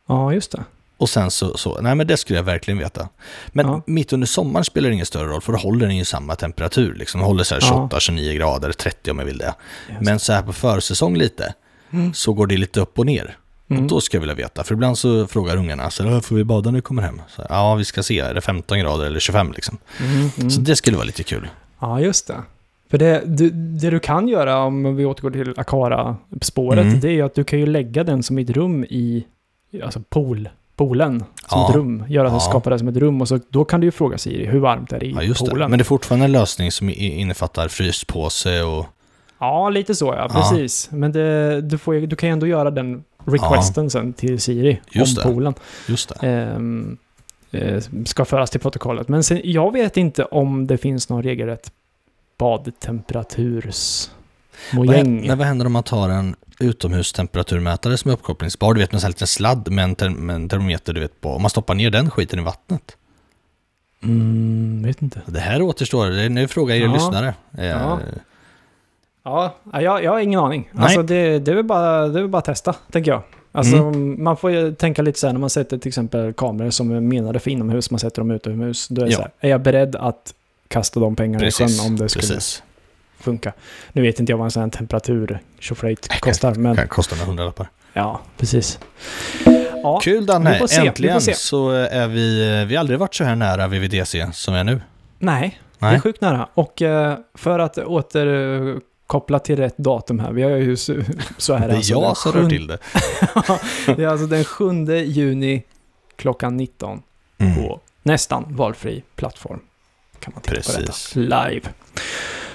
Ja, 0.09 0.33
just 0.33 0.53
det. 0.53 0.65
Och 0.97 1.09
sen 1.09 1.31
så, 1.31 1.57
så, 1.57 1.81
nej 1.81 1.95
men 1.95 2.07
det 2.07 2.17
skulle 2.17 2.39
jag 2.39 2.45
verkligen 2.45 2.79
veta. 2.79 3.09
Men 3.49 3.67
Ja. 3.67 3.83
mitt 3.87 4.13
under 4.13 4.27
sommaren 4.27 4.65
spelar 4.65 4.89
det 4.89 4.95
ingen 4.95 5.07
större 5.07 5.29
roll, 5.29 5.41
för 5.41 5.53
då 5.53 5.59
håller 5.59 5.87
den 5.87 5.97
ju 5.97 6.05
samma 6.05 6.35
temperatur. 6.37 6.95
Liksom. 6.95 7.21
Den 7.21 7.27
håller 7.27 7.45
så 7.45 7.55
här 7.55 7.63
Ja. 7.65 7.89
28-29 7.93 8.33
grader, 8.37 8.73
30 8.73 9.11
om 9.11 9.19
jag 9.19 9.27
vill 9.27 9.39
det. 9.39 9.55
Just 9.89 10.01
Men 10.01 10.19
så 10.19 10.33
här 10.33 10.43
på 10.43 10.53
försäsong 10.53 11.17
lite, 11.17 11.55
Mm. 11.91 12.15
så 12.15 12.33
går 12.33 12.47
det 12.47 12.57
lite 12.57 12.81
upp 12.81 12.99
och 12.99 13.07
ner. 13.07 13.37
Mm. 13.71 13.83
Och 13.83 13.89
då 13.89 14.01
ska 14.01 14.17
jag 14.17 14.21
vilja 14.21 14.35
veta, 14.35 14.65
för 14.65 14.75
ibland 14.75 14.99
så 14.99 15.27
frågar 15.27 15.57
ungarna, 15.57 15.91
så 15.91 16.03
här, 16.09 16.21
får 16.21 16.37
vi 16.37 16.45
bada 16.45 16.71
när 16.71 16.79
vi 16.79 16.83
kommer 16.83 17.03
hem? 17.03 17.21
Så 17.29 17.47
ja, 17.49 17.75
vi 17.75 17.85
ska 17.85 18.03
se, 18.03 18.19
är 18.21 18.35
det 18.35 18.41
15 18.41 18.79
grader 18.79 19.05
eller 19.07 19.21
25 19.21 19.53
liksom? 19.53 19.79
Mm, 20.01 20.31
mm. 20.39 20.51
Så 20.51 20.61
det 20.61 20.77
skulle 20.77 20.97
vara 20.97 21.07
lite 21.07 21.23
kul. 21.23 21.49
Ja, 21.81 22.01
just 22.01 22.27
det. 22.27 22.43
För 22.95 22.99
det 22.99 23.23
du, 23.27 23.51
det 23.51 23.91
du 23.91 23.99
kan 24.01 24.29
göra, 24.29 24.59
om 24.59 24.97
vi 24.97 25.05
återgår 25.05 25.31
till 25.31 25.55
Akara-spåret, 25.57 26.85
Mm. 26.87 27.01
det 27.01 27.09
är 27.09 27.13
ju 27.13 27.23
att 27.23 27.35
du 27.35 27.45
kan 27.45 27.59
ju 27.59 27.67
lägga 27.67 28.05
den 28.05 28.23
som 28.23 28.39
ett 28.39 28.51
rum 28.51 28.85
i, 28.85 29.25
alltså 29.85 30.01
pool, 30.09 30.49
poolen, 30.77 31.25
som 31.49 31.61
Ja. 31.61 31.69
ett 31.69 31.75
rum. 31.77 32.05
Göra 32.09 32.27
att 32.29 32.33
Ja. 32.33 32.41
skapar 32.41 32.71
det 32.71 32.79
som 32.79 32.89
ett 32.89 32.97
rum 32.97 33.21
och 33.21 33.29
så, 33.29 33.41
då 33.49 33.65
kan 33.65 33.81
du 33.81 33.87
ju 33.87 33.91
fråga 33.91 34.19
Siri, 34.19 34.47
hur 34.47 34.59
varmt 34.59 34.93
är 34.93 35.01
det 35.01 35.07
i 35.07 35.11
Ja, 35.13 35.23
just 35.23 35.45
det. 35.45 35.51
poolen? 35.51 35.71
Men 35.71 35.79
det 35.79 35.83
är 35.83 35.85
fortfarande 35.85 36.25
en 36.25 36.33
lösning 36.33 36.71
som 36.73 36.91
innefattar 36.91 37.69
fryspåse 37.69 38.63
och... 38.63 38.87
Ja, 39.39 39.69
lite 39.71 39.95
så 39.95 40.15
ja, 40.19 40.29
precis. 40.33 40.89
Men 40.93 41.13
det, 41.13 41.61
du, 41.61 41.79
får, 41.79 41.95
du 41.95 42.17
kan 42.17 42.29
ju 42.29 42.33
ändå 42.33 42.47
göra 42.47 42.71
den 42.71 43.05
requesten 43.25 43.91
sen 43.91 44.13
till 44.13 44.41
Siri 44.41 44.81
Just 44.93 45.19
om 45.19 45.23
det. 45.25 45.29
poolen. 45.35 45.55
Just 45.89 46.09
det. 46.21 46.27
Ehm, 46.29 46.97
eh, 47.51 47.83
ska 48.05 48.25
föras 48.25 48.51
till 48.51 48.61
protokollet. 48.61 49.09
Men 49.09 49.25
sen, 49.25 49.41
jag 49.45 49.73
vet 49.73 49.97
inte 49.97 50.25
om 50.25 50.67
det 50.67 50.77
finns 50.79 51.09
någon 51.09 51.23
regelrätt 51.23 51.71
badtemperaturs 52.39 54.11
Vad, 54.73 54.87
vad 55.39 55.47
händer 55.47 55.67
om 55.67 55.73
man 55.73 55.83
tar 55.83 56.09
en 56.09 56.37
utomhustemperaturmätare 56.61 57.97
som 57.97 58.11
är 58.11 58.15
uppkopplingsbar? 58.15 58.75
Du 58.75 58.81
vet, 58.81 58.93
med 58.93 59.05
en 59.05 59.11
liten 59.11 59.27
sladd 59.27 59.71
med 59.71 59.85
en, 59.85 59.95
ter- 59.97 60.09
med 60.11 60.37
en 60.37 60.49
termometer 60.49 60.93
du 60.93 61.01
vet 61.01 61.21
på. 61.21 61.29
Om 61.31 61.43
man 61.43 61.51
stoppar 61.51 61.75
ner 61.75 61.91
den 61.91 62.11
skiten 62.11 62.39
i 62.39 62.43
vattnet. 62.43 62.97
Mm, 64.03 64.83
vet 64.85 65.03
inte. 65.03 65.21
Det 65.27 65.41
här 65.41 65.63
återstår, 65.63 66.07
det 66.07 66.23
är 66.23 66.29
nu 66.29 66.49
frågar 66.49 66.75
er 66.77 66.81
Ja. 66.81 66.93
lyssnare. 66.93 67.35
Eh, 67.59 67.65
Ja. 67.67 68.01
Ja, 69.25 69.55
jag, 69.81 70.05
jag 70.05 70.11
har 70.13 70.21
ingen 70.21 70.41
aning. 70.41 70.69
Nej. 70.73 70.85
Alltså 70.85 71.03
det, 71.03 71.39
det, 71.39 71.51
är 71.51 71.55
väl 71.55 71.65
bara, 71.65 72.09
det 72.09 72.21
är 72.21 72.27
bara 72.27 72.39
att 72.39 72.45
testa, 72.45 72.73
tänker 72.93 73.11
jag. 73.11 73.23
Alltså 73.53 73.77
man 73.91 74.37
får 74.37 74.51
ju 74.51 74.75
tänka 74.75 75.03
lite 75.03 75.19
så 75.19 75.27
här 75.27 75.33
när 75.33 75.41
man 75.41 75.51
sätter 75.51 75.79
till 75.79 75.89
exempel 75.89 76.33
kameror 76.33 76.71
som 76.71 76.91
är 76.91 77.01
menade 77.01 77.39
för 77.39 77.51
inomhus, 77.51 77.91
man 77.91 78.01
sätter 78.01 78.21
dem 78.23 78.31
utomhus. 78.31 78.89
Då 78.89 79.03
är 79.03 79.07
Ja. 79.07 79.17
så 79.17 79.23
här, 79.23 79.31
är 79.41 79.49
jag 79.49 79.61
beredd 79.63 79.97
att 79.97 80.35
kasta 80.69 81.01
de 81.01 81.17
pengarna 81.17 81.45
i 81.45 81.47
Precis, 81.51 81.81
sjön 81.81 81.87
om 81.87 81.97
det 81.97 82.09
skulle 82.09 82.21
Precis. 82.29 82.63
funka? 83.19 83.53
Nu 83.93 84.03
vet 84.03 84.21
inte 84.21 84.33
jag 84.33 84.37
vad 84.37 84.45
en 84.45 84.51
sån 84.51 84.63
här 84.63 84.71
temperatur 84.71 85.39
tjofrejt 85.59 86.07
Nej, 86.11 86.19
kostar, 86.21 86.55
men 86.55 86.77
Kan 86.77 86.89
kosta 86.89 87.17
några 87.17 87.27
hundralappar. 87.27 87.69
ja, 87.93 88.21
precis. 88.39 88.79
Ja, 89.83 90.01
Kul 90.03 90.27
Danne, 90.27 90.61
äntligen 90.79 91.21
så 91.21 91.71
är 91.71 92.09
vi, 92.09 92.65
vi 92.69 92.75
har 92.75 92.81
aldrig 92.81 92.99
varit 92.99 93.15
så 93.15 93.25
här 93.25 93.37
nära 93.37 93.67
VVDC 93.69 94.27
som 94.33 94.55
vi 94.55 94.61
är 94.61 94.65
nu. 94.65 94.81
nej, 95.19 95.61
det 95.79 95.87
är 95.87 95.91
Nej. 95.91 96.01
sjukt 96.01 96.21
nära. 96.21 96.49
Och 96.55 96.83
eh, 96.83 97.19
för 97.35 97.59
att 97.59 97.79
återkoppla 97.79 99.39
till 99.39 99.57
rätt 99.57 99.77
datum 99.79 100.19
här, 100.21 100.33
vi 100.33 100.43
har 100.43 100.51
ju 100.51 100.77
så, 100.77 100.95
så 101.39 101.55
här 101.55 101.69
Det 101.69 101.75
är 101.75 101.77
alltså 101.77 101.93
jag 101.93 102.17
som 102.17 102.33
rör 102.33 102.49
till 102.49 102.67
det. 102.67 102.79
det 103.97 104.05
är 104.05 104.09
alltså 104.09 104.27
den 104.27 104.45
7 104.45 104.85
juni 105.05 105.63
klockan 106.17 106.57
19 106.57 107.03
Mm. 107.39 107.55
på 107.57 107.81
nästan 108.03 108.45
valfri 108.49 109.03
plattform. 109.17 109.61
Kan 110.25 110.33
man 110.35 110.43
titta 110.43 110.55
Precis. 110.55 111.13
på 111.15 111.21
detta 111.21 111.45
live. 111.45 111.69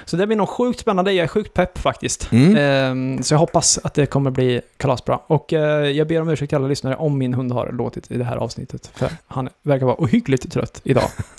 Så 0.04 0.16
det 0.16 0.26
blir 0.26 0.36
nog 0.36 0.48
sjukt 0.48 0.80
spännande. 0.80 1.12
Jag 1.12 1.24
är 1.24 1.28
sjukt 1.28 1.54
pepp 1.54 1.78
faktiskt. 1.78 2.32
Mm. 2.32 2.56
Ehm, 2.56 3.22
så 3.22 3.34
jag 3.34 3.38
hoppas 3.38 3.78
att 3.84 3.94
det 3.94 4.06
kommer 4.06 4.30
bli 4.30 4.60
kalasbra. 4.76 5.18
Och 5.26 5.52
eh, 5.52 5.90
jag 5.90 6.08
ber 6.08 6.20
om 6.20 6.28
ursäkt 6.28 6.48
till 6.48 6.56
alla 6.56 6.68
lyssnare 6.68 6.96
om 6.96 7.18
min 7.18 7.34
hund 7.34 7.52
har 7.52 7.72
låtit 7.72 8.10
i 8.10 8.18
det 8.18 8.24
här 8.24 8.36
avsnittet. 8.36 8.90
För 8.94 9.08
han 9.26 9.48
verkar 9.62 9.86
vara 9.86 9.96
ohyggligt 9.98 10.52
trött 10.52 10.80
idag. 10.84 11.10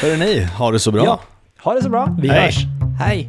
Hörru 0.00 0.16
ni, 0.16 0.42
ha 0.44 0.70
det 0.70 0.78
så 0.78 0.90
bra. 0.90 1.04
Ja. 1.04 1.20
Ha 1.62 1.74
det 1.74 1.82
så 1.82 1.88
bra. 1.88 2.16
Vi 2.20 2.28
Hej. 2.28 2.40
hörs. 2.40 2.56
Hej. 3.00 3.28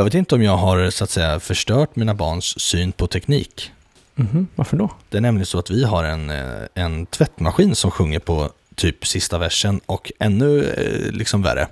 Jag 0.00 0.04
vet 0.04 0.14
inte 0.14 0.34
om 0.34 0.42
jag 0.42 0.56
har 0.56 0.90
så 0.90 1.04
att 1.04 1.10
säga 1.10 1.40
förstört 1.40 1.96
mina 1.96 2.14
barns 2.14 2.60
syn 2.60 2.92
på 2.92 3.06
teknik. 3.06 3.72
Mhm, 4.14 4.46
varför 4.54 4.76
då? 4.76 4.90
Det 5.08 5.16
är 5.16 5.20
nämligen 5.20 5.46
så 5.46 5.58
att 5.58 5.70
vi 5.70 5.84
har 5.84 6.04
en, 6.04 6.30
eh, 6.30 6.62
en 6.74 7.06
tvättmaskin 7.06 7.74
som 7.74 7.90
sjunger 7.90 8.18
på 8.18 8.50
typ 8.74 9.06
sista 9.06 9.38
versen 9.38 9.80
och 9.86 10.12
ännu 10.18 10.64
eh, 10.64 11.12
liksom 11.12 11.42
värre. 11.42 11.68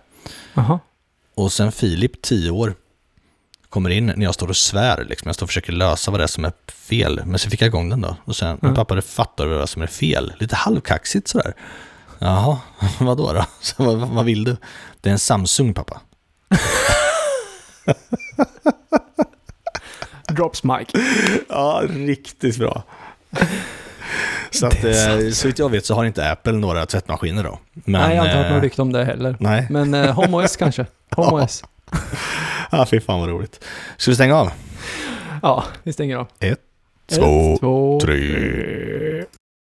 Jaha. 0.55 0.79
Och 1.35 1.53
sen 1.53 1.73
Filip, 1.73 2.23
10 2.23 2.51
år, 2.51 2.75
kommer 3.69 3.91
in 3.91 4.07
när 4.07 4.25
jag 4.25 4.35
står 4.35 4.49
och 4.49 4.57
svär. 4.57 5.05
Liksom. 5.09 5.29
Jag 5.29 5.35
står 5.35 5.47
och 5.47 5.51
försöker 5.51 5.73
lösa 5.73 6.11
vad 6.11 6.21
det 6.21 6.25
är 6.25 6.29
som 6.29 6.45
är 6.45 6.53
fel. 6.73 7.23
Men 7.25 7.39
så 7.39 7.51
fick 7.51 7.63
jag 7.63 7.67
igång 7.69 7.89
den 7.91 8.01
då. 8.01 8.17
Och 8.25 8.37
sen, 8.37 8.49
men 8.61 8.69
Mm. 8.71 8.75
pappa, 8.77 8.95
det 8.95 9.03
fattar 9.03 9.47
du 9.47 9.55
vad 9.59 9.69
som 9.69 9.83
är 9.83 9.87
fel. 9.87 10.33
Lite 10.41 10.57
halvkaxigt 10.57 11.29
sådär. 11.29 11.55
Jaha, 12.19 12.59
vad 13.01 13.17
då? 13.17 13.33
då? 13.33 13.45
Så, 13.61 13.75
vad, 13.85 14.09
vad 14.09 14.25
vill 14.25 14.45
du? 14.45 14.57
Det 15.01 15.09
är 15.09 15.13
en 15.13 15.19
Samsung, 15.19 15.75
pappa. 15.75 16.01
Drops 20.29 20.65
mic. 20.65 20.89
Ja, 21.49 21.83
riktigt 21.89 22.59
bra. 22.59 22.83
Så 24.51 24.67
att, 24.67 24.85
eh, 24.85 25.31
så 25.33 25.47
vitt 25.49 25.59
jag 25.59 25.69
vet 25.71 25.87
så 25.87 25.95
har 25.95 26.05
inte 26.05 26.31
Apple 26.31 26.53
några 26.53 26.87
tvättmaskiner 26.87 27.45
då. 27.45 27.59
Men, 27.73 28.01
Nej, 28.01 28.17
jag 28.17 28.23
har 28.23 28.27
inte 28.29 28.39
hört 28.39 28.47
eh, 28.47 28.53
något 28.55 28.63
rykte 28.63 28.83
om 28.83 28.93
det 28.93 29.05
heller. 29.05 29.37
Nej, 29.41 29.67
Men 29.71 29.95
eh, 29.95 30.15
HomeOS 30.15 30.57
kanske. 30.59 30.87
HomeOS. 31.17 31.65
ah, 32.71 32.87
fy 32.87 33.01
fan 33.01 33.21
vad 33.21 33.29
roligt. 33.29 33.65
Ska 33.97 34.11
vi 34.11 34.15
stänga 34.15 34.37
av? 34.37 34.51
Ja, 35.43 35.65
vi 35.83 35.93
stänger 35.93 36.17
av. 36.17 36.27
Ett, 36.41 36.51
Ett, 36.53 36.59
två, 37.19 37.57
två, 37.61 38.01
tre. 38.03 38.35
tre. 38.35 39.25